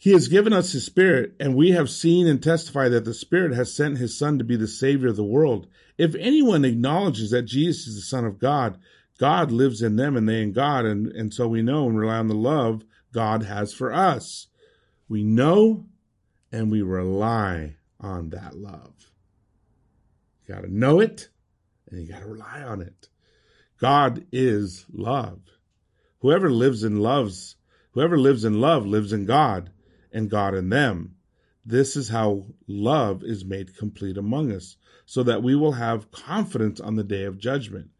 He 0.00 0.12
has 0.12 0.28
given 0.28 0.52
us 0.52 0.70
his 0.70 0.86
spirit 0.86 1.34
and 1.40 1.56
we 1.56 1.72
have 1.72 1.90
seen 1.90 2.28
and 2.28 2.40
testified 2.40 2.92
that 2.92 3.04
the 3.04 3.12
spirit 3.12 3.52
has 3.54 3.74
sent 3.74 3.98
his 3.98 4.16
son 4.16 4.38
to 4.38 4.44
be 4.44 4.54
the 4.54 4.68
savior 4.68 5.08
of 5.08 5.16
the 5.16 5.24
world. 5.24 5.66
If 5.98 6.14
anyone 6.14 6.64
acknowledges 6.64 7.32
that 7.32 7.42
Jesus 7.42 7.88
is 7.88 7.96
the 7.96 8.02
son 8.02 8.24
of 8.24 8.38
God, 8.38 8.78
God 9.18 9.50
lives 9.50 9.82
in 9.82 9.96
them 9.96 10.16
and 10.16 10.28
they 10.28 10.40
in 10.40 10.52
God. 10.52 10.84
And, 10.84 11.08
and 11.08 11.34
so 11.34 11.48
we 11.48 11.62
know 11.62 11.88
and 11.88 11.98
rely 11.98 12.18
on 12.18 12.28
the 12.28 12.34
love 12.34 12.84
God 13.12 13.42
has 13.42 13.74
for 13.74 13.92
us. 13.92 14.46
We 15.08 15.24
know 15.24 15.86
and 16.52 16.70
we 16.70 16.80
rely 16.80 17.74
on 17.98 18.30
that 18.30 18.56
love. 18.56 18.94
You 20.46 20.54
got 20.54 20.60
to 20.60 20.72
know 20.72 21.00
it 21.00 21.28
and 21.90 22.00
you 22.00 22.12
got 22.12 22.20
to 22.20 22.28
rely 22.28 22.62
on 22.62 22.82
it. 22.82 23.08
God 23.80 24.26
is 24.30 24.86
love. 24.92 25.40
Whoever 26.20 26.50
lives 26.50 26.84
in 26.84 27.00
loves, 27.00 27.56
whoever 27.92 28.16
lives 28.16 28.44
in 28.44 28.60
love 28.60 28.86
lives 28.86 29.12
in 29.12 29.24
God 29.24 29.70
and 30.12 30.30
God 30.30 30.54
in 30.54 30.68
them. 30.68 31.16
This 31.64 31.96
is 31.96 32.08
how 32.08 32.46
love 32.66 33.22
is 33.22 33.44
made 33.44 33.76
complete 33.76 34.16
among 34.16 34.52
us 34.52 34.76
so 35.04 35.22
that 35.22 35.42
we 35.42 35.54
will 35.54 35.72
have 35.72 36.10
confidence 36.10 36.80
on 36.80 36.96
the 36.96 37.04
day 37.04 37.24
of 37.24 37.38
judgment 37.38 37.90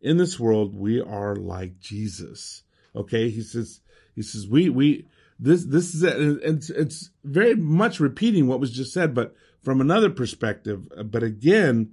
in 0.00 0.16
this 0.16 0.38
world 0.38 0.74
we 0.74 1.00
are 1.00 1.36
like 1.36 1.78
Jesus. 1.80 2.62
Okay, 2.94 3.28
he 3.30 3.42
says 3.42 3.80
he 4.14 4.22
says 4.22 4.48
we 4.48 4.68
we 4.68 5.06
this 5.38 5.64
this 5.64 5.94
is 5.94 6.02
it. 6.02 6.40
it's 6.42 6.70
it's 6.70 7.10
very 7.24 7.54
much 7.54 8.00
repeating 8.00 8.46
what 8.46 8.60
was 8.60 8.72
just 8.72 8.92
said, 8.92 9.14
but 9.14 9.34
from 9.62 9.80
another 9.80 10.10
perspective. 10.10 10.88
But 11.04 11.22
again, 11.22 11.92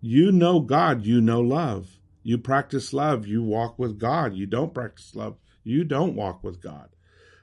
you 0.00 0.32
know 0.32 0.60
God, 0.60 1.04
you 1.04 1.20
know 1.20 1.40
love. 1.40 1.98
You 2.22 2.38
practice 2.38 2.92
love, 2.92 3.26
you 3.26 3.42
walk 3.42 3.78
with 3.78 4.00
God. 4.00 4.34
You 4.34 4.46
don't 4.46 4.74
practice 4.74 5.14
love, 5.14 5.36
you 5.62 5.84
don't 5.84 6.16
walk 6.16 6.42
with 6.42 6.60
God. 6.60 6.88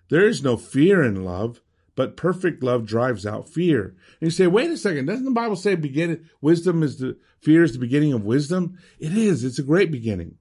There 0.09 0.27
is 0.27 0.43
no 0.43 0.57
fear 0.57 1.03
in 1.03 1.23
love, 1.23 1.61
but 1.95 2.17
perfect 2.17 2.63
love 2.63 2.85
drives 2.85 3.25
out 3.25 3.49
fear. 3.49 3.95
And 4.19 4.27
you 4.27 4.29
say, 4.29 4.47
wait 4.47 4.71
a 4.71 4.77
second, 4.77 5.05
doesn't 5.05 5.25
the 5.25 5.31
Bible 5.31 5.55
say 5.55 5.75
beginning 5.75 6.29
wisdom 6.41 6.83
is 6.83 6.97
the 6.97 7.17
fear 7.41 7.63
is 7.63 7.73
the 7.73 7.79
beginning 7.79 8.13
of 8.13 8.23
wisdom? 8.23 8.77
It 8.99 9.15
is. 9.17 9.43
It's 9.43 9.59
a 9.59 9.63
great 9.63 9.91
beginning. 9.91 10.37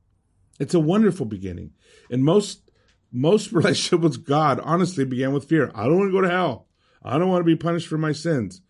It's 0.59 0.75
a 0.75 0.81
wonderful 0.81 1.27
beginning. 1.27 1.73
And 2.11 2.25
most 2.25 2.71
most 3.11 3.53
relationship 3.53 4.01
with 4.01 4.27
God 4.27 4.61
honestly 4.63 5.05
began 5.05 5.33
with 5.33 5.49
fear. 5.49 5.71
I 5.75 5.85
don't 5.85 5.99
want 5.99 6.09
to 6.09 6.13
go 6.13 6.23
to 6.23 6.31
hell. 6.31 6.69
I 7.03 7.19
don't 7.19 7.29
want 7.29 7.41
to 7.41 7.47
be 7.47 7.57
punished 7.57 7.89
for 7.89 7.99
my 7.99 8.13
sins. 8.13 8.63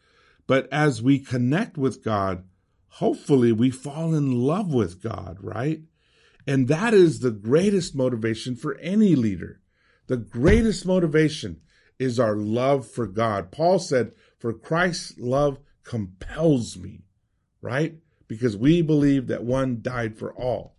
But 0.46 0.68
as 0.72 1.02
we 1.02 1.18
connect 1.18 1.78
with 1.78 2.02
God, 2.02 2.44
hopefully 2.88 3.52
we 3.52 3.70
fall 3.70 4.14
in 4.14 4.32
love 4.32 4.72
with 4.72 5.02
God, 5.02 5.38
right? 5.40 5.82
And 6.46 6.68
that 6.68 6.92
is 6.92 7.20
the 7.20 7.30
greatest 7.30 7.94
motivation 7.94 8.56
for 8.56 8.76
any 8.78 9.14
leader. 9.14 9.61
The 10.12 10.18
greatest 10.18 10.84
motivation 10.84 11.62
is 11.98 12.20
our 12.20 12.36
love 12.36 12.86
for 12.86 13.06
God. 13.06 13.50
Paul 13.50 13.78
said, 13.78 14.12
For 14.38 14.52
Christ's 14.52 15.18
love 15.18 15.58
compels 15.84 16.76
me, 16.76 17.06
right? 17.62 17.94
Because 18.28 18.54
we 18.54 18.82
believe 18.82 19.28
that 19.28 19.42
one 19.42 19.78
died 19.80 20.18
for 20.18 20.30
all. 20.34 20.76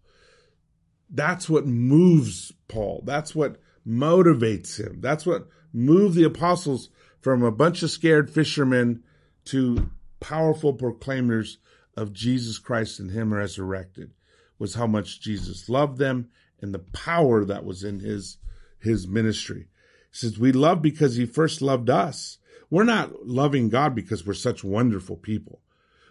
That's 1.10 1.50
what 1.50 1.65
moves 1.65 2.52
Paul. 2.67 3.02
That's 3.08 3.34
what 3.34 3.60
motivates 3.88 4.80
him. 4.80 5.02
That's 5.02 5.26
what 5.26 5.48
moved 5.74 6.13
the 6.13 6.26
apostles 6.26 6.89
from 7.19 7.41
a 7.41 7.52
bunch 7.52 7.82
of 7.82 7.89
scared 7.89 8.30
fishermen 8.30 9.02
to 9.46 9.89
powerful 10.19 10.74
proclaimers 10.74 11.58
of 11.98 12.13
Jesus 12.13 12.60
Christ 12.60 13.00
and 13.00 13.10
Him 13.10 13.34
resurrected 13.34 14.13
was 14.60 14.76
how 14.76 14.86
much 14.86 15.22
Jesus 15.22 15.69
loved 15.69 15.98
them 15.98 16.30
and 16.62 16.72
the 16.72 16.86
power 16.93 17.43
that 17.46 17.65
was 17.65 17.84
in 17.84 18.00
his 18.00 18.38
his 18.84 19.08
ministry. 19.08 19.67
He 20.12 20.17
says, 20.17 20.39
We 20.39 20.52
love 20.52 20.82
because 20.82 21.15
he 21.15 21.26
first 21.26 21.62
loved 21.62 21.89
us. 21.89 22.38
We're 22.69 22.84
not 22.84 23.28
loving 23.28 23.69
God 23.69 23.96
because 23.96 24.26
we're 24.26 24.34
such 24.34 24.63
wonderful 24.63 25.15
people. 25.15 25.62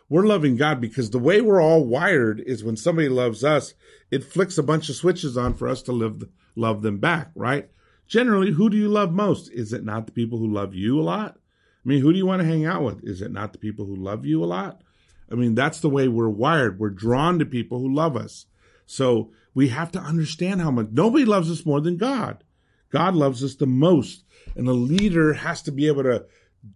We're 0.09 0.27
loving 0.27 0.57
God 0.57 0.81
because 0.81 1.11
the 1.11 1.19
way 1.19 1.41
we're 1.41 1.63
all 1.63 1.85
wired 1.85 2.41
is 2.41 2.63
when 2.63 2.77
somebody 2.77 3.09
loves 3.09 3.43
us, 3.43 3.75
it 4.11 4.23
flicks 4.23 4.59
a 4.59 4.63
bunch 4.63 4.89
of 4.89 4.95
switches 4.95 5.37
on 5.37 5.55
for 5.55 5.69
us 5.69 5.83
to 5.83 5.93
live, 5.93 6.23
love 6.55 6.83
them 6.83 6.99
back, 6.99 7.31
right? 7.35 7.71
Generally, 8.07 8.53
who 8.53 8.69
do 8.69 8.77
you 8.77 8.89
love 8.89 9.13
most? 9.13 9.51
Is 9.53 9.73
it 9.73 9.85
not 9.85 10.07
the 10.07 10.13
people 10.13 10.39
who 10.39 10.47
love 10.47 10.75
you 10.75 11.01
a 11.01 11.03
lot? 11.03 11.39
I 11.85 11.89
mean, 11.89 12.03
who 12.03 12.13
do 12.13 12.19
you 12.19 12.27
want 12.27 12.43
to 12.43 12.47
hang 12.47 12.67
out 12.67 12.83
with? 12.83 13.03
Is 13.03 13.23
it 13.23 13.33
not 13.33 13.53
the 13.53 13.59
people 13.59 13.87
who 13.87 13.97
love 13.97 14.27
you 14.27 14.45
a 14.45 14.47
lot? 14.47 14.83
I 15.31 15.35
mean, 15.35 15.55
that's 15.55 15.81
the 15.81 15.89
way 15.89 16.09
we're 16.09 16.29
wired. 16.29 16.79
We're 16.79 16.91
drawn 16.91 17.39
to 17.39 17.47
people 17.47 17.79
who 17.79 17.93
love 17.93 18.17
us. 18.17 18.47
So 18.85 19.31
we 19.55 19.69
have 19.69 19.91
to 19.93 19.99
understand 19.99 20.61
how 20.61 20.71
much 20.71 20.89
nobody 20.93 21.25
loves 21.25 21.51
us 21.51 21.65
more 21.65 21.81
than 21.81 21.97
God. 21.97 22.45
God 22.93 23.15
loves 23.15 23.43
us 23.43 23.57
the 23.57 23.67
most. 23.67 24.25
And 24.55 24.69
the 24.69 24.75
leader 24.75 25.33
has 25.33 25.63
to 25.63 25.73
be 25.73 25.87
able 25.87 26.03
to 26.05 26.27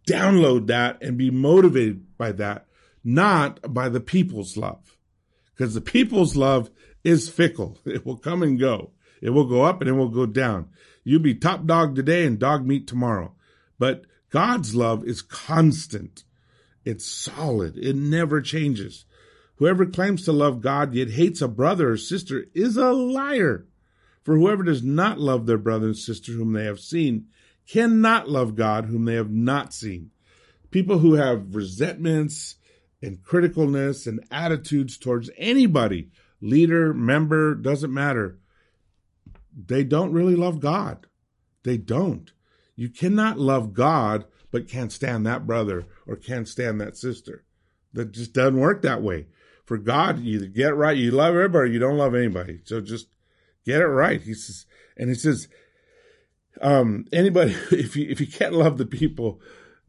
download 0.08 0.66
that 0.66 1.02
and 1.02 1.16
be 1.16 1.30
motivated 1.30 2.16
by 2.16 2.32
that, 2.32 2.66
not 3.04 3.72
by 3.72 3.88
the 3.88 4.00
people's 4.00 4.56
love. 4.56 4.98
Because 5.54 5.74
the 5.74 5.80
people's 5.80 6.34
love 6.34 6.70
is 7.04 7.28
fickle. 7.28 7.78
It 7.86 8.04
will 8.04 8.16
come 8.16 8.42
and 8.42 8.58
go. 8.58 8.90
It 9.22 9.30
will 9.30 9.46
go 9.46 9.62
up 9.62 9.80
and 9.80 9.88
it 9.88 9.94
will 9.94 10.08
go 10.08 10.26
down. 10.26 10.70
You'll 11.04 11.22
be 11.22 11.34
top 11.34 11.66
dog 11.66 11.94
today 11.94 12.26
and 12.26 12.38
dog 12.38 12.66
meat 12.66 12.86
tomorrow. 12.86 13.34
But 13.78 14.04
God's 14.30 14.74
love 14.74 15.04
is 15.04 15.22
constant. 15.22 16.24
It's 16.84 17.06
solid. 17.06 17.76
It 17.76 17.96
never 17.96 18.40
changes. 18.40 19.04
Whoever 19.56 19.86
claims 19.86 20.24
to 20.24 20.32
love 20.32 20.60
God 20.60 20.94
yet 20.94 21.10
hates 21.10 21.40
a 21.40 21.48
brother 21.48 21.90
or 21.90 21.96
sister 21.96 22.46
is 22.54 22.76
a 22.76 22.92
liar. 22.92 23.66
For 24.26 24.36
whoever 24.36 24.64
does 24.64 24.82
not 24.82 25.20
love 25.20 25.46
their 25.46 25.56
brother 25.56 25.86
and 25.86 25.96
sister 25.96 26.32
whom 26.32 26.52
they 26.52 26.64
have 26.64 26.80
seen 26.80 27.28
cannot 27.68 28.28
love 28.28 28.56
God 28.56 28.86
whom 28.86 29.04
they 29.04 29.14
have 29.14 29.30
not 29.30 29.72
seen. 29.72 30.10
People 30.72 30.98
who 30.98 31.14
have 31.14 31.54
resentments 31.54 32.56
and 33.00 33.22
criticalness 33.22 34.04
and 34.04 34.26
attitudes 34.32 34.98
towards 34.98 35.30
anybody, 35.36 36.10
leader, 36.40 36.92
member, 36.92 37.54
doesn't 37.54 37.94
matter. 37.94 38.40
They 39.56 39.84
don't 39.84 40.10
really 40.10 40.34
love 40.34 40.58
God. 40.58 41.06
They 41.62 41.76
don't. 41.76 42.32
You 42.74 42.88
cannot 42.88 43.38
love 43.38 43.74
God 43.74 44.24
but 44.50 44.66
can't 44.66 44.90
stand 44.90 45.24
that 45.26 45.46
brother 45.46 45.86
or 46.04 46.16
can't 46.16 46.48
stand 46.48 46.80
that 46.80 46.96
sister. 46.96 47.44
That 47.92 48.10
just 48.10 48.32
doesn't 48.32 48.58
work 48.58 48.82
that 48.82 49.02
way. 49.02 49.26
For 49.64 49.78
God, 49.78 50.18
you 50.18 50.38
either 50.38 50.46
get 50.46 50.74
right, 50.74 50.96
you 50.96 51.12
love 51.12 51.36
everybody, 51.36 51.70
you 51.70 51.78
don't 51.78 51.96
love 51.96 52.16
anybody. 52.16 52.58
So 52.64 52.80
just 52.80 53.06
get 53.66 53.82
it 53.82 53.86
right. 53.86 54.22
He 54.22 54.32
says, 54.32 54.64
and 54.96 55.08
he 55.08 55.14
says, 55.14 55.48
um, 56.62 57.04
anybody, 57.12 57.50
if 57.72 57.96
you, 57.96 58.08
if 58.08 58.20
you 58.20 58.26
can't 58.26 58.54
love 58.54 58.78
the 58.78 58.86
people 58.86 59.40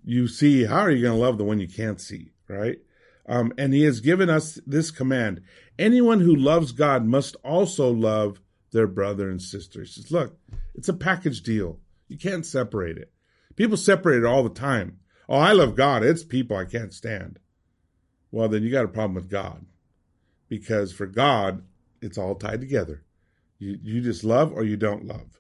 you 0.04 0.28
see, 0.28 0.66
how 0.66 0.80
are 0.80 0.92
you 0.92 1.04
going 1.04 1.18
to 1.18 1.24
love 1.24 1.38
the 1.38 1.46
one 1.46 1.60
you 1.60 1.68
can't 1.68 2.02
see? 2.02 2.32
Right? 2.50 2.80
Um, 3.28 3.54
and 3.58 3.74
he 3.74 3.84
has 3.84 4.00
given 4.00 4.30
us 4.30 4.60
this 4.66 4.90
command. 4.90 5.42
Anyone 5.78 6.22
who 6.22 6.36
loves 6.36 6.72
God 6.72 7.06
must 7.06 7.36
also 7.44 7.92
love 7.92 8.42
their 8.72 8.88
brother 8.88 9.30
and 9.30 9.42
sister. 9.42 9.82
He 9.82 9.88
says, 9.88 10.12
look, 10.12 10.38
it's 10.76 10.90
a 10.90 10.94
package 10.94 11.42
deal. 11.42 11.80
You 12.08 12.18
can't 12.18 12.46
separate 12.46 12.98
it. 12.98 13.12
People 13.56 13.78
separate 13.78 14.20
it 14.20 14.26
all 14.26 14.44
the 14.44 14.50
time. 14.50 15.00
Oh, 15.28 15.38
I 15.38 15.52
love 15.52 15.76
God. 15.76 16.04
It's 16.04 16.24
people 16.24 16.56
I 16.56 16.66
can't 16.66 16.94
stand. 16.94 17.40
Well, 18.32 18.48
then 18.48 18.64
you 18.64 18.72
got 18.72 18.86
a 18.86 18.90
problem 18.90 19.16
with 19.16 19.30
God. 19.30 19.66
Because 20.48 20.94
for 20.94 21.06
God, 21.06 21.64
it's 22.02 22.18
all 22.18 22.36
tied 22.36 22.62
together. 22.62 23.04
You, 23.60 23.78
you 23.82 24.02
just 24.02 24.24
love 24.24 24.52
or 24.52 24.64
you 24.64 24.78
don't 24.78 25.06
love. 25.06 25.40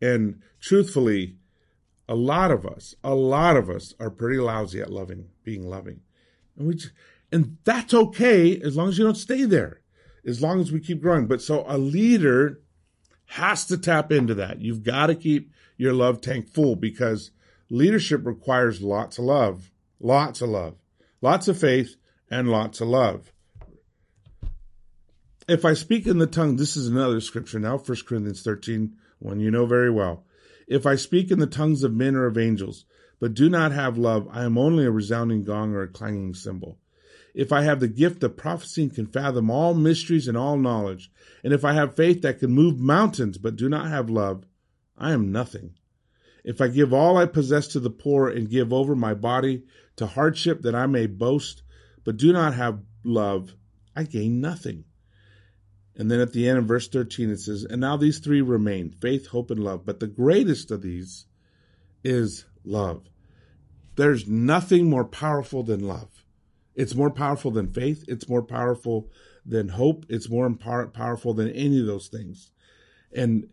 And 0.00 0.42
truthfully, 0.60 1.36
a 2.08 2.14
lot 2.14 2.50
of 2.50 2.66
us, 2.66 2.94
a 3.02 3.14
lot 3.14 3.56
of 3.56 3.70
us 3.70 3.94
are 3.98 4.10
pretty 4.10 4.38
lousy 4.38 4.80
at 4.80 4.92
loving, 4.92 5.28
being 5.42 5.66
loving. 5.66 6.00
And 6.56 6.68
we, 6.68 6.74
just, 6.74 6.92
and 7.32 7.56
that's 7.64 7.94
okay 7.94 8.60
as 8.60 8.76
long 8.76 8.88
as 8.88 8.98
you 8.98 9.04
don't 9.04 9.16
stay 9.16 9.44
there, 9.44 9.80
as 10.26 10.42
long 10.42 10.60
as 10.60 10.70
we 10.70 10.80
keep 10.80 11.00
growing. 11.00 11.26
But 11.26 11.40
so 11.42 11.64
a 11.66 11.78
leader 11.78 12.60
has 13.26 13.64
to 13.66 13.78
tap 13.78 14.12
into 14.12 14.34
that. 14.34 14.60
You've 14.60 14.82
got 14.82 15.06
to 15.06 15.14
keep 15.14 15.50
your 15.76 15.92
love 15.92 16.20
tank 16.20 16.48
full 16.48 16.76
because 16.76 17.30
leadership 17.70 18.24
requires 18.24 18.82
lots 18.82 19.18
of 19.18 19.24
love, 19.24 19.70
lots 19.98 20.42
of 20.42 20.50
love, 20.50 20.76
lots 21.20 21.48
of 21.48 21.58
faith, 21.58 21.96
and 22.30 22.50
lots 22.50 22.80
of 22.80 22.88
love. 22.88 23.32
If 25.46 25.66
I 25.66 25.74
speak 25.74 26.06
in 26.06 26.16
the 26.16 26.26
tongue, 26.26 26.56
this 26.56 26.74
is 26.74 26.88
another 26.88 27.20
scripture 27.20 27.58
now, 27.58 27.76
1 27.76 27.98
Corinthians 28.06 28.40
13, 28.40 28.96
one 29.18 29.40
you 29.40 29.50
know 29.50 29.66
very 29.66 29.90
well. 29.90 30.24
If 30.66 30.86
I 30.86 30.96
speak 30.96 31.30
in 31.30 31.38
the 31.38 31.46
tongues 31.46 31.82
of 31.82 31.92
men 31.92 32.16
or 32.16 32.24
of 32.24 32.38
angels, 32.38 32.86
but 33.20 33.34
do 33.34 33.50
not 33.50 33.70
have 33.70 33.98
love, 33.98 34.26
I 34.30 34.44
am 34.44 34.56
only 34.56 34.86
a 34.86 34.90
resounding 34.90 35.44
gong 35.44 35.74
or 35.74 35.82
a 35.82 35.88
clanging 35.88 36.32
cymbal. 36.32 36.78
If 37.34 37.52
I 37.52 37.60
have 37.60 37.80
the 37.80 37.88
gift 37.88 38.22
of 38.22 38.38
prophecy 38.38 38.84
and 38.84 38.94
can 38.94 39.04
fathom 39.04 39.50
all 39.50 39.74
mysteries 39.74 40.28
and 40.28 40.36
all 40.36 40.56
knowledge, 40.56 41.12
and 41.42 41.52
if 41.52 41.62
I 41.62 41.74
have 41.74 41.94
faith 41.94 42.22
that 42.22 42.38
can 42.38 42.50
move 42.50 42.80
mountains 42.80 43.36
but 43.36 43.56
do 43.56 43.68
not 43.68 43.90
have 43.90 44.08
love, 44.08 44.46
I 44.96 45.12
am 45.12 45.30
nothing. 45.30 45.74
If 46.42 46.62
I 46.62 46.68
give 46.68 46.94
all 46.94 47.18
I 47.18 47.26
possess 47.26 47.68
to 47.68 47.80
the 47.80 47.90
poor 47.90 48.30
and 48.30 48.48
give 48.48 48.72
over 48.72 48.96
my 48.96 49.12
body 49.12 49.64
to 49.96 50.06
hardship 50.06 50.62
that 50.62 50.74
I 50.74 50.86
may 50.86 51.06
boast, 51.06 51.62
but 52.02 52.16
do 52.16 52.32
not 52.32 52.54
have 52.54 52.80
love, 53.04 53.54
I 53.94 54.04
gain 54.04 54.40
nothing. 54.40 54.84
And 55.96 56.10
then 56.10 56.20
at 56.20 56.32
the 56.32 56.48
end 56.48 56.58
of 56.58 56.64
verse 56.64 56.88
13, 56.88 57.30
it 57.30 57.38
says, 57.38 57.64
And 57.64 57.80
now 57.80 57.96
these 57.96 58.18
three 58.18 58.42
remain 58.42 58.90
faith, 58.90 59.28
hope, 59.28 59.50
and 59.50 59.62
love. 59.62 59.86
But 59.86 60.00
the 60.00 60.08
greatest 60.08 60.70
of 60.70 60.82
these 60.82 61.26
is 62.02 62.44
love. 62.64 63.08
There's 63.96 64.26
nothing 64.26 64.90
more 64.90 65.04
powerful 65.04 65.62
than 65.62 65.86
love. 65.86 66.24
It's 66.74 66.96
more 66.96 67.10
powerful 67.10 67.52
than 67.52 67.72
faith. 67.72 68.04
It's 68.08 68.28
more 68.28 68.42
powerful 68.42 69.08
than 69.46 69.68
hope. 69.68 70.06
It's 70.08 70.28
more 70.28 70.52
powerful 70.52 71.34
than 71.34 71.50
any 71.50 71.80
of 71.80 71.86
those 71.86 72.08
things. 72.08 72.50
And 73.12 73.48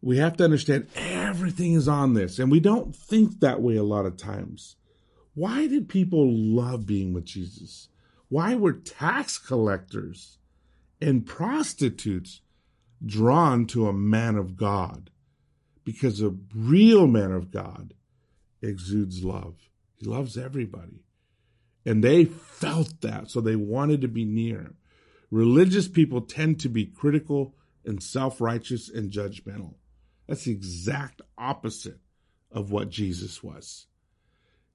we 0.00 0.18
have 0.18 0.36
to 0.38 0.44
understand 0.44 0.88
everything 0.96 1.74
is 1.74 1.86
on 1.86 2.14
this. 2.14 2.40
And 2.40 2.50
we 2.50 2.58
don't 2.58 2.94
think 2.94 3.40
that 3.40 3.62
way 3.62 3.76
a 3.76 3.84
lot 3.84 4.06
of 4.06 4.16
times. 4.16 4.74
Why 5.34 5.68
did 5.68 5.88
people 5.88 6.28
love 6.30 6.86
being 6.86 7.12
with 7.12 7.24
Jesus? 7.24 7.88
Why 8.28 8.56
were 8.56 8.72
tax 8.72 9.38
collectors 9.38 10.38
and 11.00 11.26
prostitutes 11.26 12.40
drawn 13.04 13.66
to 13.66 13.88
a 13.88 13.92
man 13.92 14.36
of 14.36 14.56
God? 14.56 15.10
Because 15.84 16.22
a 16.22 16.34
real 16.54 17.06
man 17.06 17.32
of 17.32 17.50
God 17.50 17.94
exudes 18.62 19.22
love. 19.22 19.56
He 19.96 20.06
loves 20.06 20.38
everybody. 20.38 21.04
And 21.84 22.02
they 22.02 22.24
felt 22.24 23.00
that, 23.02 23.30
so 23.30 23.40
they 23.40 23.56
wanted 23.56 24.00
to 24.00 24.08
be 24.08 24.24
near 24.24 24.60
him. 24.60 24.76
Religious 25.30 25.88
people 25.88 26.22
tend 26.22 26.60
to 26.60 26.68
be 26.68 26.86
critical 26.86 27.54
and 27.84 28.02
self 28.02 28.40
righteous 28.40 28.88
and 28.88 29.10
judgmental. 29.10 29.74
That's 30.26 30.44
the 30.44 30.52
exact 30.52 31.20
opposite 31.36 31.98
of 32.50 32.70
what 32.70 32.88
Jesus 32.88 33.42
was. 33.42 33.86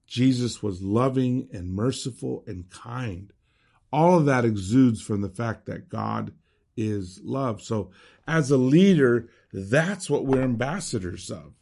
Jesus 0.06 0.62
was 0.62 0.82
loving 0.82 1.48
and 1.54 1.74
merciful 1.74 2.44
and 2.46 2.70
kind. 2.70 3.32
All 3.92 4.18
of 4.18 4.26
that 4.26 4.46
exudes 4.46 5.02
from 5.02 5.22
the 5.22 5.30
fact 5.30 5.66
that 5.66 5.90
God 5.90 6.34
is 6.78 7.20
love. 7.24 7.62
So, 7.62 7.92
as 8.28 8.52
a 8.52 8.58
leader, 8.58 9.30
that's 9.52 10.10
what 10.10 10.26
we're 10.26 10.44
ambassadors 10.44 11.32
of. 11.32 11.54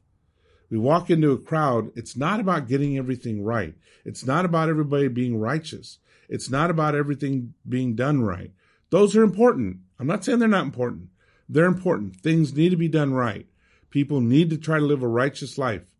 We 0.69 0.77
walk 0.77 1.09
into 1.09 1.31
a 1.31 1.37
crowd. 1.37 1.91
It's 1.95 2.17
not 2.17 2.39
about 2.39 2.67
getting 2.67 2.97
everything 2.97 3.43
right. 3.43 3.75
It's 4.03 4.25
not 4.25 4.43
about 4.43 4.69
everybody 4.69 5.07
being 5.07 5.39
righteous. 5.39 5.99
It's 6.27 6.49
not 6.49 6.69
about 6.69 6.95
everything 6.95 7.53
being 7.67 7.95
done 7.95 8.21
right. 8.21 8.51
Those 8.89 9.15
are 9.15 9.23
important. 9.23 9.77
I'm 9.99 10.07
not 10.07 10.25
saying 10.25 10.39
they're 10.39 10.47
not 10.47 10.65
important. 10.65 11.09
They're 11.47 11.65
important. 11.65 12.17
Things 12.17 12.53
need 12.53 12.69
to 12.69 12.77
be 12.77 12.89
done 12.89 13.13
right. 13.13 13.47
People 13.89 14.19
need 14.19 14.49
to 14.49 14.57
try 14.57 14.79
to 14.79 14.85
live 14.85 15.03
a 15.03 15.07
righteous 15.07 15.57
life. 15.57 15.95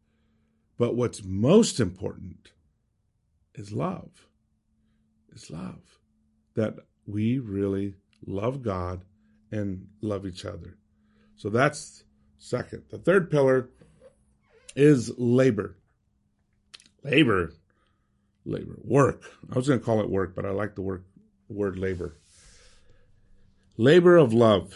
But 0.77 0.95
what's 0.95 1.23
most 1.23 1.79
important 1.79 2.51
is 3.55 3.71
love. 3.71 4.27
Is 5.33 5.49
love. 5.49 5.99
That 6.57 6.75
we 7.05 7.39
really 7.39 7.93
love 8.25 8.63
God 8.63 9.05
and 9.51 9.87
love 10.01 10.25
each 10.25 10.43
other. 10.43 10.75
So 11.35 11.49
that's 11.49 12.03
second. 12.39 12.83
The 12.89 12.97
third 12.97 13.29
pillar 13.29 13.69
is 14.75 15.11
labor. 15.17 15.77
Labor. 17.03 17.53
Labor. 18.43 18.75
Work. 18.83 19.21
I 19.51 19.55
was 19.55 19.67
going 19.67 19.79
to 19.79 19.85
call 19.85 20.01
it 20.01 20.09
work, 20.09 20.35
but 20.35 20.45
I 20.45 20.49
like 20.49 20.73
the 20.73 20.81
word, 20.81 21.05
word 21.47 21.77
labor. 21.77 22.17
Labor 23.77 24.17
of 24.17 24.33
love. 24.33 24.73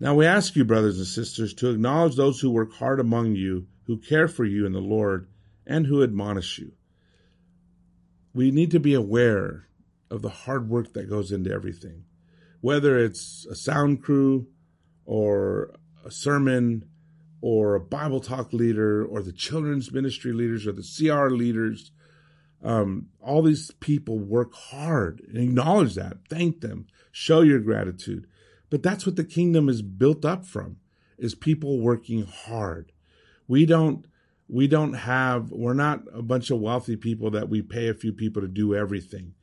Now 0.00 0.14
we 0.14 0.24
ask 0.24 0.56
you, 0.56 0.64
brothers 0.64 0.96
and 0.96 1.06
sisters, 1.06 1.52
to 1.54 1.70
acknowledge 1.70 2.16
those 2.16 2.40
who 2.40 2.50
work 2.50 2.72
hard 2.72 3.00
among 3.00 3.34
you, 3.34 3.66
who 3.84 3.98
care 3.98 4.28
for 4.28 4.46
you 4.46 4.64
in 4.64 4.72
the 4.72 4.80
Lord, 4.80 5.28
and 5.66 5.86
who 5.86 6.02
admonish 6.02 6.58
you. 6.58 6.72
We 8.32 8.50
need 8.50 8.70
to 8.70 8.80
be 8.80 8.94
aware 8.94 9.66
of 10.16 10.22
the 10.22 10.28
hard 10.28 10.68
work 10.68 10.92
that 10.94 11.08
goes 11.08 11.30
into 11.30 11.52
everything, 11.52 12.04
whether 12.60 12.98
it's 12.98 13.46
a 13.48 13.54
sound 13.54 14.02
crew 14.02 14.48
or 15.04 15.74
a 16.04 16.10
sermon 16.10 16.84
or 17.40 17.74
a 17.74 17.80
Bible 17.80 18.20
talk 18.20 18.52
leader 18.52 19.04
or 19.04 19.22
the 19.22 19.32
children's 19.32 19.92
ministry 19.92 20.32
leaders 20.32 20.66
or 20.66 20.72
the 20.72 20.82
CR 20.82 21.28
leaders. 21.28 21.92
Um, 22.64 23.08
all 23.20 23.42
these 23.42 23.70
people 23.78 24.18
work 24.18 24.54
hard 24.54 25.20
and 25.28 25.36
acknowledge 25.36 25.94
that. 25.94 26.16
Thank 26.28 26.60
them. 26.60 26.86
Show 27.12 27.42
your 27.42 27.60
gratitude. 27.60 28.26
But 28.70 28.82
that's 28.82 29.06
what 29.06 29.16
the 29.16 29.24
kingdom 29.24 29.68
is 29.68 29.82
built 29.82 30.24
up 30.24 30.44
from 30.44 30.78
is 31.18 31.34
people 31.34 31.80
working 31.80 32.24
hard. 32.24 32.92
We 33.46 33.66
don't 33.66 34.06
we 34.48 34.66
don't 34.66 34.94
have 34.94 35.50
we're 35.50 35.74
not 35.74 36.02
a 36.12 36.22
bunch 36.22 36.50
of 36.50 36.60
wealthy 36.60 36.96
people 36.96 37.30
that 37.30 37.48
we 37.48 37.62
pay 37.62 37.88
a 37.88 37.94
few 37.94 38.12
people 38.12 38.42
to 38.42 38.48
do 38.48 38.74
everything. 38.74 39.34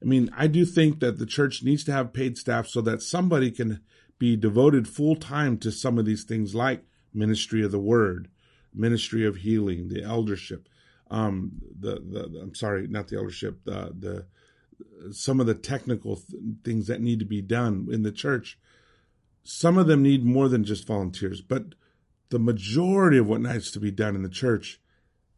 I 0.00 0.04
mean, 0.04 0.30
I 0.36 0.46
do 0.46 0.64
think 0.64 1.00
that 1.00 1.18
the 1.18 1.26
church 1.26 1.62
needs 1.62 1.84
to 1.84 1.92
have 1.92 2.12
paid 2.12 2.38
staff 2.38 2.68
so 2.68 2.80
that 2.82 3.02
somebody 3.02 3.50
can 3.50 3.80
be 4.18 4.36
devoted 4.36 4.88
full 4.88 5.16
time 5.16 5.58
to 5.58 5.72
some 5.72 5.98
of 5.98 6.04
these 6.04 6.24
things 6.24 6.54
like 6.54 6.84
ministry 7.12 7.64
of 7.64 7.72
the 7.72 7.78
word, 7.78 8.28
ministry 8.74 9.26
of 9.26 9.36
healing, 9.36 9.88
the 9.88 10.02
eldership, 10.02 10.68
um, 11.10 11.52
the, 11.78 11.94
the, 11.94 12.40
I'm 12.40 12.54
sorry, 12.54 12.86
not 12.86 13.08
the 13.08 13.16
eldership, 13.16 13.64
the, 13.64 13.94
the, 13.98 15.12
some 15.12 15.40
of 15.40 15.46
the 15.46 15.54
technical 15.54 16.16
th- 16.16 16.42
things 16.64 16.86
that 16.86 17.00
need 17.00 17.18
to 17.18 17.24
be 17.24 17.40
done 17.40 17.88
in 17.90 18.02
the 18.02 18.12
church. 18.12 18.58
Some 19.42 19.78
of 19.78 19.86
them 19.86 20.02
need 20.02 20.24
more 20.24 20.48
than 20.48 20.64
just 20.64 20.86
volunteers, 20.86 21.40
but 21.40 21.74
the 22.28 22.38
majority 22.38 23.16
of 23.18 23.26
what 23.26 23.40
needs 23.40 23.70
to 23.70 23.80
be 23.80 23.90
done 23.90 24.14
in 24.14 24.22
the 24.22 24.28
church 24.28 24.80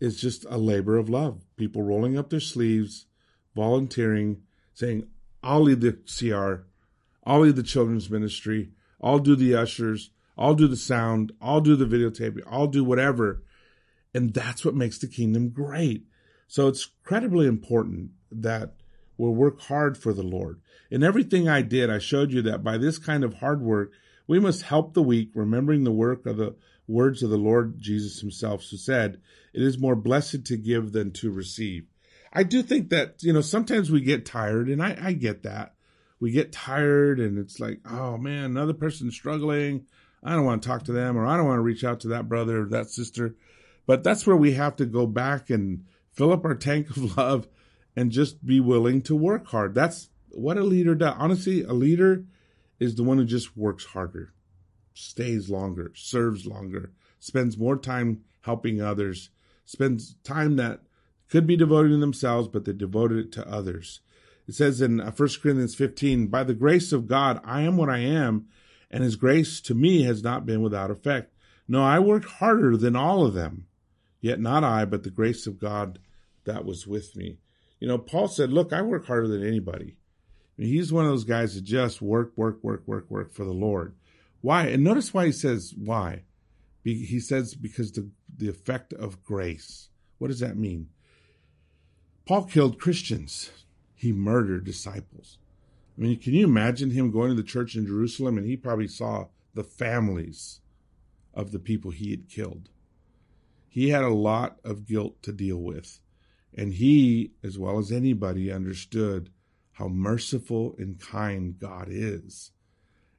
is 0.01 0.21
just 0.21 0.45
a 0.49 0.59
labor 0.59 0.97
of 0.97 1.09
love. 1.09 1.43
People 1.57 1.83
rolling 1.83 2.19
up 2.19 2.31
their 2.31 2.41
sleeves, 2.41 3.07
volunteering, 3.55 4.43
saying, 4.81 5.07
I'll 5.43 5.61
lead 5.61 5.81
the 5.81 5.93
CR, 5.93 6.67
I'll 7.25 7.41
lead 7.41 7.57
the 7.57 7.63
children's 7.63 8.11
ministry, 8.11 8.71
I'll 9.01 9.19
do 9.19 9.37
the 9.37 9.55
ushers, 9.55 10.11
I'll 10.37 10.55
do 10.55 10.67
the 10.67 10.77
sound, 10.77 11.33
I'll 11.41 11.61
do 11.61 11.77
the 11.77 11.85
videotaping, 11.85 12.43
I'll 12.51 12.67
do 12.67 12.83
whatever. 12.83 13.43
And 14.15 14.35
that's 14.35 14.65
what 14.65 14.75
makes 14.75 14.99
the 14.99 15.07
kingdom 15.07 15.51
great. 15.51 16.07
So 16.49 16.67
it's 16.67 16.89
incredibly 17.03 17.47
important 17.47 18.11
that 18.33 18.75
we'll 19.17 19.35
work 19.35 19.61
hard 19.61 19.97
for 19.97 20.13
the 20.13 20.23
Lord. 20.23 20.61
In 20.91 21.05
everything 21.05 21.49
I 21.49 21.63
did, 21.63 21.91
I 21.91 21.99
showed 21.99 22.33
you 22.33 22.43
that 22.43 22.65
by 22.65 22.79
this 22.79 22.99
kind 22.99 23.23
of 23.23 23.35
hard 23.35 23.61
work, 23.61 23.93
we 24.27 24.41
must 24.41 24.63
help 24.63 24.95
the 24.95 25.03
weak, 25.03 25.31
remembering 25.35 25.85
the 25.85 25.93
work 25.93 26.27
of 26.27 26.39
the 26.39 26.57
words 26.89 27.23
of 27.23 27.31
the 27.31 27.37
Lord 27.37 27.79
Jesus 27.79 28.21
himself, 28.21 28.65
who 28.65 28.77
said, 28.77 29.21
It 29.53 29.63
is 29.63 29.79
more 29.79 29.95
blessed 29.95 30.45
to 30.47 30.57
give 30.57 30.93
than 30.93 31.13
to 31.13 31.31
receive. 31.31 31.87
I 32.33 32.45
do 32.45 32.63
think 32.63 32.91
that, 32.91 33.23
you 33.23 33.33
know, 33.33 33.41
sometimes 33.41 33.91
we 33.91 34.01
get 34.01 34.25
tired, 34.25 34.69
and 34.69 34.83
I, 34.83 34.97
I 35.01 35.13
get 35.13 35.43
that. 35.43 35.75
We 36.21 36.31
get 36.31 36.53
tired, 36.53 37.19
and 37.19 37.39
it's 37.39 37.59
like, 37.59 37.81
oh 37.91 38.17
man, 38.17 38.45
another 38.45 38.75
person's 38.75 39.15
struggling. 39.15 39.87
I 40.23 40.35
don't 40.35 40.45
want 40.45 40.63
to 40.63 40.69
talk 40.69 40.85
to 40.85 40.93
them 40.93 41.17
or 41.17 41.27
I 41.27 41.37
don't 41.37 41.47
want 41.47 41.59
to 41.59 41.63
reach 41.63 41.85
out 41.85 42.01
to 42.01 42.09
that 42.09 42.29
brother 42.29 42.63
or 42.63 42.67
that 42.67 42.91
sister. 42.91 43.37
But 43.87 44.05
that's 44.05 44.27
where 44.27 44.37
we 44.37 44.53
have 44.53 44.77
to 44.77 44.87
go 44.87 45.07
back 45.07 45.51
and 45.51 45.87
fill 46.13 46.33
up 46.33 46.45
our 46.45 46.55
tank 46.55 46.91
of 46.91 47.17
love 47.17 47.49
and 47.97 48.13
just 48.13 48.45
be 48.45 48.61
willing 48.61 49.03
to 49.03 49.17
work 49.17 49.47
hard. 49.47 49.75
That's 49.75 50.11
what 50.31 50.59
a 50.59 50.63
leader 50.63 50.95
does. 50.95 51.15
Honestly, 51.19 51.63
a 51.63 51.73
leader 51.73 52.25
is 52.79 52.95
the 52.95 53.03
one 53.03 53.19
who 53.19 53.25
just 53.25 53.57
works 53.57 53.85
harder, 53.85 54.33
stays 54.95 55.51
longer, 55.51 55.93
serves 55.95 56.47
longer, 56.47 56.93
spends 57.19 57.59
more 57.59 57.77
time 57.77 58.23
helping 58.43 58.81
others, 58.81 59.31
spends 59.65 60.15
time 60.23 60.57
that 60.57 60.81
could 61.31 61.47
be 61.47 61.57
devoted 61.57 61.91
to 61.91 61.97
themselves, 61.97 62.49
but 62.49 62.65
they 62.65 62.73
devoted 62.73 63.19
it 63.19 63.33
to 63.33 63.49
others. 63.49 64.01
It 64.49 64.55
says 64.55 64.81
in 64.81 64.99
1 64.99 65.07
uh, 65.07 65.13
Corinthians 65.13 65.75
15, 65.75 66.27
by 66.27 66.43
the 66.43 66.55
grace 66.55 66.93
of 66.93 67.07
God, 67.07 67.41
I 67.45 67.63
am 67.63 67.77
what 67.77 67.89
I 67.89 67.99
am 67.99 68.49
and 68.91 69.05
his 69.05 69.17
grace 69.17 69.61
to 69.63 69.75
me 69.75 70.03
has 70.03 70.23
not 70.23 70.45
been 70.45 70.63
without 70.63 70.91
effect. 70.91 71.33
No, 71.69 71.83
I 71.83 72.01
worked 72.01 72.27
harder 72.27 72.77
than 72.77 72.97
all 72.97 73.25
of 73.25 73.35
them, 73.35 73.67
yet 74.21 74.41
not 74.41 74.65
I, 74.65 74.85
but 74.85 75.05
the 75.05 75.11
grace 75.11 75.47
of 75.47 75.61
God 75.61 76.01
that 76.45 76.65
was 76.65 76.87
with 76.87 77.15
me. 77.15 77.39
You 77.79 77.87
know, 77.87 77.99
Paul 77.99 78.29
said, 78.29 78.53
Look, 78.53 78.73
I 78.73 78.83
work 78.83 79.07
harder 79.07 79.29
than 79.29 79.47
anybody. 79.47 79.97
He's 80.57 80.93
one 80.93 81.05
of 81.05 81.11
those 81.11 81.25
guys 81.25 81.55
that 81.55 81.63
just 81.63 82.03
work, 82.03 82.33
work, 82.37 82.59
work, 82.63 82.83
work, 82.87 83.07
work 83.09 83.33
for 83.33 83.45
the 83.45 83.53
Lord. 83.53 83.95
Why? 84.43 84.67
And 84.67 84.85
notice 84.85 85.15
why 85.15 85.27
he 85.27 85.33
says 85.33 85.73
why. 85.77 86.25
He 86.83 87.21
says 87.21 87.55
because 87.55 87.93
the, 87.93 88.11
the 88.37 88.49
effect 88.49 88.93
of 88.93 89.23
grace. 89.23 89.89
What 90.19 90.29
does 90.29 90.41
that 90.41 90.57
mean? 90.57 90.89
Paul 92.31 92.45
killed 92.45 92.79
Christians. 92.79 93.51
He 93.93 94.13
murdered 94.13 94.63
disciples. 94.63 95.39
I 95.99 96.03
mean, 96.03 96.17
can 96.17 96.33
you 96.33 96.47
imagine 96.47 96.93
him 96.93 97.11
going 97.11 97.31
to 97.31 97.35
the 97.35 97.43
church 97.43 97.75
in 97.75 97.89
Jerusalem 97.89 98.39
and 98.39 98.47
he 98.47 98.57
probably 98.57 98.87
saw 98.87 99.27
the 99.53 99.65
families 99.65 100.61
of 101.35 101.51
the 101.51 101.59
people 101.59 101.91
he 101.91 102.13
had 102.13 102.29
killed? 102.29 102.69
He 103.69 103.89
had 103.89 104.05
a 104.05 104.15
lot 104.15 104.61
of 104.63 104.87
guilt 104.87 105.21
to 105.25 105.33
deal 105.33 105.57
with. 105.57 105.99
And 106.57 106.75
he, 106.75 107.33
as 107.43 107.59
well 107.59 107.81
as 107.81 107.91
anybody, 107.91 108.53
understood 108.53 109.31
how 109.73 109.89
merciful 109.89 110.77
and 110.79 111.01
kind 111.01 111.59
God 111.59 111.89
is. 111.91 112.53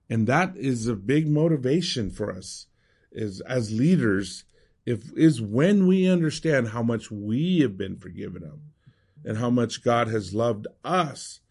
And 0.09 0.26
that 0.28 0.55
is 0.55 0.88
a 0.88 0.95
big 0.95 1.28
motivation 1.28 2.12
for 2.12 2.32
us 2.32 2.68
is 3.12 3.41
as 3.41 3.74
leaders, 3.74 4.45
if 4.86 5.12
is 5.18 5.41
when 5.41 5.86
we 5.86 6.09
understand 6.09 6.70
how 6.70 6.82
much 6.82 7.12
we 7.12 7.59
have 7.59 7.78
been 7.78 7.97
forgiven 7.97 8.45
of 8.45 8.70
and 9.24 9.38
how 9.38 9.49
much 9.49 9.84
God 9.84 10.07
has 10.07 10.34
loved 10.34 10.67
us 10.84 11.41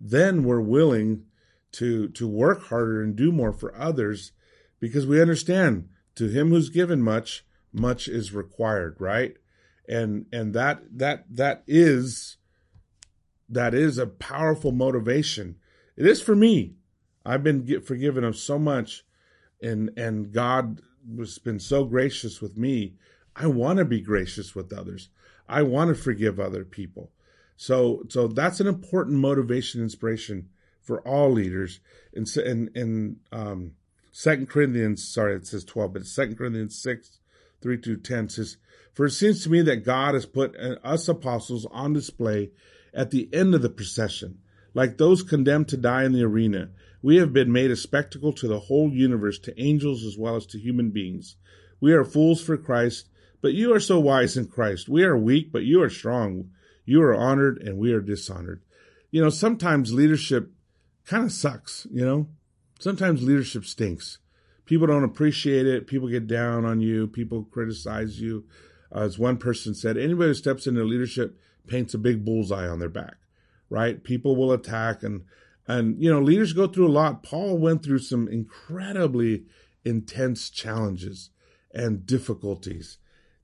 then 0.00 0.44
we're 0.44 0.60
willing 0.60 1.24
to 1.72 2.08
to 2.08 2.26
work 2.26 2.68
harder 2.68 3.02
and 3.02 3.14
do 3.14 3.30
more 3.30 3.52
for 3.52 3.76
others 3.76 4.32
because 4.80 5.06
we 5.06 5.20
understand 5.20 5.88
to 6.14 6.28
him 6.28 6.48
who's 6.48 6.70
given 6.70 7.02
much 7.02 7.44
much 7.72 8.08
is 8.08 8.32
required 8.32 8.96
right? 8.98 9.36
And 9.88 10.26
and 10.32 10.54
that 10.54 10.82
that 10.90 11.26
that 11.30 11.62
is 11.66 12.38
that 13.48 13.74
is 13.74 13.98
a 13.98 14.06
powerful 14.06 14.72
motivation. 14.72 15.56
It 15.96 16.06
is 16.06 16.22
for 16.22 16.34
me. 16.34 16.74
I've 17.26 17.42
been 17.42 17.82
forgiven 17.82 18.24
of 18.24 18.36
so 18.36 18.58
much 18.58 19.04
and 19.62 19.90
and 19.96 20.32
god 20.32 20.80
has 21.18 21.38
been 21.38 21.60
so 21.60 21.84
gracious 21.84 22.40
with 22.40 22.56
me. 22.56 22.94
I 23.36 23.46
want 23.46 23.78
to 23.78 23.84
be 23.84 24.00
gracious 24.00 24.54
with 24.54 24.72
others. 24.72 25.10
I 25.48 25.62
want 25.62 25.88
to 25.88 26.02
forgive 26.02 26.40
other 26.40 26.64
people 26.64 27.12
so, 27.60 28.04
so 28.08 28.26
that's 28.26 28.60
an 28.60 28.66
important 28.66 29.18
motivation, 29.18 29.82
inspiration 29.82 30.48
for 30.80 31.06
all 31.06 31.30
leaders. 31.30 31.80
In 32.14 32.24
in, 32.42 32.70
in 32.74 33.16
um, 33.32 33.72
Second 34.12 34.48
Corinthians, 34.48 35.06
sorry, 35.06 35.36
it 35.36 35.46
says 35.46 35.62
twelve, 35.62 35.92
but 35.92 36.06
Second 36.06 36.38
Corinthians 36.38 36.80
six, 36.80 37.18
three 37.60 37.78
to 37.82 37.98
ten 37.98 38.30
says, 38.30 38.56
"For 38.94 39.04
it 39.04 39.10
seems 39.10 39.44
to 39.44 39.50
me 39.50 39.60
that 39.60 39.84
God 39.84 40.14
has 40.14 40.24
put 40.24 40.56
us 40.56 41.06
apostles 41.06 41.66
on 41.70 41.92
display 41.92 42.50
at 42.94 43.10
the 43.10 43.28
end 43.30 43.54
of 43.54 43.60
the 43.60 43.68
procession, 43.68 44.38
like 44.72 44.96
those 44.96 45.22
condemned 45.22 45.68
to 45.68 45.76
die 45.76 46.04
in 46.04 46.12
the 46.12 46.24
arena. 46.24 46.70
We 47.02 47.16
have 47.16 47.34
been 47.34 47.52
made 47.52 47.70
a 47.70 47.76
spectacle 47.76 48.32
to 48.32 48.48
the 48.48 48.60
whole 48.60 48.90
universe, 48.90 49.38
to 49.40 49.62
angels 49.62 50.02
as 50.02 50.16
well 50.16 50.36
as 50.36 50.46
to 50.46 50.58
human 50.58 50.92
beings. 50.92 51.36
We 51.78 51.92
are 51.92 52.06
fools 52.06 52.42
for 52.42 52.56
Christ, 52.56 53.10
but 53.42 53.52
you 53.52 53.74
are 53.74 53.80
so 53.80 54.00
wise 54.00 54.38
in 54.38 54.46
Christ. 54.46 54.88
We 54.88 55.04
are 55.04 55.14
weak, 55.14 55.52
but 55.52 55.64
you 55.64 55.82
are 55.82 55.90
strong." 55.90 56.52
You 56.90 57.04
are 57.04 57.14
honored 57.14 57.62
and 57.62 57.78
we 57.78 57.92
are 57.92 58.00
dishonored. 58.00 58.64
You 59.12 59.22
know, 59.22 59.30
sometimes 59.30 59.94
leadership 59.94 60.50
kind 61.06 61.24
of 61.24 61.30
sucks, 61.30 61.86
you 61.88 62.04
know? 62.04 62.26
Sometimes 62.80 63.22
leadership 63.22 63.64
stinks. 63.64 64.18
people 64.64 64.88
don't 64.88 65.04
appreciate 65.04 65.68
it. 65.68 65.86
People 65.86 66.08
get 66.08 66.26
down 66.26 66.64
on 66.64 66.80
you. 66.80 67.06
People 67.06 67.44
criticize 67.44 68.20
you. 68.20 68.44
Uh, 68.92 69.02
as 69.02 69.20
one 69.20 69.36
person 69.36 69.72
said, 69.72 69.96
anybody 69.96 70.30
who 70.30 70.34
steps 70.34 70.66
into 70.66 70.82
leadership 70.82 71.38
paints 71.68 71.94
a 71.94 71.98
big 71.98 72.24
bullseye 72.24 72.66
on 72.66 72.80
their 72.80 72.88
back, 72.88 73.18
right? 73.68 74.02
People 74.02 74.34
will 74.34 74.50
attack 74.50 75.04
and, 75.04 75.22
and, 75.68 76.02
you 76.02 76.12
know, 76.12 76.20
leaders 76.20 76.52
go 76.52 76.66
through 76.66 76.88
a 76.88 76.98
lot. 76.98 77.22
Paul 77.22 77.56
went 77.56 77.84
through 77.84 78.00
some 78.00 78.26
incredibly 78.26 79.44
intense 79.84 80.50
challenges 80.50 81.30
and 81.72 82.04
difficulties. 82.04 82.98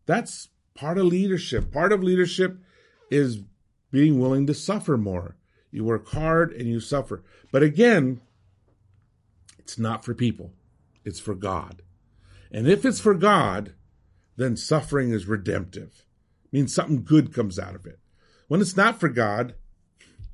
That's 0.04 0.48
part 0.74 0.98
of 0.98 1.06
leadership. 1.06 1.70
Part 1.70 1.92
of 1.92 2.02
leadership 2.02 2.58
is 3.10 3.42
being 3.90 4.18
willing 4.18 4.46
to 4.46 4.54
suffer 4.54 4.96
more. 4.96 5.36
You 5.70 5.84
work 5.84 6.08
hard 6.08 6.52
and 6.52 6.68
you 6.68 6.80
suffer. 6.80 7.22
But 7.52 7.62
again, 7.62 8.20
it's 9.58 9.78
not 9.78 10.04
for 10.04 10.14
people. 10.14 10.52
It's 11.04 11.20
for 11.20 11.34
God. 11.34 11.82
And 12.50 12.68
if 12.68 12.84
it's 12.84 13.00
for 13.00 13.14
God, 13.14 13.74
then 14.36 14.56
suffering 14.56 15.10
is 15.10 15.26
redemptive. 15.26 16.04
It 16.44 16.52
means 16.52 16.74
something 16.74 17.04
good 17.04 17.34
comes 17.34 17.58
out 17.58 17.74
of 17.74 17.86
it. 17.86 17.98
When 18.48 18.60
it's 18.60 18.76
not 18.76 19.00
for 19.00 19.08
God 19.08 19.54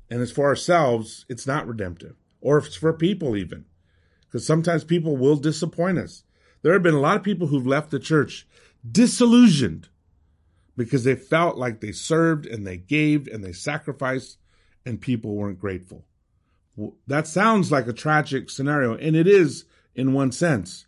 and 0.09 0.21
it's 0.21 0.31
for 0.31 0.45
ourselves, 0.45 1.25
it's 1.29 1.47
not 1.47 1.67
redemptive. 1.67 2.15
Or 2.41 2.57
if 2.57 2.67
it's 2.67 2.75
for 2.75 2.93
people 2.93 3.35
even. 3.35 3.65
Because 4.25 4.45
sometimes 4.45 4.83
people 4.83 5.17
will 5.17 5.35
disappoint 5.35 5.97
us. 5.97 6.23
There 6.61 6.73
have 6.73 6.83
been 6.83 6.93
a 6.93 6.99
lot 6.99 7.17
of 7.17 7.23
people 7.23 7.47
who've 7.47 7.67
left 7.67 7.91
the 7.91 7.99
church 7.99 8.47
disillusioned 8.89 9.89
because 10.75 11.03
they 11.03 11.15
felt 11.15 11.57
like 11.57 11.79
they 11.79 11.91
served 11.91 12.45
and 12.45 12.65
they 12.65 12.77
gave 12.77 13.27
and 13.27 13.43
they 13.43 13.53
sacrificed 13.53 14.37
and 14.85 14.99
people 14.99 15.35
weren't 15.35 15.59
grateful. 15.59 16.05
That 17.07 17.27
sounds 17.27 17.71
like 17.71 17.87
a 17.87 17.93
tragic 17.93 18.49
scenario, 18.49 18.95
and 18.95 19.15
it 19.15 19.27
is 19.27 19.65
in 19.93 20.13
one 20.13 20.31
sense, 20.31 20.87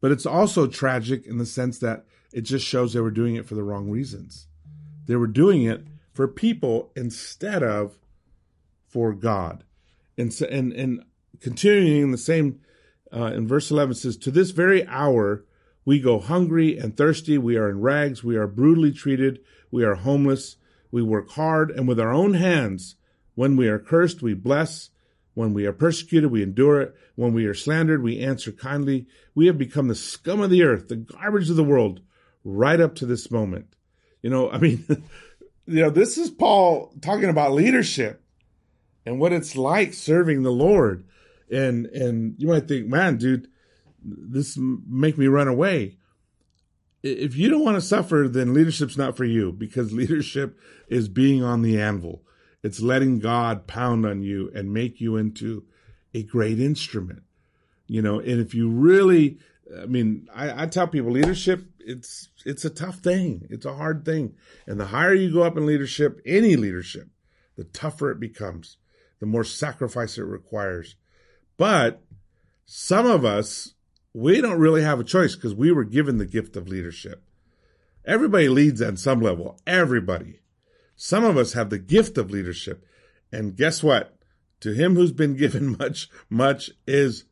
but 0.00 0.10
it's 0.10 0.24
also 0.24 0.66
tragic 0.66 1.26
in 1.26 1.36
the 1.36 1.46
sense 1.46 1.78
that 1.80 2.06
it 2.32 2.42
just 2.42 2.66
shows 2.66 2.92
they 2.92 3.00
were 3.00 3.10
doing 3.10 3.34
it 3.36 3.46
for 3.46 3.54
the 3.54 3.62
wrong 3.62 3.90
reasons. 3.90 4.46
They 5.06 5.16
were 5.16 5.26
doing 5.26 5.64
it 5.64 5.86
for 6.12 6.26
people 6.26 6.92
instead 6.96 7.62
of 7.62 7.98
for 8.86 9.12
God. 9.12 9.64
And 10.16 10.32
so, 10.32 10.46
and, 10.46 10.72
and 10.72 11.04
continuing 11.40 12.02
in 12.02 12.10
the 12.10 12.18
same, 12.18 12.60
uh, 13.12 13.26
in 13.26 13.46
verse 13.46 13.70
11 13.70 13.94
says, 13.94 14.16
to 14.18 14.30
this 14.30 14.50
very 14.50 14.86
hour, 14.86 15.44
we 15.88 15.98
go 15.98 16.18
hungry 16.18 16.76
and 16.76 16.94
thirsty. 16.94 17.38
We 17.38 17.56
are 17.56 17.70
in 17.70 17.80
rags. 17.80 18.22
We 18.22 18.36
are 18.36 18.46
brutally 18.46 18.92
treated. 18.92 19.40
We 19.70 19.84
are 19.84 19.94
homeless. 19.94 20.56
We 20.90 21.00
work 21.00 21.30
hard 21.30 21.70
and 21.70 21.88
with 21.88 21.98
our 21.98 22.12
own 22.12 22.34
hands. 22.34 22.96
When 23.34 23.56
we 23.56 23.68
are 23.68 23.78
cursed, 23.78 24.20
we 24.20 24.34
bless. 24.34 24.90
When 25.32 25.54
we 25.54 25.64
are 25.64 25.72
persecuted, 25.72 26.30
we 26.30 26.42
endure 26.42 26.82
it. 26.82 26.94
When 27.14 27.32
we 27.32 27.46
are 27.46 27.54
slandered, 27.54 28.02
we 28.02 28.20
answer 28.20 28.52
kindly. 28.52 29.06
We 29.34 29.46
have 29.46 29.56
become 29.56 29.88
the 29.88 29.94
scum 29.94 30.42
of 30.42 30.50
the 30.50 30.62
earth, 30.62 30.88
the 30.88 30.96
garbage 30.96 31.48
of 31.48 31.56
the 31.56 31.64
world 31.64 32.02
right 32.44 32.80
up 32.80 32.94
to 32.96 33.06
this 33.06 33.30
moment. 33.30 33.72
You 34.20 34.28
know, 34.28 34.50
I 34.50 34.58
mean, 34.58 34.84
you 35.66 35.80
know, 35.80 35.88
this 35.88 36.18
is 36.18 36.28
Paul 36.28 36.92
talking 37.00 37.30
about 37.30 37.52
leadership 37.52 38.22
and 39.06 39.18
what 39.18 39.32
it's 39.32 39.56
like 39.56 39.94
serving 39.94 40.42
the 40.42 40.52
Lord. 40.52 41.06
And, 41.50 41.86
and 41.86 42.34
you 42.36 42.48
might 42.48 42.68
think, 42.68 42.88
man, 42.88 43.16
dude, 43.16 43.48
this 44.16 44.56
make 44.58 45.18
me 45.18 45.26
run 45.26 45.48
away. 45.48 45.96
If 47.02 47.36
you 47.36 47.48
don't 47.48 47.64
want 47.64 47.76
to 47.76 47.80
suffer, 47.80 48.26
then 48.28 48.54
leadership's 48.54 48.98
not 48.98 49.16
for 49.16 49.24
you 49.24 49.52
because 49.52 49.92
leadership 49.92 50.58
is 50.88 51.08
being 51.08 51.42
on 51.42 51.62
the 51.62 51.80
anvil. 51.80 52.22
It's 52.62 52.80
letting 52.80 53.20
God 53.20 53.66
pound 53.66 54.04
on 54.04 54.22
you 54.22 54.50
and 54.54 54.72
make 54.72 55.00
you 55.00 55.16
into 55.16 55.64
a 56.12 56.22
great 56.22 56.58
instrument. 56.58 57.22
You 57.86 58.02
know, 58.02 58.18
and 58.18 58.40
if 58.40 58.54
you 58.54 58.68
really, 58.68 59.38
I 59.80 59.86
mean, 59.86 60.28
I, 60.34 60.64
I 60.64 60.66
tell 60.66 60.88
people 60.88 61.12
leadership, 61.12 61.64
it's, 61.78 62.28
it's 62.44 62.64
a 62.64 62.70
tough 62.70 62.96
thing. 62.96 63.46
It's 63.48 63.64
a 63.64 63.74
hard 63.74 64.04
thing. 64.04 64.34
And 64.66 64.78
the 64.78 64.86
higher 64.86 65.14
you 65.14 65.32
go 65.32 65.42
up 65.42 65.56
in 65.56 65.66
leadership, 65.66 66.20
any 66.26 66.56
leadership, 66.56 67.08
the 67.56 67.64
tougher 67.64 68.10
it 68.10 68.20
becomes, 68.20 68.76
the 69.20 69.26
more 69.26 69.44
sacrifice 69.44 70.18
it 70.18 70.22
requires. 70.22 70.96
But 71.56 72.02
some 72.66 73.06
of 73.06 73.24
us 73.24 73.74
we 74.18 74.40
don't 74.40 74.58
really 74.58 74.82
have 74.82 74.98
a 74.98 75.04
choice 75.04 75.36
because 75.36 75.54
we 75.54 75.70
were 75.70 75.84
given 75.84 76.18
the 76.18 76.26
gift 76.26 76.56
of 76.56 76.66
leadership. 76.66 77.22
Everybody 78.04 78.48
leads 78.48 78.82
at 78.82 78.98
some 78.98 79.20
level. 79.20 79.60
Everybody. 79.64 80.40
Some 80.96 81.22
of 81.22 81.36
us 81.36 81.52
have 81.52 81.70
the 81.70 81.78
gift 81.78 82.18
of 82.18 82.28
leadership. 82.28 82.84
And 83.30 83.56
guess 83.56 83.80
what? 83.80 84.16
To 84.60 84.72
him 84.72 84.96
who's 84.96 85.12
been 85.12 85.36
given 85.36 85.76
much, 85.78 86.10
much 86.28 86.72
is 86.84 87.26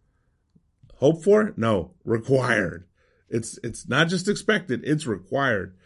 hoped 0.99 1.24
for? 1.24 1.55
No, 1.57 1.95
required. 2.05 2.87
It's, 3.28 3.59
it's 3.64 3.89
not 3.89 4.07
just 4.07 4.28
expected, 4.28 4.82
it's 4.84 5.09
required. 5.09 5.76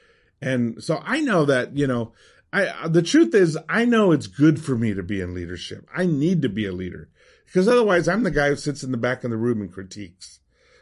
And 0.43 0.85
so 0.85 1.01
I 1.03 1.21
know 1.21 1.47
that, 1.47 1.75
you 1.75 1.87
know, 1.87 2.13
I, 2.53 2.67
uh, 2.67 2.89
the 2.89 3.01
truth 3.01 3.35
is 3.35 3.57
I 3.71 3.87
know 3.87 4.13
it's 4.13 4.27
good 4.27 4.63
for 4.63 4.77
me 4.77 4.93
to 4.93 5.03
be 5.03 5.23
in 5.23 5.33
leadership. 5.33 5.89
I 5.97 6.05
need 6.05 6.43
to 6.43 6.51
be 6.51 6.67
a 6.67 6.73
leader 6.73 7.09
because 7.47 7.69
otherwise 7.69 8.07
I'm 8.07 8.23
the 8.23 8.31
guy 8.31 8.51
who 8.51 8.57
sits 8.57 8.83
in 8.83 8.93
the 8.93 8.99
back 8.99 9.25
of 9.25 9.31
the 9.31 9.39
room 9.39 9.63
and 9.63 9.73
critiques. 9.73 10.40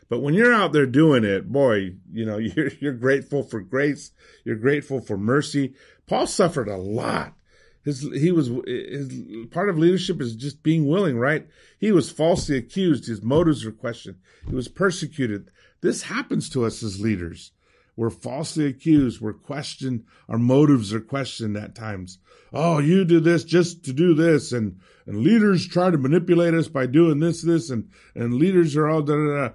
But 0.08 0.20
when 0.20 0.34
you're 0.34 0.54
out 0.54 0.72
there 0.72 0.86
doing 0.86 1.24
it, 1.24 1.50
boy, 1.50 1.94
you 2.10 2.24
know, 2.24 2.38
you're, 2.38 2.70
you're 2.80 2.92
grateful 2.94 3.42
for 3.42 3.60
grace. 3.60 4.12
You're 4.44 4.56
grateful 4.56 5.00
for 5.00 5.16
mercy. 5.16 5.74
Paul 6.06 6.26
suffered 6.26 6.68
a 6.68 6.76
lot. 6.76 7.34
His, 7.84 8.02
he 8.02 8.32
was, 8.32 8.48
his 8.66 9.46
part 9.50 9.70
of 9.70 9.78
leadership 9.78 10.20
is 10.20 10.34
just 10.34 10.62
being 10.62 10.86
willing, 10.86 11.18
right? 11.18 11.46
He 11.78 11.92
was 11.92 12.10
falsely 12.10 12.56
accused. 12.56 13.06
His 13.06 13.22
motives 13.22 13.64
were 13.64 13.72
questioned. 13.72 14.16
He 14.46 14.54
was 14.54 14.68
persecuted. 14.68 15.50
This 15.80 16.02
happens 16.02 16.50
to 16.50 16.66
us 16.66 16.82
as 16.82 17.00
leaders. 17.00 17.52
We're 17.96 18.10
falsely 18.10 18.66
accused. 18.66 19.20
We're 19.20 19.32
questioned. 19.32 20.04
Our 20.28 20.38
motives 20.38 20.92
are 20.92 21.00
questioned 21.00 21.56
at 21.56 21.74
times. 21.74 22.18
Oh, 22.52 22.78
you 22.78 23.04
do 23.04 23.20
this 23.20 23.42
just 23.42 23.84
to 23.86 23.92
do 23.92 24.14
this. 24.14 24.52
And, 24.52 24.80
and 25.06 25.18
leaders 25.18 25.66
try 25.66 25.90
to 25.90 25.98
manipulate 25.98 26.54
us 26.54 26.68
by 26.68 26.86
doing 26.86 27.20
this, 27.20 27.42
this, 27.42 27.70
and, 27.70 27.90
and 28.14 28.34
leaders 28.34 28.76
are 28.76 28.88
all 28.88 29.02
da 29.02 29.14
da 29.14 29.48
da. 29.48 29.54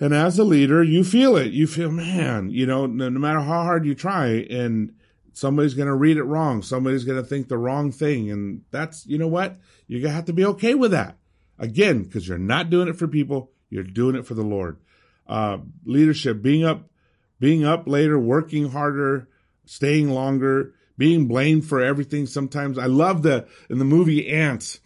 And 0.00 0.12
as 0.12 0.38
a 0.38 0.44
leader, 0.44 0.82
you 0.82 1.04
feel 1.04 1.36
it. 1.36 1.52
You 1.52 1.66
feel, 1.66 1.90
man, 1.90 2.50
you 2.50 2.66
know, 2.66 2.86
no, 2.86 3.08
no 3.08 3.20
matter 3.20 3.40
how 3.40 3.62
hard 3.62 3.86
you 3.86 3.94
try 3.94 4.46
and 4.50 4.94
somebody's 5.32 5.74
going 5.74 5.86
to 5.86 5.94
read 5.94 6.16
it 6.16 6.24
wrong. 6.24 6.62
Somebody's 6.62 7.04
going 7.04 7.22
to 7.22 7.26
think 7.26 7.48
the 7.48 7.58
wrong 7.58 7.92
thing. 7.92 8.30
And 8.30 8.62
that's, 8.70 9.06
you 9.06 9.18
know 9.18 9.28
what? 9.28 9.58
You're 9.86 10.00
going 10.00 10.10
to 10.10 10.16
have 10.16 10.26
to 10.26 10.32
be 10.32 10.44
okay 10.46 10.74
with 10.74 10.90
that. 10.90 11.16
Again, 11.58 12.02
because 12.02 12.26
you're 12.26 12.38
not 12.38 12.70
doing 12.70 12.88
it 12.88 12.96
for 12.96 13.06
people. 13.06 13.52
You're 13.70 13.84
doing 13.84 14.16
it 14.16 14.26
for 14.26 14.34
the 14.34 14.42
Lord. 14.42 14.78
Uh, 15.26 15.58
leadership, 15.84 16.42
being 16.42 16.64
up, 16.64 16.90
being 17.38 17.64
up 17.64 17.86
later, 17.86 18.18
working 18.18 18.70
harder, 18.70 19.28
staying 19.64 20.10
longer, 20.10 20.74
being 20.98 21.26
blamed 21.26 21.64
for 21.64 21.80
everything. 21.80 22.26
Sometimes 22.26 22.78
I 22.78 22.86
love 22.86 23.22
the, 23.22 23.46
in 23.70 23.78
the 23.78 23.84
movie 23.84 24.28
Ants, 24.28 24.80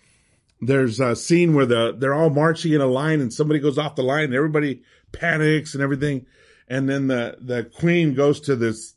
there's 0.60 1.00
a 1.00 1.14
scene 1.14 1.54
where 1.54 1.66
the, 1.66 1.94
they're 1.96 2.14
all 2.14 2.30
marching 2.30 2.72
in 2.72 2.80
a 2.80 2.86
line 2.86 3.20
and 3.20 3.32
somebody 3.32 3.60
goes 3.60 3.78
off 3.78 3.96
the 3.96 4.02
line 4.02 4.24
and 4.24 4.34
everybody 4.34 4.82
panics 5.12 5.74
and 5.74 5.82
everything. 5.82 6.26
And 6.68 6.88
then 6.88 7.08
the, 7.08 7.36
the 7.40 7.64
queen 7.64 8.14
goes 8.14 8.40
to 8.42 8.56
this 8.56 8.94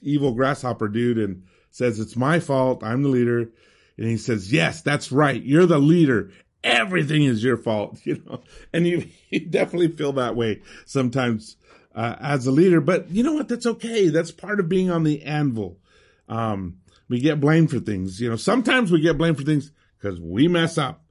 evil 0.00 0.32
grasshopper 0.32 0.88
dude 0.88 1.18
and 1.18 1.44
says, 1.70 2.00
it's 2.00 2.16
my 2.16 2.40
fault. 2.40 2.82
I'm 2.82 3.02
the 3.02 3.08
leader. 3.08 3.50
And 3.96 4.06
he 4.06 4.16
says, 4.16 4.52
yes, 4.52 4.82
that's 4.82 5.12
right. 5.12 5.42
You're 5.42 5.66
the 5.66 5.78
leader. 5.78 6.30
Everything 6.64 7.24
is 7.24 7.44
your 7.44 7.56
fault, 7.56 8.00
you 8.04 8.22
know, 8.26 8.42
and 8.72 8.86
you, 8.86 9.06
you 9.28 9.40
definitely 9.40 9.88
feel 9.88 10.12
that 10.14 10.36
way 10.36 10.62
sometimes, 10.86 11.56
uh, 11.94 12.16
as 12.20 12.46
a 12.46 12.50
leader, 12.50 12.80
but 12.80 13.10
you 13.10 13.22
know 13.22 13.34
what? 13.34 13.48
That's 13.48 13.66
okay. 13.66 14.08
That's 14.08 14.30
part 14.30 14.60
of 14.60 14.68
being 14.68 14.90
on 14.90 15.02
the 15.02 15.22
anvil. 15.24 15.78
Um, 16.26 16.78
we 17.08 17.20
get 17.20 17.40
blamed 17.40 17.70
for 17.70 17.80
things, 17.80 18.18
you 18.18 18.30
know, 18.30 18.36
sometimes 18.36 18.90
we 18.90 19.00
get 19.00 19.18
blamed 19.18 19.36
for 19.36 19.42
things 19.42 19.70
because 19.98 20.18
we 20.18 20.48
mess 20.48 20.78
up 20.78 21.01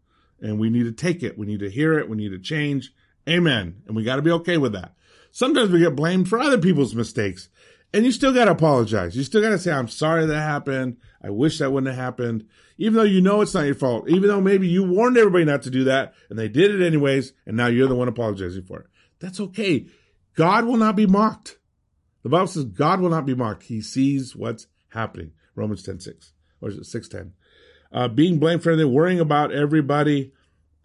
and 0.42 0.60
we 0.60 0.70
need 0.70 0.84
to 0.84 0.92
take 0.92 1.24
it. 1.24 1.38
We 1.38 1.46
need 1.46 1.60
to 1.60 1.70
hear 1.70 1.98
it. 2.00 2.10
We 2.10 2.18
need 2.18 2.32
to 2.32 2.40
change. 2.40 2.94
Amen. 3.30 3.84
And 3.86 3.96
we 3.96 4.04
got 4.04 4.16
to 4.18 4.22
be 4.22 4.32
okay 4.32 4.58
with 4.58 4.74
that. 4.74 4.94
Sometimes 5.32 5.72
we 5.72 5.80
get 5.80 5.96
blamed 5.96 6.28
for 6.28 6.40
other 6.40 6.58
people's 6.58 6.96
mistakes 6.96 7.50
and 7.94 8.06
you 8.06 8.12
still 8.12 8.34
got 8.34 8.46
to 8.46 8.52
apologize. 8.52 9.16
You 9.16 9.24
still 9.24 9.42
got 9.42 9.50
to 9.50 9.60
say, 9.60 9.72
I'm 9.72 9.88
sorry 9.88 10.26
that 10.26 10.42
happened. 10.42 10.98
I 11.22 11.30
wish 11.30 11.60
that 11.60 11.72
wouldn't 11.72 11.94
have 11.94 12.04
happened. 12.04 12.48
Even 12.78 12.96
though 12.96 13.04
you 13.04 13.22
know 13.22 13.42
it's 13.42 13.54
not 13.54 13.66
your 13.66 13.76
fault, 13.76 14.10
even 14.10 14.28
though 14.28 14.42
maybe 14.42 14.68
you 14.68 14.84
warned 14.84 15.18
everybody 15.18 15.46
not 15.46 15.62
to 15.64 15.70
do 15.70 15.84
that 15.86 16.14
and 16.30 16.40
they 16.40 16.48
did 16.48 16.74
it 16.74 16.86
anyways. 16.86 17.34
And 17.46 17.58
now 17.58 17.68
you're 17.68 17.88
the 17.88 17.96
one 17.96 18.08
apologizing 18.08 18.64
for 18.64 18.80
it. 18.80 18.88
That's 19.20 19.40
okay. 19.40 19.88
God 20.36 20.66
will 20.66 20.78
not 20.78 20.96
be 20.96 21.06
mocked. 21.06 21.58
The 22.24 22.30
Bible 22.30 22.48
says 22.48 22.66
God 22.66 23.02
will 23.02 23.10
not 23.10 23.26
be 23.26 23.36
mocked. 23.36 23.64
He 23.64 23.82
sees 23.82 24.36
what's 24.36 24.68
happening. 24.90 25.32
Romans 25.56 25.84
10, 25.84 26.00
6 26.00 26.34
or 26.62 26.70
is 26.70 26.78
it 26.78 26.86
6, 26.86 27.08
10? 27.10 27.34
Uh, 27.94 28.08
being 28.08 28.40
blamed 28.40 28.64
for 28.64 28.72
anything, 28.72 28.94
worrying 28.94 29.20
about 29.20 29.52
everybody. 29.52 30.32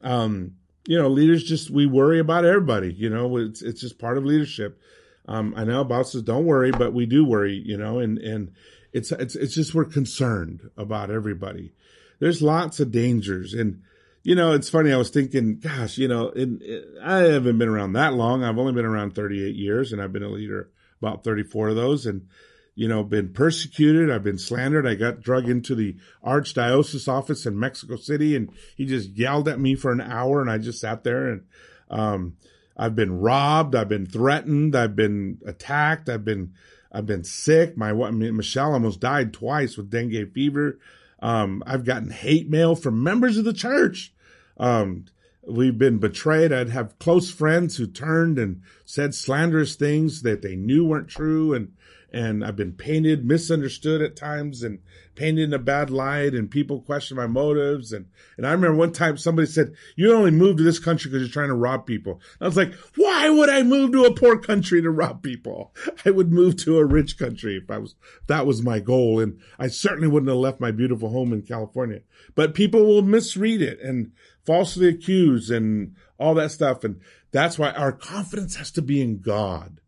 Um, 0.02 0.56
you 0.86 0.98
know, 0.98 1.08
leaders 1.08 1.42
just, 1.42 1.70
we 1.70 1.86
worry 1.86 2.18
about 2.18 2.44
everybody, 2.44 2.92
you 2.92 3.10
know, 3.10 3.36
it's, 3.36 3.62
it's 3.62 3.80
just 3.80 3.98
part 3.98 4.18
of 4.18 4.24
leadership. 4.24 4.80
Um, 5.26 5.54
I 5.56 5.64
know 5.64 6.04
says 6.04 6.22
don't 6.22 6.44
worry, 6.44 6.70
but 6.70 6.92
we 6.92 7.06
do 7.06 7.24
worry, 7.24 7.60
you 7.64 7.76
know, 7.76 7.98
and, 7.98 8.18
and 8.18 8.52
it's, 8.92 9.10
it's, 9.10 9.34
it's 9.34 9.54
just, 9.54 9.74
we're 9.74 9.84
concerned 9.84 10.70
about 10.76 11.10
everybody. 11.10 11.72
There's 12.20 12.40
lots 12.40 12.78
of 12.78 12.92
dangers 12.92 13.52
and, 13.52 13.82
you 14.22 14.34
know, 14.34 14.52
it's 14.52 14.68
funny. 14.68 14.92
I 14.92 14.96
was 14.96 15.10
thinking, 15.10 15.58
gosh, 15.58 15.98
you 15.98 16.08
know, 16.08 16.28
in, 16.28 16.60
I 17.02 17.18
haven't 17.18 17.58
been 17.58 17.68
around 17.68 17.94
that 17.94 18.14
long. 18.14 18.44
I've 18.44 18.58
only 18.58 18.72
been 18.72 18.84
around 18.84 19.14
38 19.14 19.56
years 19.56 19.92
and 19.92 20.00
I've 20.00 20.12
been 20.12 20.22
a 20.22 20.28
leader 20.28 20.70
about 21.02 21.24
34 21.24 21.70
of 21.70 21.76
those 21.76 22.06
and, 22.06 22.28
you 22.76 22.86
know, 22.86 23.02
been 23.02 23.32
persecuted. 23.32 24.10
I've 24.10 24.22
been 24.22 24.38
slandered. 24.38 24.86
I 24.86 24.94
got 24.94 25.22
drug 25.22 25.48
into 25.48 25.74
the 25.74 25.96
archdiocese 26.24 27.08
office 27.08 27.46
in 27.46 27.58
Mexico 27.58 27.96
City 27.96 28.36
and 28.36 28.50
he 28.76 28.84
just 28.84 29.10
yelled 29.10 29.48
at 29.48 29.58
me 29.58 29.74
for 29.74 29.90
an 29.90 30.00
hour 30.00 30.40
and 30.40 30.50
I 30.50 30.58
just 30.58 30.80
sat 30.80 31.02
there 31.02 31.28
and, 31.28 31.44
um, 31.90 32.36
I've 32.76 32.94
been 32.94 33.20
robbed. 33.20 33.74
I've 33.74 33.88
been 33.88 34.04
threatened. 34.04 34.76
I've 34.76 34.94
been 34.94 35.38
attacked. 35.46 36.10
I've 36.10 36.26
been, 36.26 36.52
I've 36.92 37.06
been 37.06 37.24
sick. 37.24 37.74
My, 37.74 37.90
I 37.90 38.10
mean, 38.10 38.36
Michelle 38.36 38.74
almost 38.74 39.00
died 39.00 39.32
twice 39.32 39.78
with 39.78 39.90
dengue 39.90 40.32
fever. 40.34 40.78
Um, 41.20 41.62
I've 41.66 41.86
gotten 41.86 42.10
hate 42.10 42.50
mail 42.50 42.76
from 42.76 43.02
members 43.02 43.38
of 43.38 43.46
the 43.46 43.54
church 43.54 44.12
um, 44.58 45.06
we've 45.46 45.78
been 45.78 45.98
betrayed. 45.98 46.52
I'd 46.52 46.70
have 46.70 46.98
close 46.98 47.30
friends 47.30 47.76
who 47.76 47.86
turned 47.86 48.38
and 48.38 48.62
said 48.84 49.14
slanderous 49.14 49.76
things 49.76 50.22
that 50.22 50.42
they 50.42 50.56
knew 50.56 50.84
weren't 50.84 51.08
true. 51.08 51.54
And, 51.54 51.72
and 52.12 52.44
I've 52.44 52.56
been 52.56 52.72
painted, 52.72 53.24
misunderstood 53.24 54.00
at 54.00 54.16
times 54.16 54.62
and 54.62 54.78
painted 55.16 55.44
in 55.44 55.54
a 55.54 55.58
bad 55.58 55.90
light 55.90 56.34
and 56.34 56.50
people 56.50 56.80
question 56.80 57.16
my 57.16 57.26
motives. 57.26 57.92
And, 57.92 58.06
and 58.36 58.46
I 58.46 58.52
remember 58.52 58.76
one 58.76 58.92
time 58.92 59.16
somebody 59.16 59.46
said, 59.46 59.74
you 59.96 60.12
only 60.12 60.30
moved 60.30 60.58
to 60.58 60.64
this 60.64 60.78
country 60.78 61.10
because 61.10 61.26
you're 61.26 61.32
trying 61.32 61.48
to 61.48 61.54
rob 61.54 61.86
people. 61.86 62.20
And 62.38 62.42
I 62.42 62.46
was 62.46 62.56
like, 62.56 62.74
why 62.94 63.28
would 63.28 63.48
I 63.48 63.62
move 63.62 63.92
to 63.92 64.04
a 64.04 64.14
poor 64.14 64.38
country 64.38 64.80
to 64.82 64.90
rob 64.90 65.22
people? 65.22 65.74
I 66.04 66.10
would 66.10 66.32
move 66.32 66.56
to 66.58 66.78
a 66.78 66.84
rich 66.84 67.18
country 67.18 67.56
if 67.56 67.70
I 67.70 67.78
was, 67.78 67.96
if 68.20 68.26
that 68.28 68.46
was 68.46 68.62
my 68.62 68.78
goal. 68.78 69.20
And 69.20 69.40
I 69.58 69.68
certainly 69.68 70.08
wouldn't 70.08 70.30
have 70.30 70.38
left 70.38 70.60
my 70.60 70.70
beautiful 70.70 71.10
home 71.10 71.32
in 71.32 71.42
California, 71.42 72.00
but 72.34 72.54
people 72.54 72.86
will 72.86 73.02
misread 73.02 73.62
it 73.62 73.80
and 73.80 74.12
falsely 74.44 74.88
accuse 74.88 75.50
and 75.50 75.96
all 76.18 76.34
that 76.34 76.52
stuff. 76.52 76.84
And 76.84 77.00
that's 77.32 77.58
why 77.58 77.72
our 77.72 77.92
confidence 77.92 78.56
has 78.56 78.70
to 78.72 78.82
be 78.82 79.02
in 79.02 79.20
God. 79.20 79.80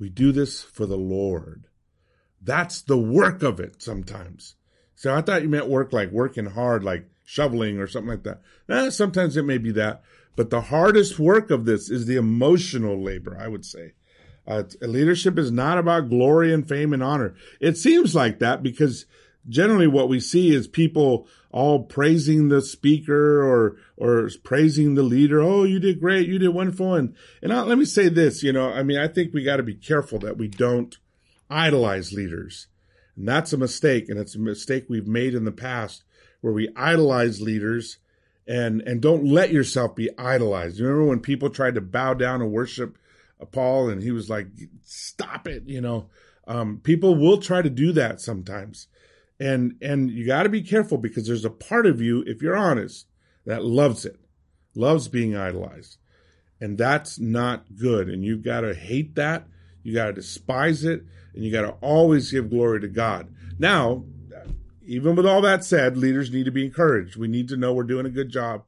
We 0.00 0.08
do 0.08 0.32
this 0.32 0.62
for 0.62 0.86
the 0.86 0.96
Lord. 0.96 1.66
That's 2.42 2.80
the 2.80 2.96
work 2.96 3.42
of 3.42 3.60
it 3.60 3.82
sometimes. 3.82 4.56
So 4.96 5.14
I 5.14 5.20
thought 5.20 5.42
you 5.42 5.48
meant 5.48 5.68
work 5.68 5.92
like 5.92 6.10
working 6.10 6.46
hard, 6.46 6.82
like 6.82 7.06
shoveling 7.24 7.78
or 7.78 7.86
something 7.86 8.10
like 8.10 8.22
that. 8.24 8.40
Eh, 8.68 8.90
sometimes 8.90 9.36
it 9.36 9.44
may 9.44 9.58
be 9.58 9.70
that. 9.72 10.02
But 10.36 10.48
the 10.48 10.62
hardest 10.62 11.18
work 11.18 11.50
of 11.50 11.66
this 11.66 11.90
is 11.90 12.06
the 12.06 12.16
emotional 12.16 13.02
labor, 13.02 13.36
I 13.38 13.48
would 13.48 13.64
say. 13.64 13.92
Uh, 14.46 14.62
leadership 14.80 15.38
is 15.38 15.52
not 15.52 15.76
about 15.76 16.08
glory 16.08 16.52
and 16.52 16.66
fame 16.66 16.94
and 16.94 17.02
honor. 17.02 17.34
It 17.60 17.76
seems 17.76 18.14
like 18.14 18.38
that 18.38 18.62
because 18.62 19.04
generally 19.48 19.86
what 19.86 20.08
we 20.08 20.18
see 20.18 20.54
is 20.54 20.66
people 20.66 21.28
all 21.50 21.82
praising 21.82 22.48
the 22.48 22.62
speaker 22.62 23.42
or 23.42 23.76
or 23.96 24.30
praising 24.42 24.94
the 24.94 25.02
leader. 25.02 25.40
Oh, 25.40 25.64
you 25.64 25.78
did 25.78 26.00
great, 26.00 26.28
you 26.28 26.38
did 26.38 26.48
wonderful. 26.48 26.94
And 26.94 27.14
and 27.42 27.52
I, 27.52 27.62
let 27.62 27.78
me 27.78 27.84
say 27.84 28.08
this, 28.08 28.42
you 28.42 28.52
know, 28.52 28.70
I 28.70 28.82
mean, 28.82 28.98
I 28.98 29.08
think 29.08 29.32
we 29.32 29.42
got 29.42 29.56
to 29.56 29.62
be 29.62 29.74
careful 29.74 30.18
that 30.20 30.36
we 30.36 30.48
don't 30.48 30.96
idolize 31.48 32.12
leaders, 32.12 32.68
and 33.16 33.26
that's 33.26 33.52
a 33.52 33.58
mistake, 33.58 34.08
and 34.08 34.18
it's 34.18 34.36
a 34.36 34.40
mistake 34.40 34.86
we've 34.88 35.08
made 35.08 35.34
in 35.34 35.44
the 35.44 35.52
past 35.52 36.04
where 36.40 36.52
we 36.52 36.70
idolize 36.76 37.40
leaders 37.40 37.98
and 38.46 38.80
and 38.82 39.00
don't 39.00 39.24
let 39.24 39.52
yourself 39.52 39.94
be 39.94 40.10
idolized. 40.18 40.78
You 40.78 40.86
remember 40.86 41.08
when 41.08 41.20
people 41.20 41.50
tried 41.50 41.74
to 41.74 41.80
bow 41.80 42.14
down 42.14 42.42
and 42.42 42.52
worship 42.52 42.96
Paul, 43.52 43.88
and 43.88 44.02
he 44.02 44.12
was 44.12 44.30
like, 44.30 44.46
"Stop 44.84 45.48
it," 45.48 45.64
you 45.66 45.80
know. 45.80 46.08
Um, 46.46 46.80
people 46.82 47.14
will 47.14 47.38
try 47.38 47.62
to 47.62 47.70
do 47.70 47.92
that 47.92 48.20
sometimes 48.20 48.88
and 49.40 49.76
and 49.80 50.10
you 50.10 50.26
got 50.26 50.44
to 50.44 50.48
be 50.48 50.62
careful 50.62 50.98
because 50.98 51.26
there's 51.26 51.44
a 51.44 51.50
part 51.50 51.86
of 51.86 52.00
you 52.00 52.22
if 52.26 52.42
you're 52.42 52.56
honest 52.56 53.06
that 53.46 53.64
loves 53.64 54.04
it 54.04 54.20
loves 54.74 55.08
being 55.08 55.36
idolized. 55.36 55.96
And 56.60 56.76
that's 56.76 57.18
not 57.18 57.74
good. 57.74 58.08
And 58.08 58.22
you've 58.22 58.44
got 58.44 58.60
to 58.60 58.74
hate 58.74 59.14
that 59.16 59.46
you 59.82 59.94
got 59.94 60.06
to 60.06 60.12
despise 60.12 60.84
it 60.84 61.04
and 61.34 61.42
you 61.44 61.50
got 61.50 61.62
to 61.62 61.74
always 61.80 62.30
give 62.30 62.50
glory 62.50 62.80
to 62.80 62.88
god. 62.88 63.34
Now 63.58 64.04
even 64.84 65.14
with 65.14 65.26
all 65.26 65.40
that 65.42 65.64
said 65.64 65.96
leaders 65.96 66.32
need 66.32 66.44
to 66.44 66.50
be 66.50 66.64
encouraged. 66.64 67.16
We 67.16 67.28
need 67.28 67.48
to 67.48 67.56
know 67.56 67.72
we're 67.72 67.84
doing 67.84 68.06
a 68.06 68.10
good 68.10 68.28
job. 68.28 68.64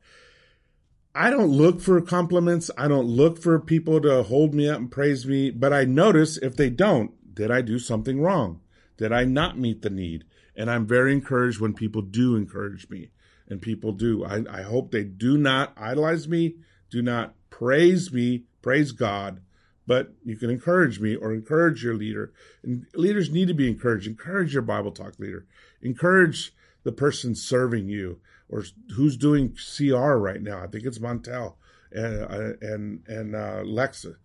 I 1.15 1.31
don't 1.31 1.51
look 1.51 1.81
for 1.81 2.01
compliments. 2.01 2.71
I 2.79 2.89
don't 2.89 3.07
look 3.07 3.39
for 3.39 3.59
people 3.59 4.01
to 4.01 4.23
hold 4.23 4.55
me 4.55 4.69
up 4.69 4.79
and 4.79 4.91
praise 4.91 5.27
me. 5.27 5.51
But 5.51 5.73
i 5.73 5.85
notice 5.85 6.39
if 6.39 6.57
they 6.57 6.71
don't 6.71 7.13
did 7.35 7.51
i 7.51 7.61
do 7.61 7.79
something 7.79 8.21
wrong? 8.21 8.61
Did 8.97 9.13
i 9.13 9.25
not 9.25 9.59
meet 9.59 9.83
the 9.83 9.91
need 9.91 10.25
and 10.57 10.71
I'm 10.71 10.87
very 10.87 11.13
encouraged 11.13 11.61
when 11.61 11.75
people 11.75 12.03
do 12.03 12.37
encourage 12.37 12.89
me. 12.89 13.11
And 13.49 13.61
people 13.61 13.93
do. 13.93 14.25
I, 14.25 14.45
I 14.51 14.63
hope 14.63 14.91
they 14.91 15.05
do 15.05 15.37
not 15.37 15.73
idolize 15.77 16.27
me, 16.27 16.57
do 16.91 17.03
not 17.03 17.35
praise 17.51 18.13
me, 18.13 18.45
praise 18.63 18.93
God, 18.93 19.43
but 19.87 20.13
you 20.25 20.37
can 20.37 20.49
encourage 20.49 21.01
me 21.01 21.17
or 21.17 21.33
encourage 21.33 21.83
your 21.83 21.95
leader. 21.95 22.33
And 22.63 22.87
leaders 22.95 23.31
need 23.31 23.49
to 23.49 23.55
be 23.55 23.69
encouraged. 23.69 24.07
Encourage 24.07 24.53
your 24.55 24.63
Bible 24.63 24.93
talk 24.93 25.19
leader. 25.19 25.47
Encourage 25.83 26.55
the 26.85 26.93
person 26.93 27.35
serving 27.35 27.89
you 27.89 28.21
or 28.49 28.65
who's 28.95 29.17
doing 29.17 29.57
CR 29.57 30.15
right 30.15 30.41
now. 30.41 30.63
I 30.63 30.67
think 30.67 30.85
it's 30.85 30.99
Montel 30.99 31.55
and 31.91 32.23
uh, 32.23 32.53
and 32.61 33.03
and 33.07 33.35
uh, 33.35 33.63
Lexa. 33.65 34.17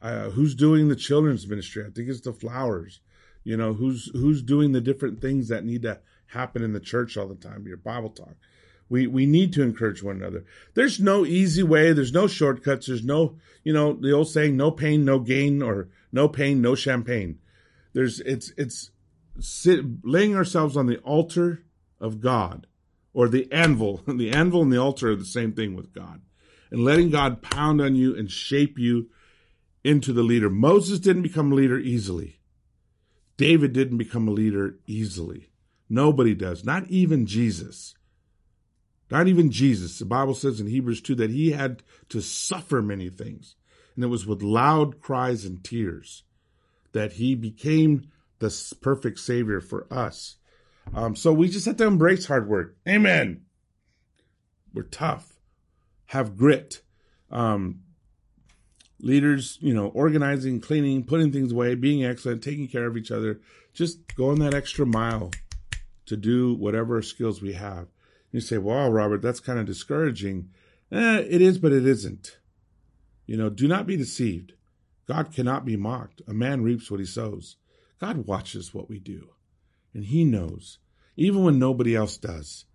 Uh, 0.00 0.30
who's 0.30 0.54
doing 0.54 0.88
the 0.88 0.96
children's 0.96 1.48
ministry? 1.48 1.84
I 1.84 1.90
think 1.90 2.08
it's 2.08 2.20
the 2.20 2.32
Flowers. 2.32 3.00
You 3.48 3.56
know, 3.56 3.72
who's 3.72 4.10
who's 4.12 4.42
doing 4.42 4.72
the 4.72 4.80
different 4.82 5.22
things 5.22 5.48
that 5.48 5.64
need 5.64 5.80
to 5.80 6.00
happen 6.26 6.62
in 6.62 6.74
the 6.74 6.80
church 6.80 7.16
all 7.16 7.26
the 7.26 7.34
time, 7.34 7.66
your 7.66 7.78
Bible 7.78 8.10
talk. 8.10 8.34
We 8.90 9.06
we 9.06 9.24
need 9.24 9.54
to 9.54 9.62
encourage 9.62 10.02
one 10.02 10.16
another. 10.16 10.44
There's 10.74 11.00
no 11.00 11.24
easy 11.24 11.62
way, 11.62 11.94
there's 11.94 12.12
no 12.12 12.26
shortcuts, 12.26 12.88
there's 12.88 13.02
no, 13.02 13.38
you 13.64 13.72
know, 13.72 13.94
the 13.94 14.12
old 14.12 14.28
saying 14.28 14.58
no 14.58 14.70
pain, 14.70 15.02
no 15.02 15.18
gain 15.18 15.62
or 15.62 15.88
no 16.12 16.28
pain, 16.28 16.60
no 16.60 16.74
champagne. 16.74 17.38
There's 17.94 18.20
it's 18.20 18.52
it's 18.58 18.90
sit, 19.40 19.82
laying 20.04 20.36
ourselves 20.36 20.76
on 20.76 20.84
the 20.84 20.98
altar 20.98 21.64
of 21.98 22.20
God 22.20 22.66
or 23.14 23.30
the 23.30 23.50
anvil. 23.50 24.02
The 24.06 24.30
anvil 24.30 24.60
and 24.60 24.70
the 24.70 24.76
altar 24.76 25.12
are 25.12 25.16
the 25.16 25.24
same 25.24 25.54
thing 25.54 25.74
with 25.74 25.94
God. 25.94 26.20
And 26.70 26.84
letting 26.84 27.08
God 27.08 27.40
pound 27.40 27.80
on 27.80 27.96
you 27.96 28.14
and 28.14 28.30
shape 28.30 28.78
you 28.78 29.08
into 29.82 30.12
the 30.12 30.22
leader. 30.22 30.50
Moses 30.50 30.98
didn't 30.98 31.22
become 31.22 31.50
leader 31.50 31.78
easily. 31.78 32.37
David 33.38 33.72
didn't 33.72 33.96
become 33.96 34.28
a 34.28 34.32
leader 34.32 34.78
easily. 34.86 35.48
Nobody 35.88 36.34
does, 36.34 36.64
not 36.64 36.86
even 36.88 37.24
Jesus. 37.24 37.94
Not 39.10 39.26
even 39.26 39.50
Jesus. 39.50 39.98
The 39.98 40.04
Bible 40.04 40.34
says 40.34 40.60
in 40.60 40.66
Hebrews 40.66 41.00
2 41.00 41.14
that 41.14 41.30
he 41.30 41.52
had 41.52 41.82
to 42.10 42.20
suffer 42.20 42.82
many 42.82 43.08
things. 43.08 43.54
And 43.94 44.04
it 44.04 44.08
was 44.08 44.26
with 44.26 44.42
loud 44.42 45.00
cries 45.00 45.46
and 45.46 45.64
tears 45.64 46.24
that 46.92 47.12
he 47.12 47.34
became 47.34 48.10
the 48.38 48.74
perfect 48.80 49.18
Savior 49.18 49.60
for 49.60 49.86
us. 49.90 50.36
Um, 50.94 51.16
so 51.16 51.32
we 51.32 51.48
just 51.48 51.66
have 51.66 51.76
to 51.78 51.86
embrace 51.86 52.26
hard 52.26 52.48
work. 52.48 52.76
Amen. 52.86 53.42
We're 54.74 54.82
tough. 54.82 55.38
Have 56.06 56.36
grit. 56.36 56.82
Um, 57.30 57.80
leaders, 59.00 59.58
you 59.60 59.72
know, 59.74 59.88
organizing, 59.88 60.60
cleaning, 60.60 61.04
putting 61.04 61.32
things 61.32 61.52
away, 61.52 61.74
being 61.74 62.04
excellent, 62.04 62.42
taking 62.42 62.68
care 62.68 62.86
of 62.86 62.96
each 62.96 63.10
other, 63.10 63.40
just 63.72 64.14
going 64.16 64.40
that 64.40 64.54
extra 64.54 64.84
mile 64.86 65.30
to 66.06 66.16
do 66.16 66.54
whatever 66.54 67.00
skills 67.02 67.40
we 67.40 67.52
have. 67.52 67.88
You 68.32 68.40
say, 68.40 68.58
wow, 68.58 68.90
Robert, 68.90 69.22
that's 69.22 69.40
kind 69.40 69.58
of 69.58 69.66
discouraging. 69.66 70.50
Eh, 70.90 71.24
it 71.28 71.40
is, 71.40 71.58
but 71.58 71.72
it 71.72 71.86
isn't. 71.86 72.38
You 73.26 73.36
know, 73.36 73.50
do 73.50 73.68
not 73.68 73.86
be 73.86 73.96
deceived. 73.96 74.54
God 75.06 75.32
cannot 75.32 75.64
be 75.64 75.76
mocked. 75.76 76.22
A 76.26 76.34
man 76.34 76.62
reaps 76.62 76.90
what 76.90 77.00
he 77.00 77.06
sows. 77.06 77.56
God 78.00 78.26
watches 78.26 78.72
what 78.72 78.88
we 78.88 78.98
do, 78.98 79.30
and 79.92 80.04
he 80.04 80.24
knows, 80.24 80.78
even 81.16 81.42
when 81.42 81.58
nobody 81.58 81.96
else 81.96 82.16
does. 82.16 82.66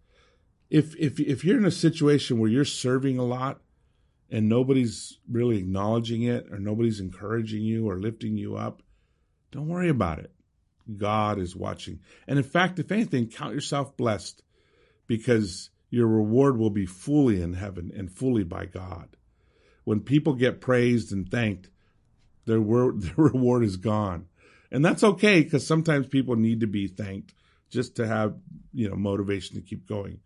If, 0.70 0.96
if, 0.98 1.20
if 1.20 1.46
you're 1.46 1.58
in 1.58 1.66
a 1.66 1.72
situation 1.72 2.40
where 2.40 2.50
you're 2.50 2.66
serving 2.66 3.18
a 3.18 3.24
lot, 3.24 3.62
and 4.30 4.50
nobody's 4.50 5.20
really 5.30 5.58
acknowledging 5.58 6.24
it 6.24 6.48
or 6.52 6.60
nobody's 6.60 7.00
encouraging 7.00 7.62
you 7.62 7.90
or 7.90 8.00
lifting 8.00 8.38
you 8.38 8.56
up, 8.56 8.82
don't 9.52 9.68
worry 9.68 9.90
about 9.90 10.20
it. 10.20 10.32
God 10.98 11.40
is 11.40 11.56
watching. 11.56 12.00
And 12.28 12.38
in 12.38 12.44
fact, 12.44 12.80
if 12.80 12.92
anything, 12.92 13.28
count 13.28 13.54
yourself 13.54 13.96
blessed 13.96 14.42
because 15.08 15.70
your 15.90 16.08
reward 16.08 16.58
will 16.58 16.70
be 16.70 16.86
fully 16.86 17.42
in 17.42 17.54
heaven 17.54 17.92
and 17.96 18.12
fully 18.12 18.44
by 18.44 18.66
God. 18.66 19.16
When 19.84 20.00
people 20.00 20.34
get 20.34 20.62
praised 20.62 21.12
and 21.12 21.30
thanked, 21.30 21.70
their, 22.46 22.60
their 22.96 23.14
reward 23.16 23.64
is 23.64 23.78
gone. 23.78 24.28
And 24.72 24.84
that's 24.84 25.04
okay 25.04 25.44
because 25.44 25.66
sometimes 25.66 26.08
people 26.08 26.36
need 26.36 26.62
to 26.62 26.68
be 26.68 26.88
thanked 26.88 27.34
just 27.70 27.98
to 27.98 28.08
have, 28.08 28.36
you 28.74 28.90
know, 28.90 28.96
motivation 28.96 29.56
to 29.56 29.62
keep 29.62 29.88
going. 29.88 30.20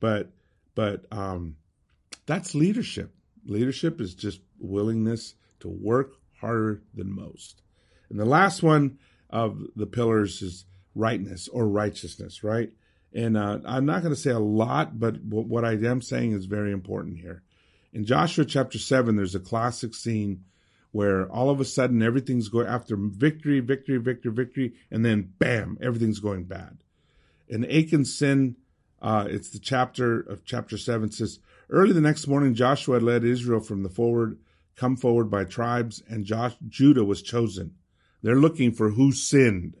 But, 0.00 0.30
but, 0.74 1.06
um, 1.10 1.56
that's 2.26 2.54
leadership. 2.54 3.14
Leadership 3.46 4.00
is 4.00 4.14
just 4.14 4.40
willingness 4.58 5.34
to 5.60 5.68
work 5.68 6.14
harder 6.40 6.82
than 6.94 7.14
most. 7.14 7.62
And 8.10 8.18
the 8.18 8.24
last 8.24 8.62
one 8.62 8.98
of 9.30 9.60
the 9.74 9.86
pillars 9.86 10.42
is 10.42 10.64
rightness 10.94 11.48
or 11.48 11.68
righteousness, 11.68 12.42
right? 12.42 12.72
And 13.12 13.36
uh, 13.36 13.60
I'm 13.64 13.86
not 13.86 14.02
going 14.02 14.14
to 14.14 14.20
say 14.20 14.30
a 14.30 14.38
lot, 14.38 14.98
but 14.98 15.22
what 15.22 15.64
I 15.64 15.72
am 15.72 16.02
saying 16.02 16.32
is 16.32 16.46
very 16.46 16.72
important 16.72 17.18
here. 17.18 17.42
In 17.92 18.04
Joshua 18.04 18.44
chapter 18.44 18.78
7, 18.78 19.16
there's 19.16 19.34
a 19.34 19.40
classic 19.40 19.94
scene 19.94 20.44
where 20.92 21.26
all 21.30 21.50
of 21.50 21.60
a 21.60 21.64
sudden 21.64 22.02
everything's 22.02 22.48
going 22.48 22.66
after 22.66 22.96
victory, 22.96 23.60
victory, 23.60 23.98
victory, 23.98 24.32
victory, 24.32 24.74
and 24.90 25.04
then 25.04 25.32
bam, 25.38 25.78
everything's 25.80 26.20
going 26.20 26.44
bad. 26.44 26.78
And 27.48 27.64
Achan's 27.66 28.16
sin, 28.16 28.56
uh, 29.00 29.26
it's 29.28 29.50
the 29.50 29.58
chapter 29.58 30.20
of 30.20 30.44
chapter 30.44 30.76
7 30.76 31.10
says, 31.10 31.38
Early 31.68 31.92
the 31.92 32.00
next 32.00 32.28
morning, 32.28 32.54
Joshua 32.54 32.98
led 32.98 33.24
Israel 33.24 33.58
from 33.60 33.82
the 33.82 33.88
forward, 33.88 34.38
come 34.76 34.96
forward 34.96 35.28
by 35.28 35.42
tribes, 35.44 36.00
and 36.08 36.24
Josh, 36.24 36.54
Judah 36.68 37.04
was 37.04 37.22
chosen. 37.22 37.74
They're 38.22 38.36
looking 38.36 38.70
for 38.70 38.90
who 38.90 39.10
sinned. 39.10 39.76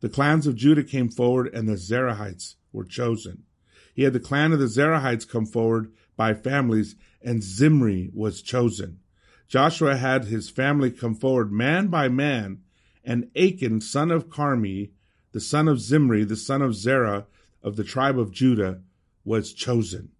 The 0.00 0.08
clans 0.08 0.46
of 0.46 0.54
Judah 0.54 0.84
came 0.84 1.08
forward, 1.08 1.52
and 1.52 1.68
the 1.68 1.76
Zerahites 1.76 2.54
were 2.72 2.84
chosen. 2.84 3.42
He 3.94 4.04
had 4.04 4.12
the 4.12 4.20
clan 4.20 4.52
of 4.52 4.60
the 4.60 4.66
Zerahites 4.68 5.28
come 5.28 5.44
forward 5.44 5.92
by 6.16 6.34
families, 6.34 6.94
and 7.20 7.42
Zimri 7.42 8.10
was 8.14 8.40
chosen. 8.40 9.00
Joshua 9.48 9.96
had 9.96 10.26
his 10.26 10.48
family 10.48 10.92
come 10.92 11.16
forward 11.16 11.50
man 11.50 11.88
by 11.88 12.08
man, 12.08 12.60
and 13.02 13.28
Achan, 13.34 13.80
son 13.80 14.12
of 14.12 14.28
Carmi, 14.28 14.90
the 15.32 15.40
son 15.40 15.66
of 15.66 15.80
Zimri, 15.80 16.22
the 16.22 16.36
son 16.36 16.62
of 16.62 16.76
Zerah, 16.76 17.26
of 17.60 17.74
the 17.74 17.82
tribe 17.82 18.20
of 18.20 18.30
Judah, 18.30 18.82
was 19.24 19.52
chosen. 19.52 20.10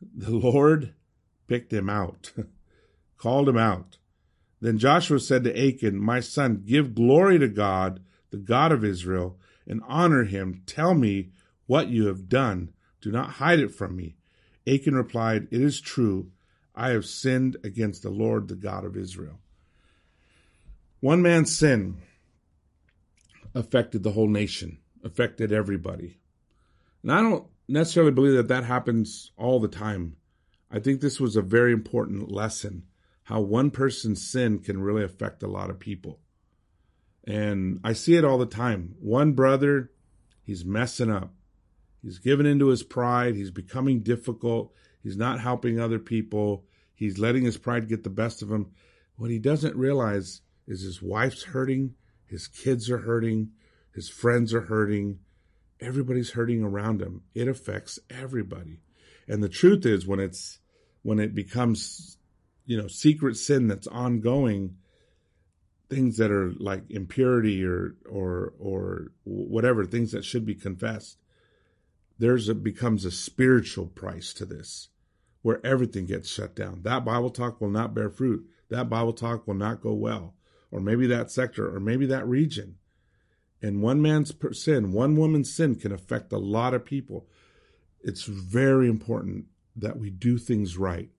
The 0.00 0.30
Lord 0.30 0.94
picked 1.46 1.72
him 1.72 1.88
out, 1.88 2.32
called 3.18 3.48
him 3.48 3.58
out. 3.58 3.98
Then 4.60 4.78
Joshua 4.78 5.20
said 5.20 5.44
to 5.44 5.68
Achan, 5.68 5.98
My 5.98 6.20
son, 6.20 6.62
give 6.66 6.94
glory 6.94 7.38
to 7.38 7.48
God, 7.48 8.00
the 8.30 8.38
God 8.38 8.72
of 8.72 8.84
Israel, 8.84 9.38
and 9.66 9.82
honor 9.86 10.24
him. 10.24 10.62
Tell 10.66 10.94
me 10.94 11.30
what 11.66 11.88
you 11.88 12.06
have 12.06 12.28
done. 12.28 12.72
Do 13.00 13.10
not 13.10 13.32
hide 13.32 13.60
it 13.60 13.74
from 13.74 13.96
me. 13.96 14.16
Achan 14.66 14.94
replied, 14.94 15.48
It 15.50 15.60
is 15.60 15.80
true. 15.80 16.30
I 16.74 16.90
have 16.90 17.06
sinned 17.06 17.56
against 17.64 18.02
the 18.02 18.10
Lord, 18.10 18.48
the 18.48 18.56
God 18.56 18.84
of 18.84 18.96
Israel. 18.96 19.38
One 21.00 21.22
man's 21.22 21.56
sin 21.56 21.98
affected 23.54 24.02
the 24.02 24.12
whole 24.12 24.28
nation, 24.28 24.78
affected 25.02 25.52
everybody. 25.52 26.18
And 27.02 27.12
I 27.12 27.22
don't 27.22 27.46
necessarily 27.68 28.12
believe 28.12 28.34
that 28.34 28.48
that 28.48 28.64
happens 28.64 29.32
all 29.36 29.60
the 29.60 29.68
time. 29.68 30.16
I 30.70 30.78
think 30.78 31.00
this 31.00 31.20
was 31.20 31.36
a 31.36 31.42
very 31.42 31.72
important 31.72 32.30
lesson 32.30 32.84
how 33.26 33.40
one 33.40 33.72
person's 33.72 34.24
sin 34.24 34.60
can 34.60 34.80
really 34.80 35.02
affect 35.02 35.42
a 35.42 35.48
lot 35.48 35.68
of 35.68 35.80
people. 35.80 36.20
And 37.26 37.80
I 37.82 37.92
see 37.92 38.14
it 38.14 38.24
all 38.24 38.38
the 38.38 38.46
time. 38.46 38.94
One 39.00 39.32
brother, 39.32 39.90
he's 40.44 40.64
messing 40.64 41.10
up. 41.10 41.34
He's 42.02 42.20
given 42.20 42.46
into 42.46 42.68
his 42.68 42.84
pride. 42.84 43.34
He's 43.34 43.50
becoming 43.50 44.04
difficult. 44.04 44.72
He's 45.02 45.16
not 45.16 45.40
helping 45.40 45.80
other 45.80 45.98
people. 45.98 46.66
He's 46.94 47.18
letting 47.18 47.44
his 47.44 47.56
pride 47.56 47.88
get 47.88 48.04
the 48.04 48.10
best 48.10 48.42
of 48.42 48.52
him. 48.52 48.70
What 49.16 49.32
he 49.32 49.40
doesn't 49.40 49.74
realize 49.74 50.42
is 50.68 50.82
his 50.82 51.02
wife's 51.02 51.42
hurting. 51.42 51.96
His 52.26 52.46
kids 52.46 52.88
are 52.88 52.98
hurting. 52.98 53.50
His 53.92 54.08
friends 54.08 54.54
are 54.54 54.60
hurting 54.60 55.18
everybody's 55.80 56.32
hurting 56.32 56.62
around 56.62 57.02
him. 57.02 57.22
It 57.34 57.48
affects 57.48 57.98
everybody. 58.10 58.80
And 59.28 59.42
the 59.42 59.48
truth 59.48 59.84
is 59.84 60.06
when 60.06 60.20
it's 60.20 60.58
when 61.02 61.18
it 61.18 61.34
becomes 61.34 62.18
you 62.66 62.76
know 62.76 62.88
secret 62.88 63.36
sin 63.36 63.68
that's 63.68 63.86
ongoing 63.86 64.76
things 65.88 66.16
that 66.18 66.30
are 66.30 66.52
like 66.58 66.82
impurity 66.90 67.64
or 67.64 67.94
or 68.08 68.52
or 68.58 69.06
whatever 69.24 69.84
things 69.84 70.12
that 70.12 70.24
should 70.24 70.44
be 70.44 70.54
confessed 70.54 71.16
there's 72.18 72.48
a 72.48 72.54
becomes 72.54 73.04
a 73.04 73.10
spiritual 73.10 73.86
price 73.86 74.34
to 74.34 74.44
this 74.44 74.88
where 75.42 75.64
everything 75.64 76.06
gets 76.06 76.28
shut 76.28 76.56
down 76.56 76.82
that 76.82 77.04
bible 77.04 77.30
talk 77.30 77.60
will 77.60 77.70
not 77.70 77.94
bear 77.94 78.10
fruit 78.10 78.44
that 78.68 78.90
bible 78.90 79.12
talk 79.12 79.46
will 79.46 79.54
not 79.54 79.80
go 79.80 79.92
well 79.94 80.34
or 80.72 80.80
maybe 80.80 81.06
that 81.06 81.30
sector 81.30 81.72
or 81.74 81.78
maybe 81.78 82.06
that 82.06 82.26
region 82.26 82.76
and 83.66 83.82
one 83.82 84.00
man's 84.00 84.32
sin, 84.52 84.92
one 84.92 85.16
woman's 85.16 85.52
sin 85.52 85.74
can 85.74 85.92
affect 85.92 86.32
a 86.32 86.38
lot 86.38 86.72
of 86.72 86.84
people. 86.84 87.26
It's 88.00 88.24
very 88.24 88.88
important 88.88 89.46
that 89.74 89.98
we 89.98 90.10
do 90.10 90.38
things 90.38 90.78
right. 90.78 91.10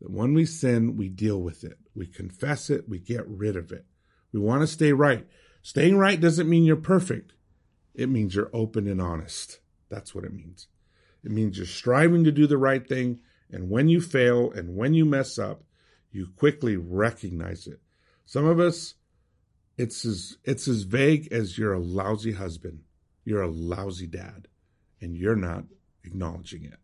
That 0.00 0.10
when 0.10 0.34
we 0.34 0.44
sin, 0.44 0.96
we 0.96 1.08
deal 1.08 1.40
with 1.40 1.64
it. 1.64 1.78
We 1.94 2.06
confess 2.06 2.70
it. 2.70 2.88
We 2.88 2.98
get 2.98 3.26
rid 3.26 3.56
of 3.56 3.72
it. 3.72 3.86
We 4.32 4.38
want 4.38 4.60
to 4.60 4.66
stay 4.66 4.92
right. 4.92 5.26
Staying 5.62 5.96
right 5.96 6.20
doesn't 6.20 6.48
mean 6.48 6.64
you're 6.64 6.76
perfect. 6.76 7.32
It 7.94 8.08
means 8.08 8.34
you're 8.34 8.50
open 8.52 8.86
and 8.86 9.00
honest. 9.00 9.58
That's 9.88 10.14
what 10.14 10.24
it 10.24 10.32
means. 10.32 10.68
It 11.24 11.32
means 11.32 11.56
you're 11.56 11.66
striving 11.66 12.22
to 12.24 12.32
do 12.32 12.46
the 12.46 12.58
right 12.58 12.86
thing. 12.86 13.20
And 13.50 13.70
when 13.70 13.88
you 13.88 14.00
fail 14.00 14.52
and 14.52 14.76
when 14.76 14.94
you 14.94 15.04
mess 15.04 15.38
up, 15.38 15.64
you 16.10 16.28
quickly 16.36 16.76
recognize 16.76 17.66
it. 17.66 17.80
Some 18.24 18.44
of 18.44 18.60
us, 18.60 18.94
it's 19.78 20.04
as 20.04 20.36
it's 20.44 20.68
as 20.68 20.82
vague 20.82 21.28
as 21.32 21.56
you're 21.56 21.72
a 21.72 21.78
lousy 21.78 22.32
husband, 22.32 22.82
you're 23.24 23.42
a 23.42 23.48
lousy 23.48 24.06
dad, 24.06 24.48
and 25.00 25.16
you're 25.16 25.36
not 25.36 25.64
acknowledging 26.04 26.64
it, 26.64 26.80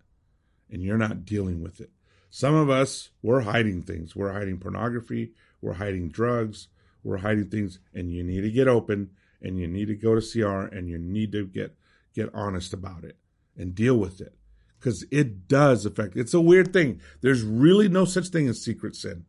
and 0.70 0.82
you're 0.82 0.96
not 0.96 1.24
dealing 1.24 1.62
with 1.62 1.80
it. 1.80 1.90
Some 2.30 2.54
of 2.54 2.70
us 2.70 3.10
we're 3.20 3.42
hiding 3.42 3.82
things. 3.82 4.16
We're 4.16 4.32
hiding 4.32 4.58
pornography. 4.58 5.32
We're 5.60 5.74
hiding 5.74 6.08
drugs. 6.08 6.68
We're 7.02 7.18
hiding 7.18 7.50
things, 7.50 7.80
and 7.92 8.12
you 8.12 8.22
need 8.22 8.42
to 8.42 8.50
get 8.50 8.68
open, 8.68 9.10
and 9.42 9.58
you 9.58 9.66
need 9.66 9.88
to 9.88 9.94
go 9.94 10.18
to 10.18 10.20
CR, 10.20 10.74
and 10.74 10.88
you 10.88 10.98
need 10.98 11.32
to 11.32 11.46
get 11.46 11.76
get 12.14 12.30
honest 12.32 12.72
about 12.72 13.04
it 13.04 13.16
and 13.56 13.74
deal 13.74 13.96
with 13.96 14.20
it 14.20 14.36
because 14.78 15.04
it 15.10 15.48
does 15.48 15.84
affect. 15.84 16.16
It's 16.16 16.34
a 16.34 16.40
weird 16.40 16.72
thing. 16.72 17.00
There's 17.22 17.42
really 17.42 17.88
no 17.88 18.04
such 18.04 18.28
thing 18.28 18.48
as 18.48 18.62
secret 18.62 18.94
sin. 18.94 19.24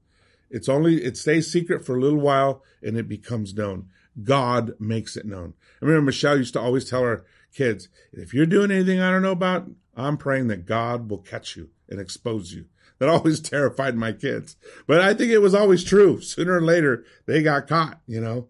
It's 0.50 0.70
only 0.70 1.04
it 1.04 1.18
stays 1.18 1.52
secret 1.52 1.86
for 1.86 1.96
a 1.96 2.02
little 2.02 2.20
while 2.20 2.64
and 2.82 2.98
it 2.98 3.08
becomes 3.08 3.54
known. 3.54 3.90
God 4.24 4.74
makes 4.80 5.18
it 5.18 5.26
known. 5.26 5.54
I 5.82 5.86
remember 5.86 6.06
Michelle 6.06 6.38
used 6.38 6.54
to 6.54 6.62
always 6.62 6.90
tell 6.90 7.04
her 7.04 7.26
kids, 7.54 7.90
if 8.14 8.34
you're 8.34 8.46
doing 8.46 8.72
anything 8.72 9.00
I 9.00 9.12
don't 9.12 9.22
know 9.22 9.32
about, 9.32 9.68
I'm 9.96 10.18
praying 10.18 10.48
that 10.48 10.66
God 10.66 11.10
will 11.10 11.20
catch 11.20 11.56
you 11.56 11.70
and 11.90 12.00
expose 12.00 12.54
you. 12.54 12.66
That 13.00 13.10
always 13.10 13.40
terrified 13.42 13.96
my 13.96 14.14
kids. 14.14 14.56
But 14.88 15.02
I 15.02 15.14
think 15.14 15.32
it 15.32 15.40
was 15.40 15.56
always 15.56 15.84
true. 15.84 16.22
Sooner 16.22 16.58
or 16.58 16.62
later, 16.62 17.04
they 17.26 17.42
got 17.42 17.68
caught, 17.68 18.00
you 18.08 18.22
know. 18.22 18.48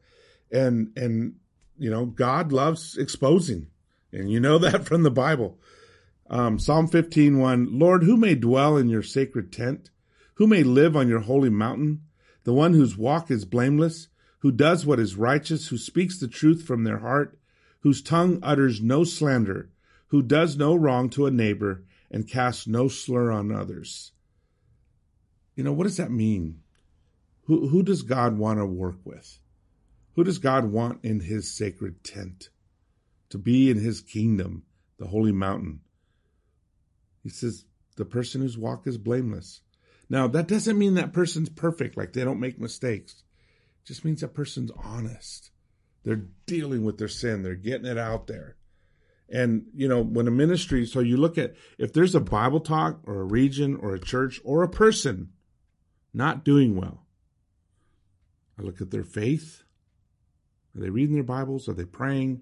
And 0.52 0.92
and 0.96 1.36
you 1.78 1.90
know, 1.90 2.06
God 2.06 2.52
loves 2.52 2.98
exposing. 2.98 3.68
And 4.12 4.30
you 4.30 4.40
know 4.40 4.58
that 4.60 4.86
from 4.86 5.04
the 5.04 5.12
Bible. 5.12 5.60
Um, 6.28 6.58
Psalm 6.58 6.88
15, 6.88 7.38
1, 7.38 7.78
Lord, 7.78 8.04
who 8.04 8.18
may 8.18 8.34
dwell 8.34 8.78
in 8.78 8.90
your 8.90 9.04
sacred 9.04 9.52
tent? 9.52 9.92
Who 10.36 10.48
may 10.48 10.64
live 10.64 10.96
on 10.96 11.08
your 11.08 11.22
holy 11.22 11.50
mountain? 11.50 12.04
The 12.44 12.54
one 12.54 12.74
whose 12.74 12.98
walk 12.98 13.32
is 13.32 13.46
blameless, 13.46 14.10
who 14.40 14.52
does 14.52 14.86
what 14.86 15.00
is 15.00 15.16
righteous, 15.16 15.70
who 15.70 15.78
speaks 15.78 16.20
the 16.20 16.28
truth 16.28 16.64
from 16.64 16.84
their 16.84 17.00
heart, 17.00 17.40
whose 17.80 18.02
tongue 18.02 18.40
utters 18.44 18.82
no 18.82 19.04
slander, 19.04 19.72
who 20.08 20.22
does 20.22 20.58
no 20.58 20.76
wrong 20.76 21.10
to 21.10 21.26
a 21.26 21.32
neighbor, 21.32 21.84
and 22.12 22.30
casts 22.30 22.68
no 22.68 22.88
slur 22.88 23.32
on 23.32 23.52
others. 23.52 24.12
You 25.56 25.64
know, 25.64 25.74
what 25.74 25.86
does 25.86 25.98
that 25.98 26.12
mean? 26.12 26.62
Who, 27.46 27.70
who 27.70 27.82
does 27.82 28.02
God 28.02 28.38
want 28.38 28.60
to 28.60 28.66
work 28.66 28.98
with? 29.04 29.40
Who 30.14 30.24
does 30.24 30.38
God 30.38 30.66
want 30.66 31.04
in 31.04 31.22
his 31.22 31.52
sacred 31.52 32.04
tent? 32.04 32.50
To 33.30 33.38
be 33.38 33.70
in 33.70 33.80
his 33.80 34.02
kingdom, 34.02 34.64
the 34.98 35.08
holy 35.08 35.32
mountain. 35.32 35.82
He 37.24 37.30
says, 37.30 37.66
the 37.98 38.06
person 38.06 38.42
whose 38.42 38.58
walk 38.58 38.86
is 38.86 38.98
blameless. 38.98 39.62
Now, 40.10 40.28
that 40.28 40.48
doesn't 40.48 40.78
mean 40.78 40.96
that 40.96 41.14
person's 41.14 41.50
perfect, 41.50 41.98
like 41.98 42.14
they 42.14 42.24
don't 42.24 42.40
make 42.40 42.60
mistakes. 42.60 43.24
It 43.84 43.88
just 43.88 44.06
means 44.06 44.22
that 44.22 44.34
person's 44.34 44.72
honest. 44.84 45.52
They're 46.04 46.28
dealing 46.46 46.86
with 46.86 46.98
their 46.98 47.08
sin, 47.08 47.44
they're 47.44 47.56
getting 47.56 47.88
it 47.88 47.98
out 47.98 48.28
there. 48.28 48.58
And, 49.28 49.66
you 49.74 49.88
know, 49.88 50.04
when 50.04 50.28
a 50.28 50.32
ministry, 50.32 50.86
so 50.86 51.00
you 51.00 51.18
look 51.18 51.38
at 51.38 51.56
if 51.80 51.94
there's 51.94 52.14
a 52.14 52.20
Bible 52.20 52.60
talk 52.60 53.00
or 53.06 53.22
a 53.22 53.26
region 53.26 53.76
or 53.76 53.96
a 53.96 54.00
church 54.00 54.40
or 54.44 54.62
a 54.62 54.70
person 54.70 55.30
not 56.14 56.46
doing 56.46 56.76
well, 56.76 57.08
I 58.60 58.62
look 58.62 58.82
at 58.82 58.92
their 58.92 59.04
faith. 59.04 59.64
Are 60.76 60.82
they 60.82 60.90
reading 60.90 61.16
their 61.16 61.24
Bibles? 61.24 61.68
Are 61.68 61.74
they 61.74 61.86
praying? 61.86 62.42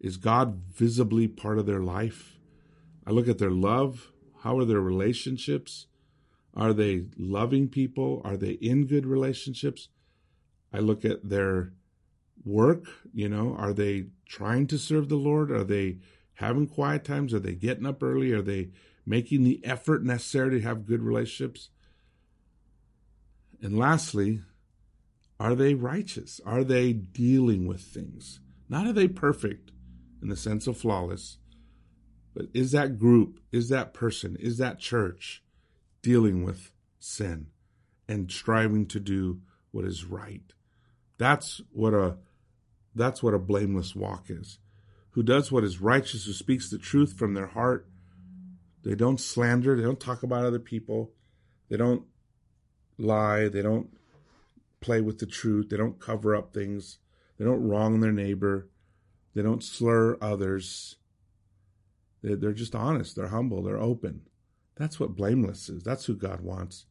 Is 0.00 0.16
God 0.16 0.62
visibly 0.72 1.26
part 1.26 1.58
of 1.58 1.66
their 1.66 1.82
life? 1.82 2.38
I 3.06 3.10
look 3.10 3.28
at 3.28 3.38
their 3.38 3.50
love. 3.50 4.12
How 4.42 4.58
are 4.58 4.64
their 4.64 4.80
relationships? 4.80 5.86
Are 6.54 6.72
they 6.72 7.06
loving 7.16 7.68
people? 7.68 8.20
Are 8.24 8.36
they 8.36 8.52
in 8.52 8.86
good 8.86 9.06
relationships? 9.06 9.88
I 10.72 10.78
look 10.78 11.04
at 11.04 11.28
their 11.28 11.72
work, 12.44 12.84
you 13.12 13.28
know, 13.28 13.54
are 13.56 13.72
they 13.72 14.06
trying 14.26 14.66
to 14.68 14.78
serve 14.78 15.08
the 15.08 15.16
Lord? 15.16 15.50
Are 15.50 15.64
they 15.64 15.98
having 16.34 16.66
quiet 16.66 17.04
times? 17.04 17.32
Are 17.32 17.38
they 17.38 17.54
getting 17.54 17.86
up 17.86 18.02
early? 18.02 18.32
Are 18.32 18.42
they 18.42 18.70
making 19.06 19.44
the 19.44 19.64
effort 19.64 20.02
necessary 20.02 20.58
to 20.58 20.66
have 20.66 20.86
good 20.86 21.02
relationships? 21.02 21.70
And 23.62 23.78
lastly, 23.78 24.40
are 25.38 25.54
they 25.54 25.74
righteous? 25.74 26.40
Are 26.44 26.64
they 26.64 26.92
dealing 26.92 27.66
with 27.66 27.80
things? 27.80 28.40
Not 28.68 28.86
are 28.86 28.92
they 28.92 29.08
perfect 29.08 29.70
in 30.20 30.28
the 30.28 30.36
sense 30.36 30.66
of 30.66 30.76
flawless, 30.76 31.38
But 32.34 32.46
is 32.54 32.72
that 32.72 32.98
group, 32.98 33.40
is 33.50 33.68
that 33.68 33.92
person, 33.92 34.36
is 34.36 34.58
that 34.58 34.78
church 34.78 35.41
dealing 36.02 36.44
with 36.44 36.72
sin 36.98 37.46
and 38.08 38.30
striving 38.30 38.86
to 38.86 39.00
do 39.00 39.40
what 39.70 39.84
is 39.84 40.04
right? 40.04 40.52
That's 41.18 41.60
what 41.72 41.94
a 41.94 42.16
that's 42.94 43.22
what 43.22 43.34
a 43.34 43.38
blameless 43.38 43.94
walk 43.94 44.26
is. 44.28 44.58
Who 45.10 45.22
does 45.22 45.50
what 45.50 45.64
is 45.64 45.80
righteous, 45.80 46.26
who 46.26 46.32
speaks 46.32 46.70
the 46.70 46.78
truth 46.78 47.14
from 47.14 47.34
their 47.34 47.46
heart. 47.46 47.88
They 48.84 48.94
don't 48.94 49.20
slander, 49.20 49.76
they 49.76 49.82
don't 49.82 50.00
talk 50.00 50.22
about 50.22 50.44
other 50.44 50.58
people, 50.58 51.12
they 51.68 51.76
don't 51.76 52.04
lie, 52.98 53.48
they 53.48 53.62
don't 53.62 53.88
play 54.80 55.00
with 55.00 55.18
the 55.18 55.26
truth, 55.26 55.68
they 55.68 55.76
don't 55.76 56.00
cover 56.00 56.34
up 56.34 56.52
things, 56.52 56.98
they 57.38 57.44
don't 57.44 57.66
wrong 57.66 58.00
their 58.00 58.12
neighbor, 58.12 58.68
they 59.34 59.42
don't 59.42 59.62
slur 59.62 60.18
others. 60.20 60.96
They're 62.22 62.52
just 62.52 62.74
honest, 62.74 63.16
they're 63.16 63.28
humble, 63.28 63.62
they're 63.62 63.80
open. 63.80 64.22
That's 64.82 64.98
what 64.98 65.14
blameless 65.14 65.68
is. 65.68 65.84
That's 65.84 66.06
who 66.06 66.16
God 66.16 66.40
wants. 66.40 66.86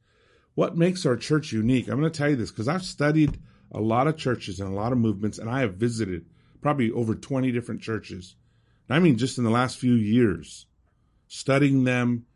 What 0.55 0.77
makes 0.77 1.05
our 1.05 1.17
church 1.17 1.51
unique? 1.51 1.89
I'm 1.89 1.99
going 1.99 2.09
to 2.09 2.17
tell 2.17 2.29
you 2.29 2.37
this 2.37 2.49
because 2.49 2.69
I've 2.69 2.85
studied 2.85 3.37
a 3.69 3.81
lot 3.81 4.07
of 4.07 4.15
churches 4.15 4.61
and 4.61 4.71
a 4.71 4.73
lot 4.73 4.93
of 4.93 4.97
movements, 4.97 5.39
and 5.39 5.49
I 5.49 5.59
have 5.59 5.75
visited 5.75 6.25
probably 6.61 6.89
over 6.91 7.15
20 7.15 7.51
different 7.51 7.81
churches. 7.81 8.37
I 8.89 8.99
mean, 8.99 9.17
just 9.17 9.37
in 9.37 9.43
the 9.43 9.49
last 9.49 9.77
few 9.77 9.91
years, 9.91 10.67
studying 11.27 11.83
them, 11.83 12.27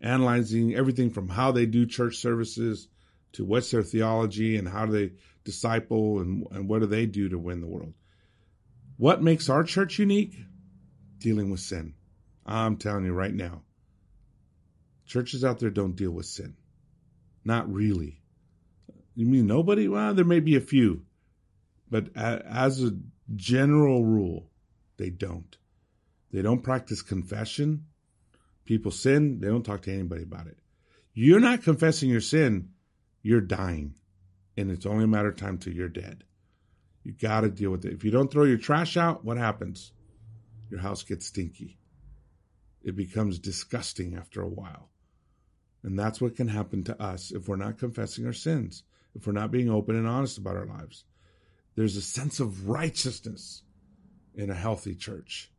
analyzing 0.00 0.74
everything 0.74 1.10
from 1.10 1.28
how 1.28 1.52
they 1.52 1.66
do 1.66 1.84
church 1.84 2.16
services 2.16 2.88
to 3.32 3.44
what's 3.44 3.70
their 3.70 3.82
theology 3.82 4.56
and 4.56 4.66
how 4.66 4.86
do 4.86 4.92
they 4.92 5.12
disciple 5.44 6.20
and, 6.20 6.46
and 6.52 6.70
what 6.70 6.78
do 6.78 6.86
they 6.86 7.04
do 7.04 7.28
to 7.28 7.38
win 7.38 7.60
the 7.60 7.66
world. 7.66 7.92
What 8.96 9.22
makes 9.22 9.50
our 9.50 9.62
church 9.62 9.98
unique? 9.98 10.38
Dealing 11.18 11.50
with 11.50 11.60
sin. 11.60 11.96
I'm 12.46 12.78
telling 12.78 13.04
you 13.04 13.12
right 13.12 13.34
now. 13.34 13.64
Churches 15.06 15.44
out 15.44 15.58
there 15.58 15.70
don't 15.70 15.96
deal 15.96 16.10
with 16.10 16.26
sin. 16.26 16.56
Not 17.44 17.72
really. 17.72 18.22
You 19.14 19.26
mean 19.26 19.46
nobody? 19.46 19.88
Well, 19.88 20.14
there 20.14 20.24
may 20.24 20.40
be 20.40 20.56
a 20.56 20.60
few, 20.60 21.02
but 21.90 22.08
as 22.16 22.82
a 22.82 22.96
general 23.34 24.04
rule, 24.04 24.48
they 24.96 25.10
don't. 25.10 25.56
They 26.32 26.42
don't 26.42 26.62
practice 26.62 27.02
confession. 27.02 27.86
People 28.64 28.90
sin, 28.90 29.40
they 29.40 29.48
don't 29.48 29.64
talk 29.64 29.82
to 29.82 29.92
anybody 29.92 30.22
about 30.22 30.46
it. 30.46 30.58
You're 31.14 31.40
not 31.40 31.62
confessing 31.62 32.08
your 32.08 32.20
sin, 32.20 32.70
you're 33.22 33.40
dying. 33.40 33.94
And 34.56 34.70
it's 34.70 34.86
only 34.86 35.04
a 35.04 35.08
matter 35.08 35.28
of 35.28 35.36
time 35.36 35.58
till 35.58 35.72
you're 35.72 35.88
dead. 35.88 36.24
You 37.04 37.12
got 37.12 37.40
to 37.40 37.50
deal 37.50 37.70
with 37.70 37.84
it. 37.84 37.92
If 37.92 38.04
you 38.04 38.10
don't 38.10 38.30
throw 38.30 38.44
your 38.44 38.58
trash 38.58 38.96
out, 38.96 39.24
what 39.24 39.36
happens? 39.36 39.92
Your 40.70 40.80
house 40.80 41.02
gets 41.02 41.26
stinky. 41.26 41.78
It 42.82 42.96
becomes 42.96 43.38
disgusting 43.38 44.16
after 44.16 44.40
a 44.40 44.48
while. 44.48 44.91
And 45.82 45.98
that's 45.98 46.20
what 46.20 46.36
can 46.36 46.48
happen 46.48 46.84
to 46.84 47.02
us 47.02 47.30
if 47.30 47.48
we're 47.48 47.56
not 47.56 47.78
confessing 47.78 48.26
our 48.26 48.32
sins 48.32 48.84
if 49.14 49.26
we're 49.26 49.32
not 49.32 49.50
being 49.50 49.70
open 49.70 49.96
and 49.96 50.06
honest 50.06 50.38
about 50.38 50.56
our 50.56 50.66
lives. 50.66 51.04
There's 51.74 51.96
a 51.96 52.02
sense 52.02 52.40
of 52.40 52.68
righteousness 52.68 53.62
in 54.34 54.50
a 54.50 54.54
healthy 54.54 54.94
church. 54.94 55.50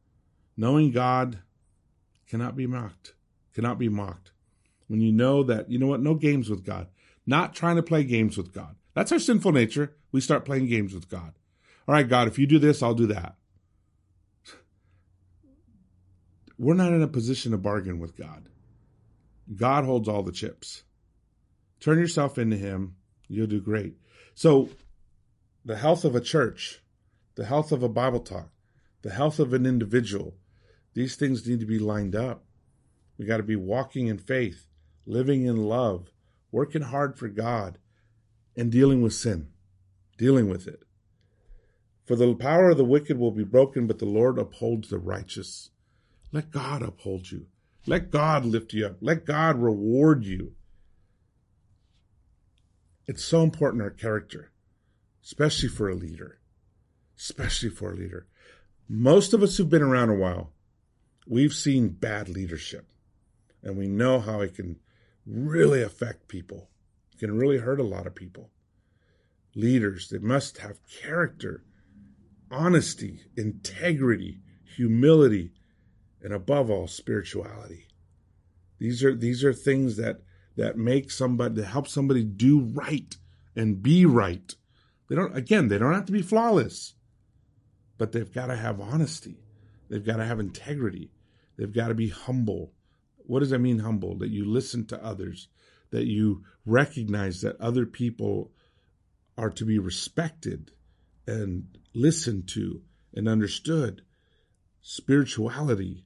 Knowing 0.56 0.92
God 0.92 1.40
cannot 2.28 2.56
be 2.56 2.68
mocked, 2.68 3.14
cannot 3.54 3.80
be 3.80 3.90
mocked. 3.90 4.32
When 4.88 5.02
you 5.02 5.12
know 5.12 5.44
that, 5.44 5.72
you 5.72 5.80
know 5.80 5.88
what, 5.88 6.02
no 6.02 6.14
games 6.14 6.50
with 6.50 6.64
God, 6.64 6.88
not 7.26 7.56
trying 7.56 7.78
to 7.78 7.84
play 7.84 8.04
games 8.04 8.38
with 8.38 8.54
God. 8.54 8.76
That's 8.94 9.12
our 9.12 9.20
sinful 9.20 9.52
nature. 9.52 9.96
We 10.12 10.22
start 10.22 10.46
playing 10.46 10.68
games 10.68 10.94
with 10.94 11.10
God. 11.10 11.34
All 11.88 11.94
right, 11.94 12.08
God, 12.08 12.28
if 12.28 12.38
you 12.38 12.46
do 12.46 12.60
this, 12.60 12.84
I'll 12.84 12.94
do 12.94 13.08
that. 13.08 13.36
We're 16.60 16.76
not 16.76 16.94
in 16.94 17.02
a 17.02 17.08
position 17.08 17.52
to 17.52 17.58
bargain 17.58 18.00
with 18.00 18.16
God. 18.16 18.48
God 19.56 19.86
holds 19.86 20.08
all 20.08 20.24
the 20.24 20.32
chips. 20.32 20.84
Turn 21.80 22.00
yourself 22.00 22.38
into 22.38 22.58
Him 22.58 22.96
You'll 23.34 23.48
do 23.48 23.62
great. 23.62 23.96
So, 24.36 24.70
the 25.66 25.78
health 25.78 26.06
of 26.06 26.16
a 26.16 26.22
church, 26.22 26.84
the 27.36 27.46
health 27.46 27.72
of 27.72 27.82
a 27.82 27.90
Bible 27.90 28.20
talk, 28.20 28.50
the 29.02 29.12
health 29.12 29.40
of 29.40 29.54
an 29.54 29.66
individual, 29.66 30.36
these 30.94 31.16
things 31.16 31.48
need 31.48 31.60
to 31.60 31.66
be 31.66 31.80
lined 31.80 32.16
up. 32.16 32.46
We 33.18 33.26
got 33.26 33.38
to 33.38 33.44
be 33.44 33.56
walking 33.56 34.08
in 34.08 34.18
faith, 34.18 34.68
living 35.06 35.46
in 35.46 35.58
love, 35.58 36.10
working 36.52 36.84
hard 36.84 37.18
for 37.18 37.28
God, 37.28 37.80
and 38.56 38.72
dealing 38.72 39.02
with 39.02 39.14
sin, 39.14 39.48
dealing 40.18 40.48
with 40.48 40.68
it. 40.68 40.84
For 42.06 42.16
the 42.16 42.36
power 42.36 42.70
of 42.70 42.78
the 42.78 42.86
wicked 42.86 43.18
will 43.18 43.32
be 43.32 43.44
broken, 43.44 43.88
but 43.88 43.98
the 43.98 44.06
Lord 44.06 44.38
upholds 44.38 44.90
the 44.90 45.00
righteous. 45.00 45.72
Let 46.32 46.52
God 46.52 46.84
uphold 46.84 47.32
you. 47.32 47.48
Let 47.86 48.12
God 48.12 48.46
lift 48.46 48.74
you 48.74 48.86
up. 48.86 48.98
Let 49.02 49.26
God 49.26 49.62
reward 49.62 50.24
you. 50.24 50.54
It's 53.06 53.24
so 53.24 53.44
important 53.44 53.84
our 53.84 53.90
character, 53.90 54.52
especially 55.24 55.70
for 55.70 55.90
a 55.90 55.96
leader. 55.96 56.40
Especially 57.18 57.70
for 57.70 57.92
a 57.92 57.96
leader. 57.96 58.28
Most 58.88 59.34
of 59.34 59.44
us 59.44 59.58
who've 59.58 59.70
been 59.70 59.82
around 59.82 60.10
a 60.10 60.16
while, 60.16 60.54
we've 61.28 61.54
seen 61.54 61.90
bad 61.90 62.30
leadership. 62.30 62.88
And 63.62 63.78
we 63.78 63.88
know 63.88 64.20
how 64.20 64.42
it 64.42 64.56
can 64.56 64.80
really 65.26 65.82
affect 65.82 66.28
people. 66.28 66.70
It 67.14 67.20
can 67.20 67.38
really 67.38 67.58
hurt 67.58 67.80
a 67.80 67.84
lot 67.84 68.08
of 68.08 68.16
people. 68.16 68.50
Leaders, 69.56 70.10
they 70.10 70.18
must 70.18 70.58
have 70.58 70.86
character, 70.88 71.64
honesty, 72.50 73.22
integrity, 73.38 74.40
humility, 74.64 75.52
and 76.24 76.34
above 76.34 76.70
all, 76.72 76.88
spirituality. 76.88 77.88
These 78.80 79.04
are 79.04 79.14
these 79.14 79.44
are 79.44 79.54
things 79.54 79.98
that 79.98 80.22
that 80.56 80.78
make 80.78 81.12
somebody 81.12 81.56
that 81.56 81.66
help 81.66 81.88
somebody 81.88 82.24
do 82.24 82.60
right 82.60 83.16
and 83.56 83.84
be 83.84 84.06
right. 84.06 84.56
They 85.10 85.16
don't 85.16 85.38
again, 85.38 85.68
they 85.68 85.78
don't 85.78 85.94
have 85.94 86.06
to 86.06 86.12
be 86.12 86.22
flawless, 86.22 86.96
but 87.98 88.12
they've 88.12 88.34
got 88.34 88.48
to 88.48 88.56
have 88.56 88.80
honesty. 88.80 89.38
They've 89.90 90.06
got 90.06 90.18
to 90.18 90.26
have 90.26 90.40
integrity. 90.40 91.12
They've 91.58 91.74
got 91.74 91.90
to 91.90 91.94
be 91.94 92.10
humble. 92.10 92.74
What 93.18 93.40
does 93.40 93.52
that 93.52 93.60
mean 93.60 93.80
humble? 93.80 94.18
That 94.18 94.32
you 94.32 94.46
listen 94.46 94.86
to 94.88 95.04
others, 95.04 95.50
that 95.92 96.06
you 96.06 96.44
recognize 96.66 97.42
that 97.42 97.62
other 97.62 97.86
people 97.86 98.52
are 99.38 99.52
to 99.52 99.66
be 99.66 99.80
respected 99.80 100.72
and 101.28 101.78
listened 101.94 102.48
to 102.50 102.82
and 103.14 103.28
understood. 103.28 104.02
Spirituality. 104.82 106.06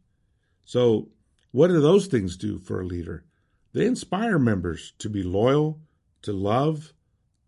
So, 0.68 1.08
what 1.52 1.70
do 1.70 1.80
those 1.80 2.08
things 2.08 2.36
do 2.36 2.60
for 2.60 2.82
a 2.82 2.86
leader? 2.86 3.24
They 3.72 3.86
inspire 3.86 4.38
members 4.38 4.92
to 5.00 5.10
be 5.10 5.24
loyal, 5.24 5.80
to 6.24 6.34
love, 6.34 6.92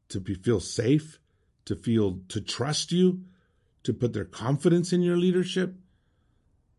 to 0.07 0.21
be, 0.21 0.35
feel 0.35 0.61
safe, 0.61 1.19
to 1.65 1.75
feel 1.75 2.21
to 2.29 2.39
trust 2.39 2.93
you, 2.93 3.25
to 3.83 3.93
put 3.93 4.13
their 4.13 4.23
confidence 4.23 4.93
in 4.93 5.01
your 5.01 5.17
leadership. 5.17 5.75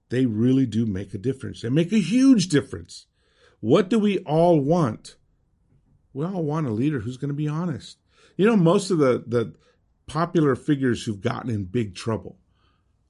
They 0.08 0.24
really 0.24 0.64
do 0.64 0.86
make 0.86 1.12
a 1.12 1.18
difference. 1.18 1.60
They 1.60 1.68
make 1.68 1.92
a 1.92 2.00
huge 2.00 2.48
difference. 2.48 3.06
What 3.60 3.90
do 3.90 3.98
we 3.98 4.20
all 4.20 4.58
want? 4.60 5.16
We 6.14 6.24
all 6.24 6.42
want 6.42 6.66
a 6.66 6.70
leader 6.70 7.00
who's 7.00 7.18
going 7.18 7.28
to 7.28 7.34
be 7.34 7.48
honest. 7.48 7.98
You 8.38 8.46
know, 8.46 8.56
most 8.56 8.90
of 8.90 8.96
the 8.96 9.22
the 9.26 9.54
popular 10.06 10.56
figures 10.56 11.04
who've 11.04 11.20
gotten 11.20 11.50
in 11.50 11.64
big 11.64 11.94
trouble, 11.94 12.38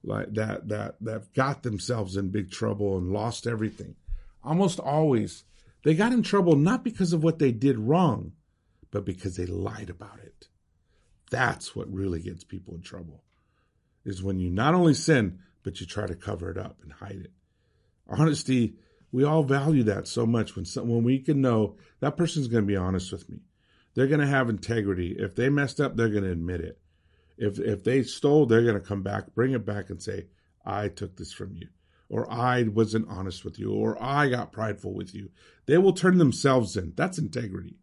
like 0.03 0.33
that 0.35 0.69
that 0.69 0.97
that 1.01 1.35
got 1.35 1.63
themselves 1.63 2.17
in 2.17 2.31
big 2.31 2.51
trouble 2.51 2.97
and 2.97 3.13
lost 3.13 3.47
everything, 3.47 3.97
almost 4.43 4.81
always 4.81 5.45
they 5.83 5.95
got 5.95 6.13
in 6.13 6.23
trouble 6.23 6.57
not 6.57 6.85
because 6.85 7.13
of 7.13 7.23
what 7.23 7.39
they 7.39 7.53
did 7.53 7.79
wrong, 7.79 8.33
but 8.91 9.05
because 9.05 9.37
they 9.37 9.47
lied 9.47 9.91
about 9.91 10.21
it. 10.21 10.49
That's 11.31 11.75
what 11.75 11.93
really 11.93 12.21
gets 12.21 12.45
people 12.45 12.75
in 12.75 12.83
trouble. 12.83 13.23
Is 14.05 14.23
when 14.23 14.39
you 14.39 14.51
not 14.51 14.75
only 14.75 14.95
sin, 14.95 15.41
but 15.63 15.81
you 15.81 15.87
try 15.87 16.07
to 16.07 16.15
cover 16.15 16.51
it 16.51 16.59
up 16.59 16.79
and 16.83 16.93
hide 16.93 17.23
it. 17.25 17.33
Honesty, 18.09 18.75
we 19.13 19.25
all 19.25 19.43
value 19.43 19.85
that 19.85 20.09
so 20.09 20.27
much 20.27 20.57
when 20.57 20.65
some, 20.65 20.89
when 20.89 21.05
we 21.05 21.19
can 21.19 21.41
know 21.41 21.77
that 22.01 22.17
person's 22.17 22.49
going 22.49 22.65
to 22.65 22.69
be 22.69 22.77
honest 22.77 23.13
with 23.13 23.29
me. 23.29 23.41
They're 23.95 24.07
going 24.07 24.21
to 24.21 24.27
have 24.27 24.49
integrity. 24.49 25.17
If 25.19 25.35
they 25.35 25.49
messed 25.49 25.81
up, 25.81 25.97
they're 25.97 26.09
going 26.09 26.25
to 26.25 26.31
admit 26.31 26.61
it. 26.61 26.80
If 27.41 27.59
if 27.59 27.83
they 27.83 28.05
stole, 28.05 28.47
they're 28.47 28.63
going 28.63 28.75
to 28.75 28.81
come 28.81 29.03
back, 29.03 29.35
bring 29.35 29.53
it 29.53 29.67
back 29.67 29.91
and 29.91 30.01
say, 30.01 30.27
"I 30.65 30.89
took 30.89 31.17
this 31.17 31.33
from 31.33 31.57
you." 31.57 31.69
or 32.11 32.31
I 32.31 32.65
wasn't 32.65 33.09
honest 33.09 33.45
with 33.45 33.59
you, 33.59 33.73
or 33.73 33.97
I 34.03 34.29
got 34.29 34.53
prideful 34.53 34.93
with 34.93 35.15
you. 35.15 35.31
They 35.67 35.79
will 35.79 35.93
turn 35.93 36.19
themselves 36.19 36.77
in. 36.77 36.93
That's 36.97 37.19
integrity. 37.19 37.77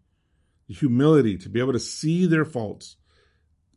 Humility 0.67 1.37
to 1.37 1.49
be 1.49 1.61
able 1.61 1.71
to 1.71 1.79
see 1.79 2.25
their 2.25 2.43
faults, 2.43 2.97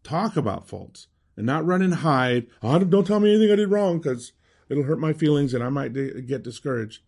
talk 0.03 0.37
about 0.37 0.69
faults, 0.69 1.07
and 1.37 1.47
not 1.47 1.65
run 1.65 1.83
and 1.83 1.95
hide. 1.95 2.49
Oh, 2.65 2.81
don't 2.81 3.07
tell 3.07 3.21
me 3.21 3.31
anything 3.31 3.53
I 3.53 3.57
did 3.57 3.71
wrong 3.71 3.99
because 3.99 4.33
it'll 4.69 4.83
hurt 4.83 4.99
my 4.99 5.13
feelings 5.13 5.55
and 5.55 5.63
I 5.63 5.69
might 5.69 5.95
get 5.95 6.43
discouraged. 6.43 7.03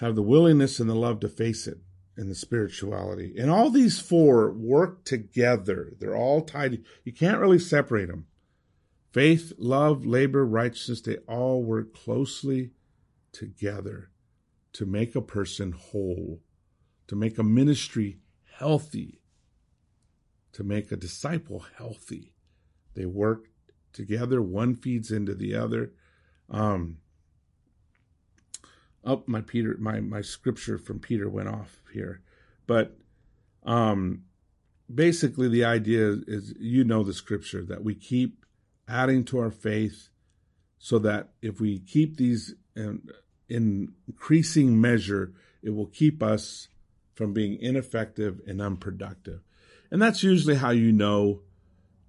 Have 0.00 0.14
the 0.14 0.22
willingness 0.22 0.78
and 0.78 0.90
the 0.90 0.94
love 0.94 1.20
to 1.20 1.28
face 1.28 1.66
it 1.66 1.78
and 2.18 2.28
the 2.28 2.34
spirituality. 2.34 3.32
And 3.38 3.48
all 3.48 3.70
these 3.70 4.00
four 4.00 4.50
work 4.50 5.04
together. 5.04 5.92
They're 5.98 6.16
all 6.16 6.42
tied. 6.42 6.82
You 7.04 7.12
can't 7.12 7.38
really 7.38 7.60
separate 7.60 8.08
them. 8.08 8.26
Faith, 9.12 9.52
love, 9.56 10.04
labor, 10.04 10.44
righteousness, 10.44 11.00
they 11.00 11.16
all 11.28 11.62
work 11.62 11.94
closely 11.94 12.72
together 13.32 14.10
to 14.72 14.84
make 14.84 15.14
a 15.14 15.22
person 15.22 15.72
whole, 15.72 16.40
to 17.06 17.14
make 17.14 17.38
a 17.38 17.44
ministry 17.44 18.18
healthy, 18.58 19.20
to 20.52 20.64
make 20.64 20.90
a 20.90 20.96
disciple 20.96 21.64
healthy. 21.76 22.32
They 22.94 23.06
work 23.06 23.46
together, 23.92 24.42
one 24.42 24.74
feeds 24.74 25.12
into 25.12 25.34
the 25.34 25.54
other. 25.54 25.92
Um, 26.50 26.98
oh, 29.08 29.22
my 29.26 29.40
Peter, 29.40 29.76
my 29.80 30.00
my 30.00 30.20
scripture 30.20 30.78
from 30.78 31.00
Peter 31.00 31.28
went 31.28 31.48
off 31.48 31.80
here, 31.92 32.20
but 32.66 32.96
um, 33.64 34.24
basically 34.92 35.48
the 35.48 35.64
idea 35.64 36.16
is 36.26 36.54
you 36.60 36.84
know 36.84 37.02
the 37.02 37.14
scripture 37.14 37.64
that 37.64 37.82
we 37.82 37.94
keep 37.94 38.44
adding 38.86 39.24
to 39.24 39.38
our 39.38 39.50
faith, 39.50 40.10
so 40.78 40.98
that 41.00 41.30
if 41.42 41.60
we 41.60 41.78
keep 41.80 42.18
these 42.18 42.54
in, 42.76 43.08
in 43.48 43.92
increasing 44.06 44.80
measure, 44.80 45.32
it 45.62 45.70
will 45.70 45.86
keep 45.86 46.22
us 46.22 46.68
from 47.14 47.32
being 47.32 47.58
ineffective 47.60 48.40
and 48.46 48.60
unproductive. 48.60 49.40
And 49.90 50.00
that's 50.00 50.22
usually 50.22 50.56
how 50.56 50.70
you 50.70 50.92
know 50.92 51.40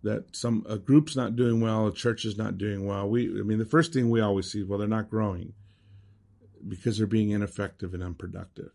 that 0.03 0.35
some 0.35 0.65
a 0.67 0.77
group's 0.77 1.15
not 1.15 1.37
doing 1.37 1.61
well, 1.61 1.87
a 1.87 1.93
church 1.93 2.25
is 2.25 2.37
not 2.37 2.57
doing 2.57 2.85
well. 2.85 3.09
We 3.09 3.29
I 3.39 3.43
mean 3.43 3.57
the 3.57 3.65
first 3.65 3.93
thing 3.93 4.09
we 4.09 4.19
always 4.19 4.51
see, 4.51 4.63
well, 4.63 4.79
they're 4.79 4.87
not 4.87 5.09
growing 5.09 5.53
because 6.67 6.97
they're 6.97 7.07
being 7.07 7.29
ineffective 7.29 7.93
and 7.93 8.03
unproductive. 8.03 8.71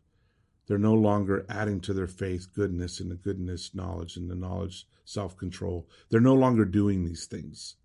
They're 0.66 0.78
no 0.78 0.94
longer 0.94 1.44
adding 1.48 1.80
to 1.82 1.92
their 1.92 2.06
faith 2.06 2.48
goodness 2.54 3.00
and 3.00 3.10
the 3.10 3.16
goodness 3.16 3.74
knowledge 3.74 4.16
and 4.16 4.30
the 4.30 4.34
knowledge 4.34 4.86
self-control. 5.04 5.86
They're 6.10 6.20
no 6.20 6.34
longer 6.34 6.64
doing 6.64 7.04
these 7.04 7.26
things. 7.26 7.76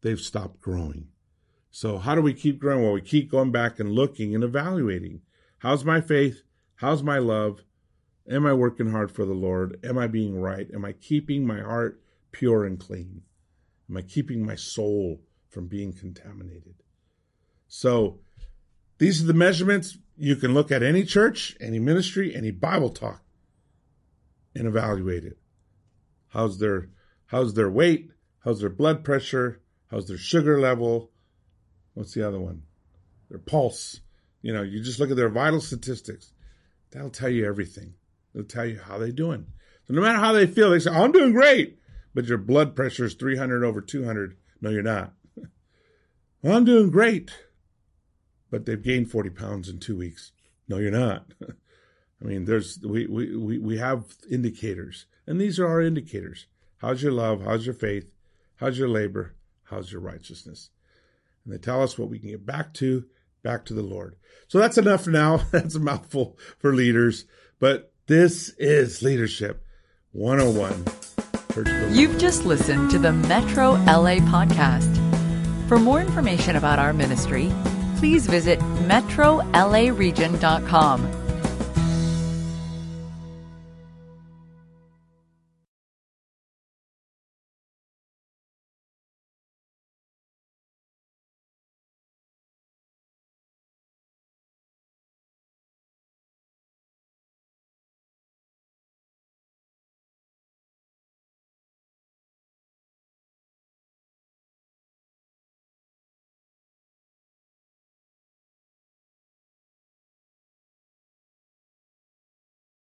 They've 0.00 0.20
stopped 0.20 0.60
growing. 0.60 1.08
So 1.70 1.98
how 1.98 2.14
do 2.14 2.22
we 2.22 2.32
keep 2.32 2.58
growing? 2.58 2.82
Well, 2.82 2.92
we 2.92 3.02
keep 3.02 3.30
going 3.30 3.52
back 3.52 3.78
and 3.78 3.92
looking 3.92 4.34
and 4.34 4.42
evaluating. 4.42 5.20
How's 5.58 5.84
my 5.84 6.00
faith? 6.00 6.42
How's 6.76 7.02
my 7.02 7.18
love? 7.18 7.62
Am 8.28 8.46
I 8.46 8.54
working 8.54 8.90
hard 8.90 9.12
for 9.12 9.24
the 9.24 9.34
Lord? 9.34 9.78
Am 9.84 9.98
I 9.98 10.06
being 10.06 10.40
right? 10.40 10.68
Am 10.72 10.84
I 10.84 10.92
keeping 10.92 11.46
my 11.46 11.60
heart 11.60 12.00
pure 12.32 12.64
and 12.64 12.80
clean? 12.80 13.22
Am 13.90 13.96
I 13.96 14.02
keeping 14.02 14.44
my 14.44 14.54
soul 14.54 15.20
from 15.48 15.68
being 15.68 15.92
contaminated? 15.92 16.82
So 17.68 18.20
these 18.98 19.22
are 19.22 19.26
the 19.26 19.34
measurements 19.34 19.98
you 20.16 20.36
can 20.36 20.54
look 20.54 20.72
at 20.72 20.82
any 20.82 21.04
church, 21.04 21.56
any 21.60 21.78
ministry, 21.78 22.34
any 22.34 22.50
Bible 22.50 22.90
talk 22.90 23.22
and 24.54 24.66
evaluate 24.66 25.24
it. 25.24 25.38
How's 26.28 26.58
their 26.58 26.88
how's 27.26 27.54
their 27.54 27.70
weight? 27.70 28.10
How's 28.40 28.60
their 28.60 28.70
blood 28.70 29.04
pressure? 29.04 29.60
How's 29.90 30.08
their 30.08 30.18
sugar 30.18 30.60
level? 30.60 31.10
What's 31.94 32.14
the 32.14 32.26
other 32.26 32.40
one? 32.40 32.62
Their 33.28 33.38
pulse. 33.38 34.00
You 34.42 34.52
know, 34.52 34.62
you 34.62 34.82
just 34.82 35.00
look 35.00 35.10
at 35.10 35.16
their 35.16 35.28
vital 35.28 35.60
statistics. 35.60 36.32
That'll 36.90 37.10
tell 37.10 37.28
you 37.28 37.46
everything. 37.46 37.94
It'll 38.34 38.46
tell 38.46 38.66
you 38.66 38.78
how 38.78 38.98
they're 38.98 39.12
doing. 39.12 39.46
So 39.86 39.94
no 39.94 40.02
matter 40.02 40.18
how 40.18 40.32
they 40.32 40.46
feel, 40.46 40.70
they 40.70 40.78
say, 40.78 40.90
oh, 40.90 41.04
I'm 41.04 41.12
doing 41.12 41.32
great. 41.32 41.78
But 42.14 42.26
your 42.26 42.38
blood 42.38 42.76
pressure 42.76 43.04
is 43.04 43.14
300 43.14 43.64
over 43.64 43.80
200. 43.80 44.36
No, 44.60 44.70
you're 44.70 44.82
not. 44.82 45.12
well, 45.36 45.46
oh, 46.44 46.56
I'm 46.56 46.64
doing 46.64 46.90
great. 46.90 47.30
But 48.50 48.66
they've 48.66 48.82
gained 48.82 49.10
40 49.10 49.30
pounds 49.30 49.68
in 49.68 49.78
two 49.78 49.96
weeks. 49.96 50.32
No, 50.68 50.78
you're 50.78 50.90
not. 50.90 51.32
I 52.22 52.24
mean, 52.24 52.44
there's 52.44 52.78
we, 52.82 53.06
we, 53.06 53.58
we 53.58 53.78
have 53.78 54.04
indicators, 54.30 55.06
and 55.26 55.40
these 55.40 55.58
are 55.58 55.66
our 55.66 55.82
indicators. 55.82 56.46
How's 56.78 57.02
your 57.02 57.12
love? 57.12 57.42
How's 57.44 57.66
your 57.66 57.74
faith? 57.74 58.10
How's 58.56 58.78
your 58.78 58.88
labor? 58.88 59.34
How's 59.64 59.92
your 59.92 60.00
righteousness? 60.00 60.70
And 61.44 61.52
they 61.52 61.58
tell 61.58 61.82
us 61.82 61.98
what 61.98 62.08
we 62.08 62.18
can 62.18 62.30
get 62.30 62.46
back 62.46 62.72
to, 62.74 63.04
back 63.42 63.64
to 63.66 63.74
the 63.74 63.82
Lord. 63.82 64.16
So 64.48 64.58
that's 64.58 64.78
enough 64.78 65.06
now. 65.06 65.36
that's 65.50 65.74
a 65.74 65.80
mouthful 65.80 66.38
for 66.58 66.74
leaders. 66.74 67.24
But 67.58 67.92
this 68.06 68.50
is 68.58 69.02
Leadership 69.02 69.64
101. 70.12 70.84
You've 71.94 72.18
just 72.18 72.44
listened 72.44 72.90
to 72.90 72.98
the 72.98 73.12
Metro 73.12 73.72
LA 73.72 74.18
podcast. 74.20 74.94
For 75.68 75.78
more 75.78 76.00
information 76.00 76.56
about 76.56 76.78
our 76.78 76.92
ministry, 76.92 77.50
please 77.96 78.26
visit 78.26 78.60
metrolaregion.com 78.60 81.25